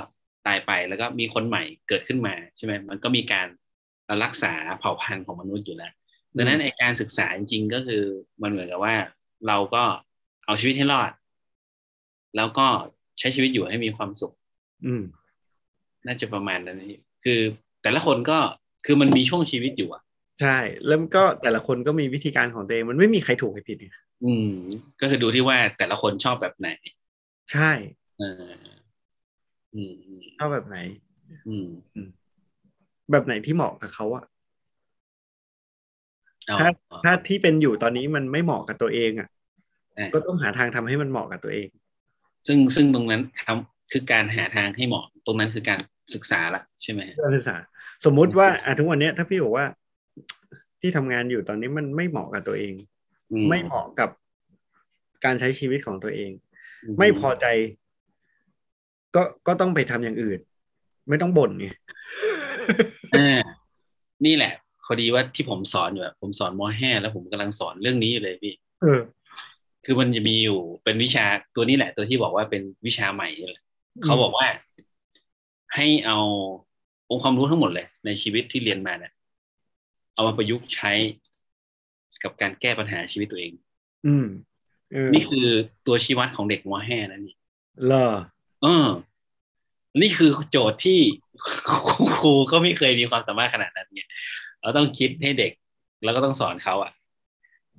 [0.47, 3.47] ตายไปแล้วก็มีคนใหม่เกิดขึ้นมาใช่ไหมมันก็มีการ
[4.23, 5.93] รักษาเผ่าพันธุ์ของมนุษย์อยู่แล้ว
[6.35, 8.03] ดังนั้นไอการศึกษาจริงๆก็คือ
[8.41, 8.95] มันเหมือนกับว่า
[9.47, 9.83] เราก็
[10.45, 11.11] เอาชีวิตให้รอด
[12.35, 12.67] แล้วก็
[13.19, 14.33] ใช้ชีวิตอยู่ให้มีความสุข
[14.85, 15.03] อืม
[16.05, 17.39] น่าจะประมาณนั้นนี่คือ
[17.83, 18.37] แต่ละคนก็
[18.85, 20.03] คือมันมีช่วงชีวิตอยู่อะ
[20.41, 20.57] ใช่
[20.87, 23.87] แล้วก็แต่ละคนก็มีวิธีการของตัวเองมันไม่มีใครถูกใครผิดไง
[24.25, 24.51] อืม
[25.01, 26.69] ก็คือดูที่ว่าแต่ละคนชอบแบบไหน
[27.51, 27.71] ใช่
[28.17, 28.53] เออ
[29.75, 30.77] อืมอืมชอบแบบไหน
[31.47, 31.67] อืม
[33.11, 34.36] แบบไหนที่เหมาะกับเขาอะเอา
[36.59, 36.69] ถ้า
[37.05, 39.29] ถ้าที่เป็นอยู่ตอนนี้มันไม่เหมาะกับตัวเองอะ
[39.97, 41.67] อะ ก็ต้องหาทางทำให้มันเหมาะกับตัวเอง
[42.47, 45.79] ซึ่งซึ่งตรงนั้นทำคือการหาทางให้เหมาะ ตรงนั้นคือการ
[46.13, 47.55] ศึกษาละใช่ไหมฮะการศึกษา
[48.05, 49.65] สมมุติว่าอะทุกวันเนี้ยถ้าพี่บอกว่า
[50.81, 52.73] ที่ทำงานอยู่ตอนนี้มันไม่เหมาะกับตัวเอง
[53.31, 54.09] อืไม่เหมาะกับ
[55.25, 56.31] การใช้ชีวิตของตัวเอง
[56.83, 57.45] อืไม่พอใจ
[59.15, 60.39] ก็ก็ต้องไปทำอย่างอื่น
[61.09, 61.67] ไม่ต้องบ่นไง
[63.17, 63.39] อ่า
[64.25, 64.53] นี่แหละ
[64.87, 69.01] พอดีว่าที่ผมสอนอยู่อะผมสอนมห้าแล้วผมกำลังสอนเรื่องนี้อยู่เลยพี่เออ
[69.85, 71.25] คือมันจะมีอยู่เป็นวิชา
[71.55, 73.55] ตัวนี้แหละ ตัวที่บอกว่าเป็นวิชาใหม่เลย
[73.95, 74.47] อืมเขาบอกว่า
[75.75, 76.17] ให้เอา
[77.09, 79.11] องค์ความรู้ทั้งหมดเลย ในชีวิตที่เรียนมาเนี่ย
[80.13, 80.91] เอามาประยุกต์ใช้
[82.23, 83.53] กับการแก้ปัญหาชีวิตตัวเอง
[84.07, 84.25] อืม
[84.91, 85.47] เออนี่คือ
[85.87, 87.35] ตัวชี้วัดของเด็กมห้านั่นนี่
[87.85, 88.07] เหรอ
[88.63, 88.87] เออ
[90.01, 90.99] นี่คือโจทย์ที่
[92.19, 94.09] ครูก็ไม่เคยมีความสามารถขนาดนั้นเนี่ย
[94.61, 95.51] เราต้องคิดให้เด็ก
[96.03, 96.91] แล้วก็ต้องสอนเขาอะ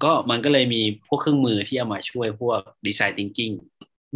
[0.04, 3.54] ก็มันก็เลยมีพวกเครื่องมือที่เอามาช่วยพวกดีไซน์ thinking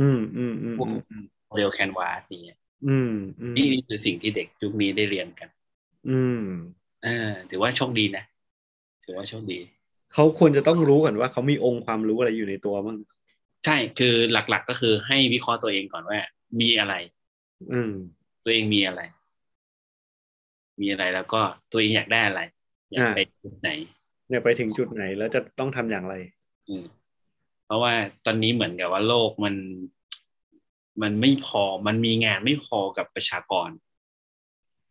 [0.01, 2.59] อืมอืมอืมพวกอืมโมเดลแคนวาสอย่างเงี้ย
[2.89, 5.49] อืมอืมนี่นี่คือสิ่งที่เด็กยุคนี้ได้เรียนกัน
[6.11, 6.45] อืม
[7.07, 8.25] อ่าถือว่าโชคดีนะ
[9.05, 9.59] ถือว่าโชคดี
[10.13, 12.97] เขาควรจะต้องรู้ก่อนว่าเขามีองค์ความรู้อะไรอยู่ในตัวบ้าง
[13.65, 16.19] ใช่คือหลักๆก็คือให้วิเคราะห์ตัวเองก่อนว่า
[16.61, 16.95] มีอะไร
[17.73, 17.93] อืม
[18.45, 19.01] ตัวเองมีอะไร
[20.81, 21.41] มีอะไรแล้วก็
[21.73, 22.41] ตัวเองอยากได้อะไร
[22.93, 23.71] อยากไปจุดไหน
[24.29, 26.15] เนี่ยไปถึงจุดไหนแล้วจะต้องทำอย่างไร
[26.69, 26.85] อืม
[27.67, 27.93] เพราะว่า
[28.27, 29.55] ตอนนี้เหมือนกับว่าโลกมัน
[31.03, 33.71] มันไม่พอมันมีงานไม่พอกับประชากร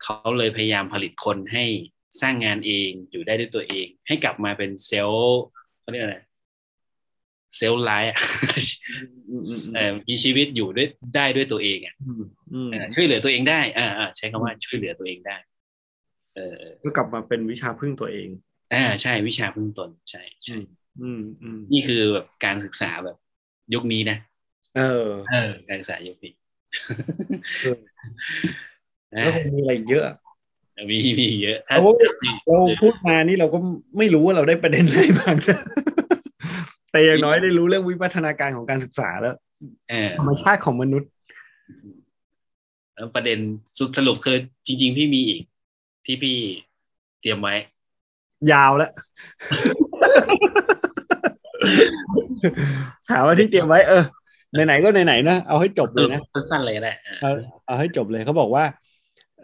[0.04, 1.66] เขาเลยพยายามผลิตคนให้
[2.22, 5.42] สร้างงานเองอยู่ได้ด้วยตัวเอง ให้กลับมาเป็นเซลล์
[5.82, 6.18] เขาเรียกอะไร
[7.58, 8.18] เซลล์ไลฟ์อะ
[9.74, 12.24] เอ่อมีชีวิตอยู่ด้วยได้ด้วยตัวเองอะอืม
[12.54, 15.38] อืมเออช่วยเหลือตัวเองได้อ่าอ่าใช้คำว่าช่วยเหลือตัวเองได้
[16.36, 18.28] เออก็กลับมาเป็นวิชาพึ่งตัวเอง
[18.74, 20.58] อ่าใช่วิชาพึ่งตน ใช่ใช่
[21.02, 23.18] อืมอืมนี่คือแบบการศึกษาแบบ
[23.74, 24.18] ยุคนี้นะ
[24.78, 26.34] เออเออการศึกษายุคนี้
[27.64, 27.80] เออ
[29.24, 30.04] แล้วคงมีอะไรอีกเยอะ
[30.90, 31.90] มีมีเยอะถ้าโอ้
[32.48, 33.60] เราพูดมานี่เราก็
[33.98, 35.36] ไม่รู้ว่าเราได้ประเด็นอะไรบ้าง
[36.92, 39.36] แต่อย่างน้อยได้รู้เรื่องวิวัฒนาการของการศึกษาแล้ว
[39.90, 41.10] เออธรรมชาติของมนุษย์
[42.96, 43.40] แล้วประเด็น
[43.78, 45.42] สุดสรุปคือจริง ๆ พี่มีอีก
[46.06, 46.38] ที่พี่
[47.22, 47.54] เตรียมไว้
[48.52, 48.91] ยาวแล้ว
[53.10, 54.04] ถามว่าที่เตรียมไว้เออ
[54.66, 57.32] ไหนๆก็ไหนๆนะเอาให้จบเลยนะสั้นๆเลยก็ได้อ่าเอา
[57.68, 58.66] เอาให้จบเลยเขาบอกว่า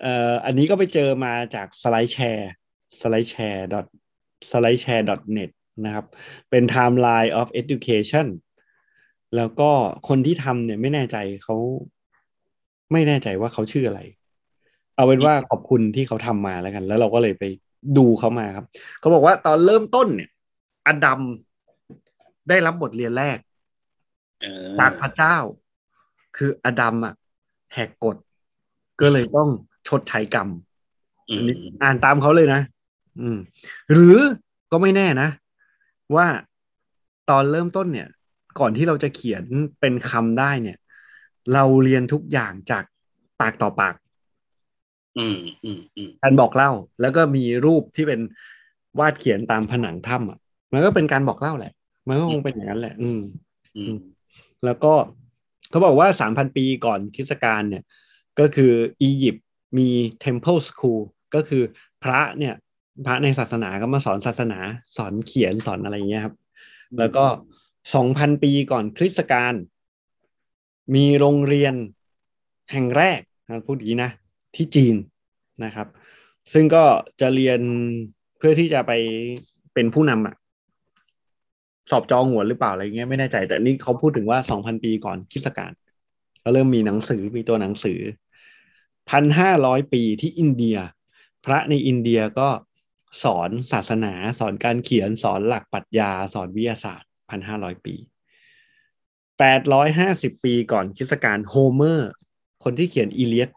[0.01, 2.51] เอ่ออันนี้ก็ไปเจอมาจากสไลด์แชร์
[3.01, 3.67] สไลด์แชร์
[4.49, 5.03] slide share
[5.37, 5.49] net
[5.85, 6.05] นะครับ
[6.49, 8.27] เป็น timeline of education
[9.35, 9.71] แล้วก็
[10.07, 11.55] คนที่ทำเนี่ยไม่แน่ใจเขา
[12.91, 14.01] ไม่แน่ใจว่าเขาชื่ออะไร
[14.97, 17.43] เอาเป็นว่าขอบคุณที่เขาทำมาแล้วกัน แล้วเราก็เลยไป
[17.97, 18.65] ดูเขามาครับ
[18.99, 20.29] เขาบอกว่าตอนเริ่มต้นเนี่ย
[20.87, 21.19] อดัม
[22.49, 23.37] ได้รับบทเรียนแรก
[24.41, 25.37] เออจากพระเจ้า
[26.37, 27.13] คืออดัมอะ
[27.73, 28.17] แหกกฎ
[29.01, 29.49] ก็เลยต้อง
[29.87, 30.47] ชดใช้กรรม
[31.29, 32.61] อืมอันนี้อ่านตามเขาเลยนะ
[33.21, 33.37] อืม
[33.91, 34.17] หรือ
[34.71, 35.29] ก็ไม่แน่นะ
[36.15, 36.27] ว่า
[37.29, 38.07] ตอนเริ่มต้นเนี่ย
[38.59, 39.43] ก่อนที่เราจะเขียน
[39.79, 40.77] เป็นคำได้เนี่ย
[41.53, 42.83] เราเรียนทุกอย่างจาก
[43.41, 44.06] ปากต่อปากอืมอืมอืม
[46.23, 48.19] การบอกเล่าแล้วก็มีรูปที่เป็น
[48.99, 50.39] วาดเขียนตามผนังถ้ำอะ
[50.73, 51.73] มันก็เป็นการบอกเล่าแหละ
[52.07, 53.21] มันก็คงเป็นอย่างนั้นแหละ อืม
[53.77, 53.97] อืม
[54.65, 54.93] แล้วก็
[55.69, 57.83] เขาบอกว่าสามพันปีก่อนคริสตกาลเนี่ย
[58.39, 59.45] ก็คืออียิปต์
[59.77, 59.89] มี
[60.23, 61.01] Temple School
[61.35, 61.63] ก็คือ
[62.03, 62.55] พระเนี่ย
[63.05, 64.59] พระในศาสนาก็มาสอนศาสนา
[64.97, 66.35] สอนเขียนสอนอะไรอย่างเงี้ยครับ
[66.99, 67.25] แล้วก็
[67.95, 69.53] สองพันปีก่อนคริสตกาล
[70.95, 71.73] มีโรงเรียน
[72.71, 74.11] แห่งแรกนะพูดอย่างนี้นะ
[74.57, 74.95] ที่จีน
[75.65, 75.87] นะครับ
[76.53, 76.83] ซึ่งก็
[77.21, 77.59] จะเรียน
[78.37, 78.91] เพื่อที่จะไป
[79.73, 80.35] เป็นผู้นำอะ
[81.91, 85.71] สอบจองหัวนหรือเปล่าอะไรเงี้ยไม่แน่ใจ แต่นี่เขาพูดถึงว่าสองพันปีก่อนคริสตกาล
[86.43, 87.99] ก็เริ่มมีหนังสือมีตัวหนังสือ
[89.09, 90.77] พันห้าร้อยปีที่อินเดีย
[91.45, 92.49] พระในอินเดียก็
[93.23, 97.95] สอนศาสนา สอนการเขียนสอนหลักปรัชญา สอนวิทยาศาสตร์พันห้าร้อยปี
[99.39, 102.09] แปดร้อยห้าสิบปีก่อนคริสตกาลโฮเมอร์
[102.63, 103.49] คนที่เขียนอีเลียด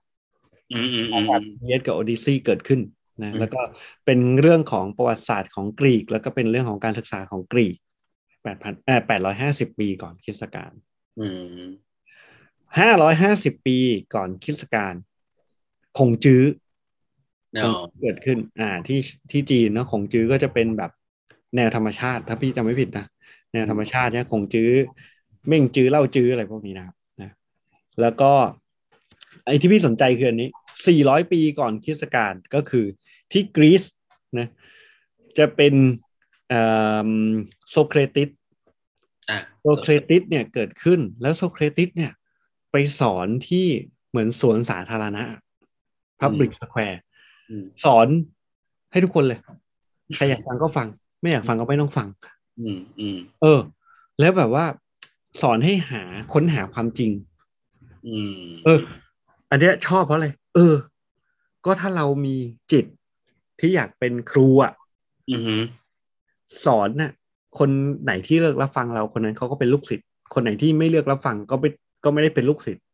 [0.71, 2.81] อืมอืมปอืระมวัติอีเลียดกับโอดิซีเกิดขึ้น
[3.23, 3.61] นะอืมแล้วก็
[4.07, 7.77] เป็นเรื่องของประวัติศาสตร์ของกรีก แล้วก็เป็นเรื่องของการศึกษาของกรีก
[8.43, 10.73] แปดพันเอ่อแปดร้อยห้าสิบปีก่อนคริสตกาล
[11.17, 11.21] อื
[11.61, 11.91] ม
[12.79, 13.79] ห้าร้อยห้าสิบปี
[14.15, 14.95] ก่อนคริสตกาล
[15.99, 16.43] คงจื้อ
[17.55, 17.69] เนาะ
[18.01, 18.99] เกิดขึ้น อ่า ที่
[19.31, 20.91] ที่จีนเนอะขงจื้อก็จะเป็นแบบ
[21.57, 23.07] แนวธรรมชาติ ถ้าพี่จำไม่ผิดนะ
[23.53, 24.71] แนวธรรมชาติเนี่ยขงจื้อ
[25.49, 27.31] เม่งจื้อเล่าจื้ออะไรพวกนี้นะครับนะ
[28.01, 28.33] แล้วก็
[29.47, 30.49] ไอ้ที่พี่สนใจคืออันนี้
[30.87, 32.87] 400 ปีก่อนคริสตกาลก็คือ
[33.33, 33.83] ที่กรีซ
[34.39, 34.49] นะ
[35.39, 35.75] จะเป็น
[36.49, 36.63] เอ่
[37.09, 37.11] อ
[37.71, 38.29] โซเครติส
[39.31, 42.13] อะโซเครติสเนี่ยเกิดขึ้นแล้วโซเครติสเนี่ย
[42.73, 43.67] ไปสอนที่
[44.11, 45.23] เหมือนสวนสาธารณะ
[46.21, 46.99] Public Square
[47.51, 48.07] อืมสอน
[48.93, 49.41] ให้ทุกคนเลย
[50.17, 50.89] ใครอยากฟังก็ฟัง
[51.21, 52.09] ไม่อยากฟังก็ไม่ต้องฟัง
[52.61, 53.61] อืมอืมเออ
[54.21, 54.65] แล้วแบบว่า
[55.43, 56.03] สอนให้หา
[56.33, 57.11] ค้นหาความจริง
[58.07, 58.79] อืมเออ
[59.51, 60.75] อันเนี้ยชอบเพราะอะไร เออ
[61.65, 62.37] ก็ถ้าเรามี
[62.73, 62.85] จิต
[63.61, 64.73] ที่อยากเป็นครูอะ
[65.31, 65.63] อืม
[66.65, 67.13] สอนน่ะ
[67.59, 67.71] คน
[68.03, 71.69] ไหนที่เลือกรับฟังเราคนนั้นเขาก็เป็นลูกศิษย์คนไหนที่ไม่เลือกรับฟังก็ไม่
[72.05, 72.85] ก็ไม่ได้เป็นลูกศิษย์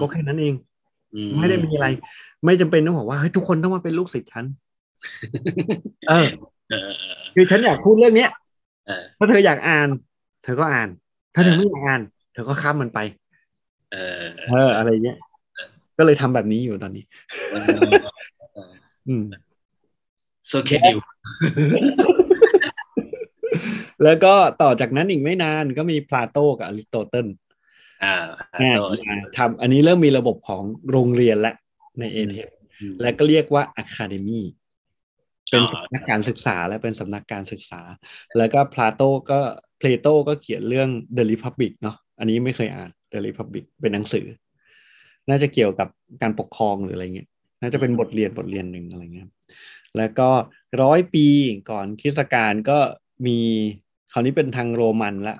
[0.00, 0.54] ก็แค่นั้นเอง
[1.14, 1.88] อืไม่ได้มีอะไร
[2.44, 4.44] ไม่จำเป็นต้องบอกว่าเฮ้ยทุกคนต้องมาเป็นลูกศิษย์ฉัน
[6.08, 6.26] เออ
[6.70, 8.30] เออเออคือฉันอยากพูดเรื่องเนี้ย
[8.86, 9.88] เออถ้าเธออยากอ่าน
[10.42, 10.88] เธอก็อ่าน
[11.34, 12.02] ถ้าเธอไม่อยากอ่าน
[12.32, 12.98] เธอก็ข้ามมันไป
[13.92, 15.18] เออ เอออะไรเงี้ย
[16.02, 17.04] ก็เลยทำแบบนี้อยู่ตอนนี้
[17.52, 18.72] เออ
[19.08, 19.24] อืม
[20.48, 20.98] โซเครติส
[24.04, 27.28] แล้วก็ต่อจากนั้นอีกไม่นานก็มีพลาโตกับอริสโตเติล
[28.04, 28.14] อ่า
[28.54, 28.74] อ่า
[29.08, 31.52] มาทำอันนี้เริ่มมีระบบของโรงเรียนและ
[32.00, 32.36] ในเอเธนส์
[33.00, 34.40] และก็เรียกว่า Academy
[35.50, 37.80] เป็นสำนักการศึกษาและเป็นสำนักการศึกษา
[38.36, 39.40] แล้วก็พลาโตก็
[39.78, 44.26] เพลโตก็เขียนเรื่อง The Republic เนาะอันนี้ไม่เคยอ่าน The Republic เป็นหนังสือ
[45.28, 45.88] น่าจะเกี่ยวกับ
[46.22, 47.28] การปกครองหรืออะไรเงี้ย
[47.62, 49.28] น่าจะเป็นบทเรียนบทเรียนหนึ่งอะไรเงี้ย
[49.96, 50.30] แล้วก็
[50.82, 51.26] ร้อยปี
[51.70, 52.78] ก่อนคริสตกาลก็
[53.26, 53.38] มี
[54.12, 55.36] คราวนี้เป็นทางโรมันละ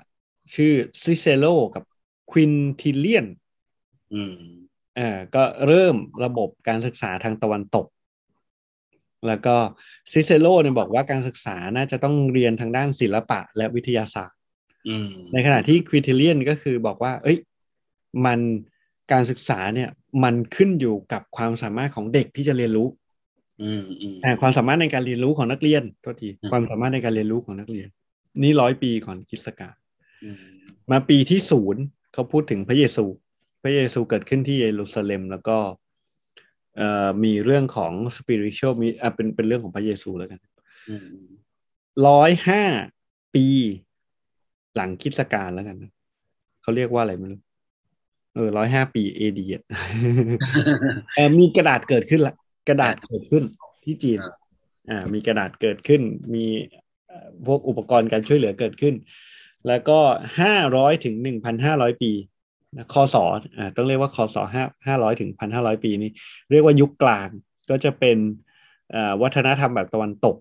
[0.55, 0.73] ชื่อ
[1.03, 1.83] ซิเซโลกับ
[2.31, 3.27] ควินทิเลียน
[4.13, 4.35] อืม
[4.95, 7.87] เอ่อก็เริ่มระบบการศึกษาทางตะวันตก
[9.27, 9.55] แล้วก็
[10.11, 14.37] ซิเซโลเนี่ยบอกว่าการศึกษาน่าจะต้องเรียนทางด้านศิลปะและวิทยาศาสตร์
[14.87, 17.37] อืมในขณะที่ค r ิเทเลียนก็คือบอกว่า เอ้ย
[18.25, 18.39] มัน
[19.13, 19.89] การศึกษาเนี่ย
[20.23, 22.87] มันขึ้นอยู่กับความสามารถของเด็กที่จะเรียนรู้
[23.61, 27.87] อืมอืมอ่าความสามารถในการเรียนรู้ของนักเรียนโทษทีอืมความสามารถในการเรียนรู้ของนักเรียน
[28.41, 29.75] นี่ร้อยปีก่อนคริสตกาล
[30.23, 30.37] อืม
[30.91, 31.83] มาปีที่ศูนย์
[32.13, 33.05] เขาพูดถึงพระเยซู
[33.63, 35.57] พระเยซูเกิดขึ้นที่เยรูซาเล็มแล้วก็
[36.77, 40.39] เอ่อมีเรื่องของ spiritual มีอะเป็นเป็นเรื่องของพระเยซูแล้วกัน
[40.89, 41.07] อืม
[42.07, 42.63] ร้อยห้า
[43.35, 43.45] ปี
[44.75, 45.91] หลังคริสตกาลแล้วกันนะ
[46.61, 47.41] เขาเรียกว่าอะไรไม่รู้
[48.35, 49.63] เออร้อยห้าปีเอดีอะ
[51.15, 52.35] เออมีกระดาษเกิดขึ้นละ
[52.69, 53.43] กระดาษเกิดขึ้น
[53.83, 54.33] ที่จีนครับ
[54.89, 56.01] อ่า มีกระดาษเกิดขึ้น
[56.33, 56.45] มี
[57.07, 58.95] เอ่อพวกอุปกรณ์การช่วยเหลือเกิดขึ้น
[59.67, 59.99] แล้วก็
[60.39, 62.11] ห้าร้อยถึงหนึ่งพันห้าร้อยปี
[62.77, 63.15] นะคศ
[63.57, 66.09] อ่าต้องเรียกว่าคศห้าห้าร้อยถึงพันห้าร้อยปีนี้
[66.51, 67.29] เรียกว่ายุคกลาง
[67.69, 68.17] ก็จะเป็น
[68.91, 70.37] เอ่อวัฒนธรรมแบบตะวันตก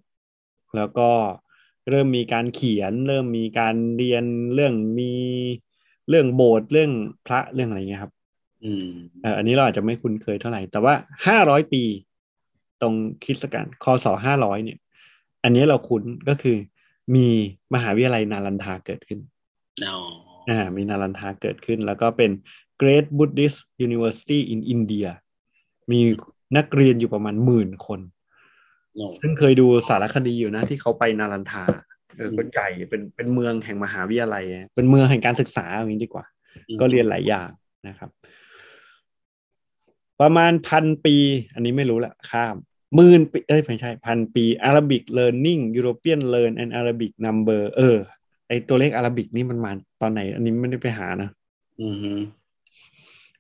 [0.76, 1.10] แล้วก็
[1.90, 4.24] เริ่มมีการเขียน เริ่มมีการเรียน
[4.54, 5.12] เรื่องมี
[6.08, 6.90] เรื่องโบสถ์เรื่อง
[7.26, 8.12] พระเรื่องอะไรเงี้ยครับ
[8.64, 8.86] อืม
[9.22, 10.94] เอ่ออันนี้เราอาจจะไม่คุ้นเคยเท่าไหร่ แต่ว่า
[11.26, 11.82] ห้าร้อยปี
[12.80, 12.94] ตรง
[13.24, 14.78] คริสตกาลคศห้าร้อยเนี่ย
[15.44, 16.56] อันนี้เราคุ้นก็คือ
[17.14, 17.28] มี
[17.74, 19.20] มหาวิทยาลัยนาลันทาเกิดขึ้น
[19.86, 19.98] อ๋อ
[20.50, 22.30] อ่ามีนาลันทาเกิดขึ้น แล้วก็เป็น
[22.80, 25.08] Great Buddhist University in India
[25.90, 26.00] มี
[26.56, 28.00] นักเรียนอยู่ประมาณหมื่นคน
[28.94, 31.64] โอ้ซึ่งเคยดูสารคดีอยู่นะที่เขาไปนาลันทา
[32.16, 34.44] เออก็ใหญ่เป็นเป็นเมืองแห่งมหาวิทยาลัย
[34.74, 36.24] เป็นเมืองแห่งการศึกษาอย่างนี้ดีกว่า
[36.80, 37.48] ก็เรียนหลายอย่าง
[37.88, 38.10] นะครับ
[40.20, 41.16] ประมาณพันปี
[41.54, 42.56] อันนี้ไม่รู้ละข้าม
[42.94, 47.96] หมื่นปีเอ้ยไม่ใช่พันปี Arabic Learning European Learn and Arabic Number เออ
[48.48, 51.28] ไอตัวเลข Arabic นี่มันมาตอนไหน อันนี้ไม่ได้ไปหานะ
[51.80, 52.12] อืมฮึ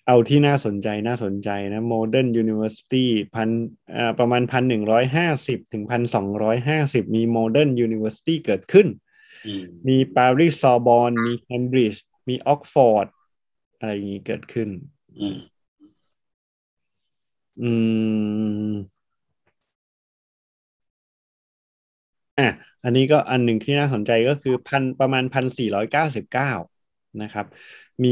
[0.06, 3.50] เอาที่น่าสนใจน่าสนใจนะ Modern University พัน
[3.96, 8.86] อ่าประมาณพันหนึ่งร้อยห้าสิบถึงพันสองร้อยห้าสิบมี Modern University เกิดขึ้น
[9.46, 13.06] อืมมีปารีสซอร์บอนมีเคมบริดจ์มีออกซ์ฟอร์ด
[13.78, 14.68] อะไรอย่างนี้เกิดขึ้น
[15.18, 15.36] อืม
[17.60, 17.70] อื
[18.72, 18.74] ม
[22.38, 22.48] อะ
[22.84, 26.50] อันนี้ก็อันหนึ่งที่น่าสนใจก็คือพันประมาณพันสี่ร้อยเก้าสิบเก้า
[27.22, 27.46] นะครับ
[28.04, 28.08] มี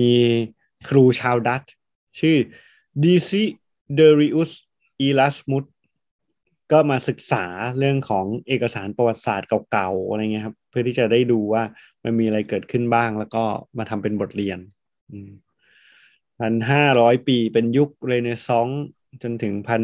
[0.88, 1.72] ครูชาวดัตช์
[2.18, 2.36] ชื่อ
[3.02, 3.44] ดิซิ
[3.94, 4.50] เดริอุส
[5.00, 5.64] อีลัสมุต
[6.72, 7.44] ก็มาศึกษา
[7.78, 11.62] เรื่องของเอกสารประวัติศาสตร์เก่าๆอะไรเงี้ยครับ เพื่อที่จะได้ดูว่า
[12.04, 13.44] มันมีอะไรเกิดขึ้นบ้าง แล้วก็
[13.78, 14.58] มาทำเป็นบทเรียน
[16.40, 18.84] พันห้าร้อยปีเป็นยุคเรเนซองส์
[19.22, 19.82] จนถึงพัน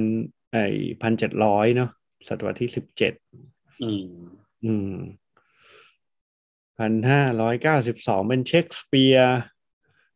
[0.53, 0.57] ไอ
[1.03, 1.91] พันเจ็ดร้อยเนาะ
[2.29, 3.13] ศตวรรษที่สิบเจ็ด
[3.83, 4.07] อืม
[4.65, 4.95] อืม
[6.79, 9.39] พันห้าร้อยเก้าสิบสองเป็นเชคสเปียร์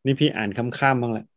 [0.05, 1.30] นี่พี่อ่านค้ำๆบ้างแหละอืม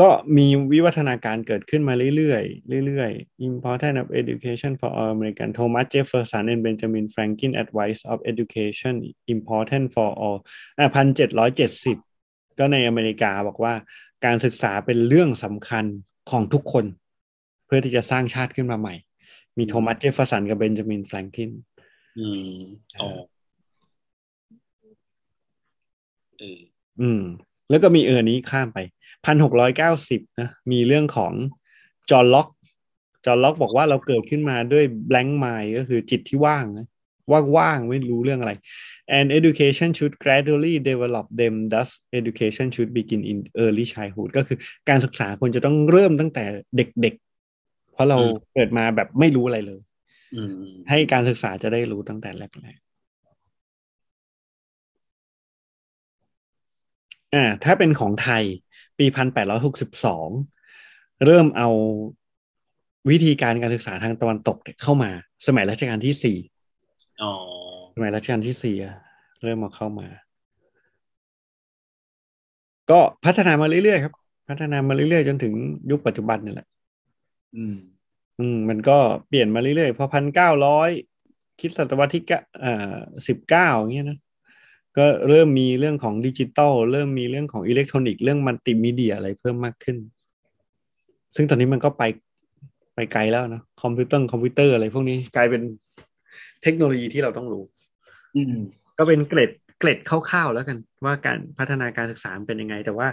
[0.00, 2.38] ก็มีวิวัฒนาการเกิดขึ้นมาเรื่อ
[2.80, 8.94] ยๆ เรื่อยๆ Important of Education for All American Thomas Jefferson and Benjamin Franklin Advice of Education
[9.34, 10.38] Important for All
[10.78, 11.96] อะพันเจ็ดร้อยเจ็ดสิบ
[12.58, 13.74] ก็ในอเมริกาบอกว่า
[14.24, 15.84] การศึกษาเป็นเรื่องสำคัญ
[16.30, 16.84] ของทุกคน
[17.66, 18.94] เพื่อที่จะสร้างชาติขึ้นมาใหม่
[19.58, 21.50] มีโทมัสเจฟเฟอร์สันกับเบนจามินแฟรงคลิน
[22.18, 22.58] อืม
[23.00, 23.08] อ๋อ
[26.38, 26.58] เออ
[27.00, 27.22] อืม
[27.70, 28.78] แล้วก็มีเออนี้ข้ามไป
[29.24, 31.32] พันหกร้อยเก้าสิบนะมีเรื่องของ
[32.10, 32.48] จอห์นล็อก
[33.26, 36.86] จอห์นล็อกบอกว่าเราเกิดขึ้นมาด้วย blank mind ก็คือจิตที่ว่างนะ
[37.56, 38.52] ว่างๆไม่รู้เรื่องอะไร
[39.16, 41.88] and education should gradually develop them thus
[42.18, 44.58] education should begin in early childhood ก็คือ
[44.88, 46.44] การศึกษาควรจะต้องเริ่มตั้งแต่
[46.76, 48.18] เด็กๆ เพราะเรา
[48.54, 49.80] เกิดมาแบบไม่รู้อะไรเลย
[50.36, 50.54] อืม
[50.88, 52.78] ให้การศึกษาจะได้รู้ตั้งแต่แรก
[57.34, 58.44] อ่าถ้าเป็นของไทย
[58.98, 60.30] ปีพันแปดร้อยหกสิบสอง
[61.24, 61.68] เริ่มเอา
[63.10, 65.10] วิธีการการศึกษาทางตะวันตกเนี่ยเข้ามา
[65.46, 66.36] สมัยรัชกาลที่สี่
[67.20, 67.32] อ๋อ
[67.94, 68.94] สมัยรัชกาลที่สี่อะ
[69.42, 70.06] เริ่มมาเข้ามา
[72.90, 74.12] ก็พัฒนามาเรื่อยๆครับ
[74.48, 75.54] พัฒนามาเรื่อยๆจนถึง
[75.90, 76.66] ยุคปัจจุบันนี่แหละ
[77.56, 77.76] อืม
[78.38, 78.98] อืม มันก็
[79.28, 80.90] เปลี่ยนมาเรื่อยๆพอพันเก้าร้อย
[81.60, 82.96] คิดศตวรรษที่เก้าอ่า
[83.28, 84.18] สิบเก้าอย่างเงี้ยนะ
[84.96, 89.96] ก็เริ่มมีเรื่องของดิจิตอลเริ่มมีเรื่องของอิเล็กทรอนิกส์เรื่องมัลติมีเดียอะไรเพิ่มมากขึ้น
[91.34, 92.02] ซึ่งตอนนี้มันก็ไป
[92.94, 95.62] ไปไกลแล้วนะคอมพิวเตอร์คอมพิวเตอร์อะไรพวกนี้กลายเป็น
[96.62, 97.64] เทคโนโลยีที่เราต้องรู้
[98.36, 98.54] อืม
[98.98, 103.08] ก็เป็นเกร็ดเกร็ดคร่าวๆแล้วกัน ว่าการพัฒนาการศึกษาเป็นยังไง แต่ว่า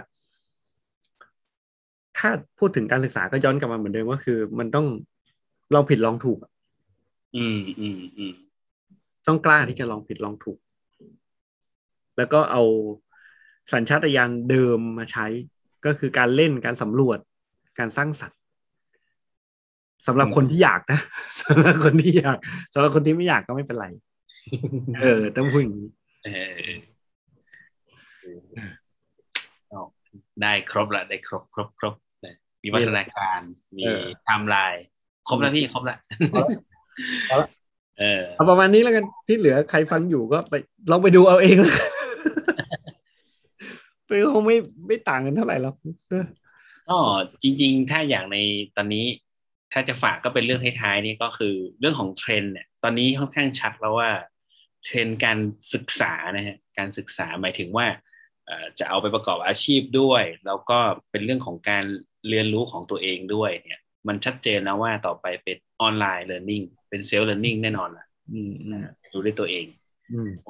[2.18, 4.86] ถ้าพูดถึงการศึกษาก็ย้อนกลับมาเหมือนเดิมก็คือ มันต้อง
[5.74, 6.38] ลองผิดลองถูก
[7.36, 8.32] อืมอืมอืม
[9.28, 10.58] ต้องกล้าที่จะลองผิดลองถูก
[12.16, 12.62] แล้วก็เอา
[13.72, 15.26] สัญชาตญาณเดิมมาใช้
[15.86, 17.18] ก็คือการเล่นการสำรวจ
[17.78, 18.38] การสร้างสรรค์
[20.06, 21.00] สำหรับคนที่อยากนะ
[21.40, 22.36] สำหรับคนที่อยาก
[22.74, 23.86] สำหรับคนที่ไม่อยากก็ไม่เป็นไร
[25.02, 25.88] เออ ต้องพูดอย่างนี้
[26.24, 26.28] เอ
[26.58, 26.70] อ
[29.68, 29.82] เอา
[30.42, 31.94] ได้ครบละได้ครบครบครบ
[32.24, 33.40] นะมีวัฒนาการ
[33.76, 33.84] มี
[34.24, 34.84] ไทม์ไลน์
[35.28, 35.96] ครบแล้วพี่ครบละ
[37.98, 40.54] เออเอาประมาณนี้แล้วกันที่เหลือใครฟังอยู่ก็ไป
[40.90, 42.01] ลองไปดูเอาเองแล้วกันไป
[44.34, 44.56] คงไม่
[44.86, 45.74] ไม่ต่างกันเท่าไหร่หรอก
[46.88, 46.98] ก็
[47.42, 48.36] จริง ๆ ถ้าอย่างใน
[48.76, 49.06] ตอนนี้
[49.72, 54.10] ถ้าจะฝากก็เป็นเรื่องท้ายๆนี่ก็คือเรื่องของเทรนเนี่ย ตอนนี้ค่อนข้างชัดแล้วว่า
[54.84, 55.38] เทรนการ
[55.74, 57.86] ศึกษานะฮะการศึกษาหมายถึงว่า
[58.78, 60.78] จะเอาไปประกอบอาชีพด้วย แล้วก็
[61.10, 61.84] เป็นเรื่องของการ
[62.28, 69.66] เรียนรู้ของตัวเองด้วยเนี่ย มันชัดเจนแล้วว่าต่อไปเป็นออนไลน์เรียนรู้เป็น self เรียนรู้แน่นอนละอืมอืมดูด้วยตัวเอง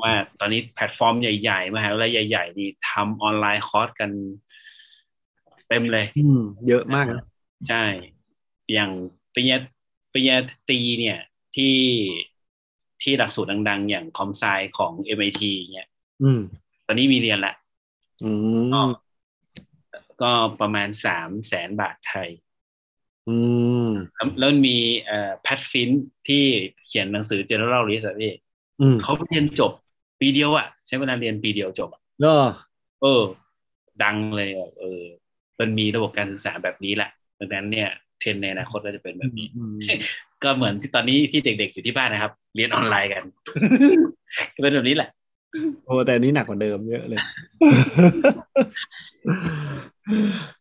[0.02, 4.10] ว่าตอนนี้แพลตฟอร์มใหญ่ๆมหาวิทยาลัยใหญ่ๆนี่ทำ online course กัน
[5.68, 7.24] เต็มเลยอืมเยอะมากนะ
[7.68, 7.84] ใช่
[8.72, 8.90] อย่าง
[9.34, 9.58] ปริญญา
[10.12, 10.36] ปริญญา
[10.68, 11.18] ตรีเนี่ย
[11.56, 11.76] ที่
[13.02, 14.44] ที่หลักสูตรดัง ๆ อย่าง com sci
[14.78, 15.42] ของ MIT
[15.74, 15.88] เนี่ย
[16.22, 16.40] อืม
[16.86, 17.54] ตอนนี้มีเรียนละ
[18.22, 18.26] อื
[18.72, 18.88] ก็ม
[20.22, 22.30] ก็ประมาณสามแสนบาทไทย
[23.26, 23.30] อื
[23.86, 24.76] มแล้วแล้วมี
[25.06, 25.90] เอ่อแพทฟิน
[26.26, 26.44] ที่
[26.86, 28.41] เขียนหนังสือ General List อะพี่อืม
[29.02, 29.72] เขาเรียนจบ
[30.20, 32.34] ปีเดียวอะใช้เวลาเรียนปีเดียวจบอะก็
[33.02, 33.22] เออ
[34.02, 35.02] ดังเลยอะเออ
[35.60, 37.88] มันมีระบบการศึกษาแบบนี้แหละดังนั้นเนี่ย
[38.18, 39.78] เทรนด์ในอนาคตก็จะเป็นแบบนี้อืม
[40.42, 43.22] ก็เหมือนที่ตอนนี้ที่เด็กๆอยู่ที่บ้านนะครับ เรียนออนไลน์กัน
[44.54, 45.10] ก็เป็นแบบนี้แหละ
[45.84, 47.18] โอ้แต่อันนี้หนักกว่าเดิมเยอะเลย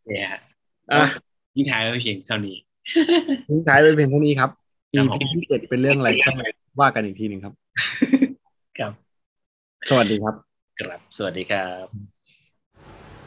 [0.06, 0.42] เนี่ยฮะ
[0.92, 1.04] อะ
[1.56, 2.56] ยิ่งท้ายไม่เพียงเท่านี้
[3.48, 4.50] ทิ้งท้ายไปเพียงเท่านี้ครับ
[4.98, 6.32] ครับ EP ผมที่เจ็ดเป็นเรื่องอะไรก็
[6.80, 7.54] ว่ากันอีกทีหนึ่งครับ
[8.78, 8.94] ครับ
[9.90, 10.36] สวัสดีครับ
[10.80, 11.86] ครับ สวัสดีครับ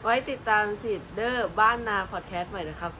[0.03, 2.91] ไว้ติดตามสิทธิ์เดอร์บ้านนาพอดแคสต์ใหม่นะครับ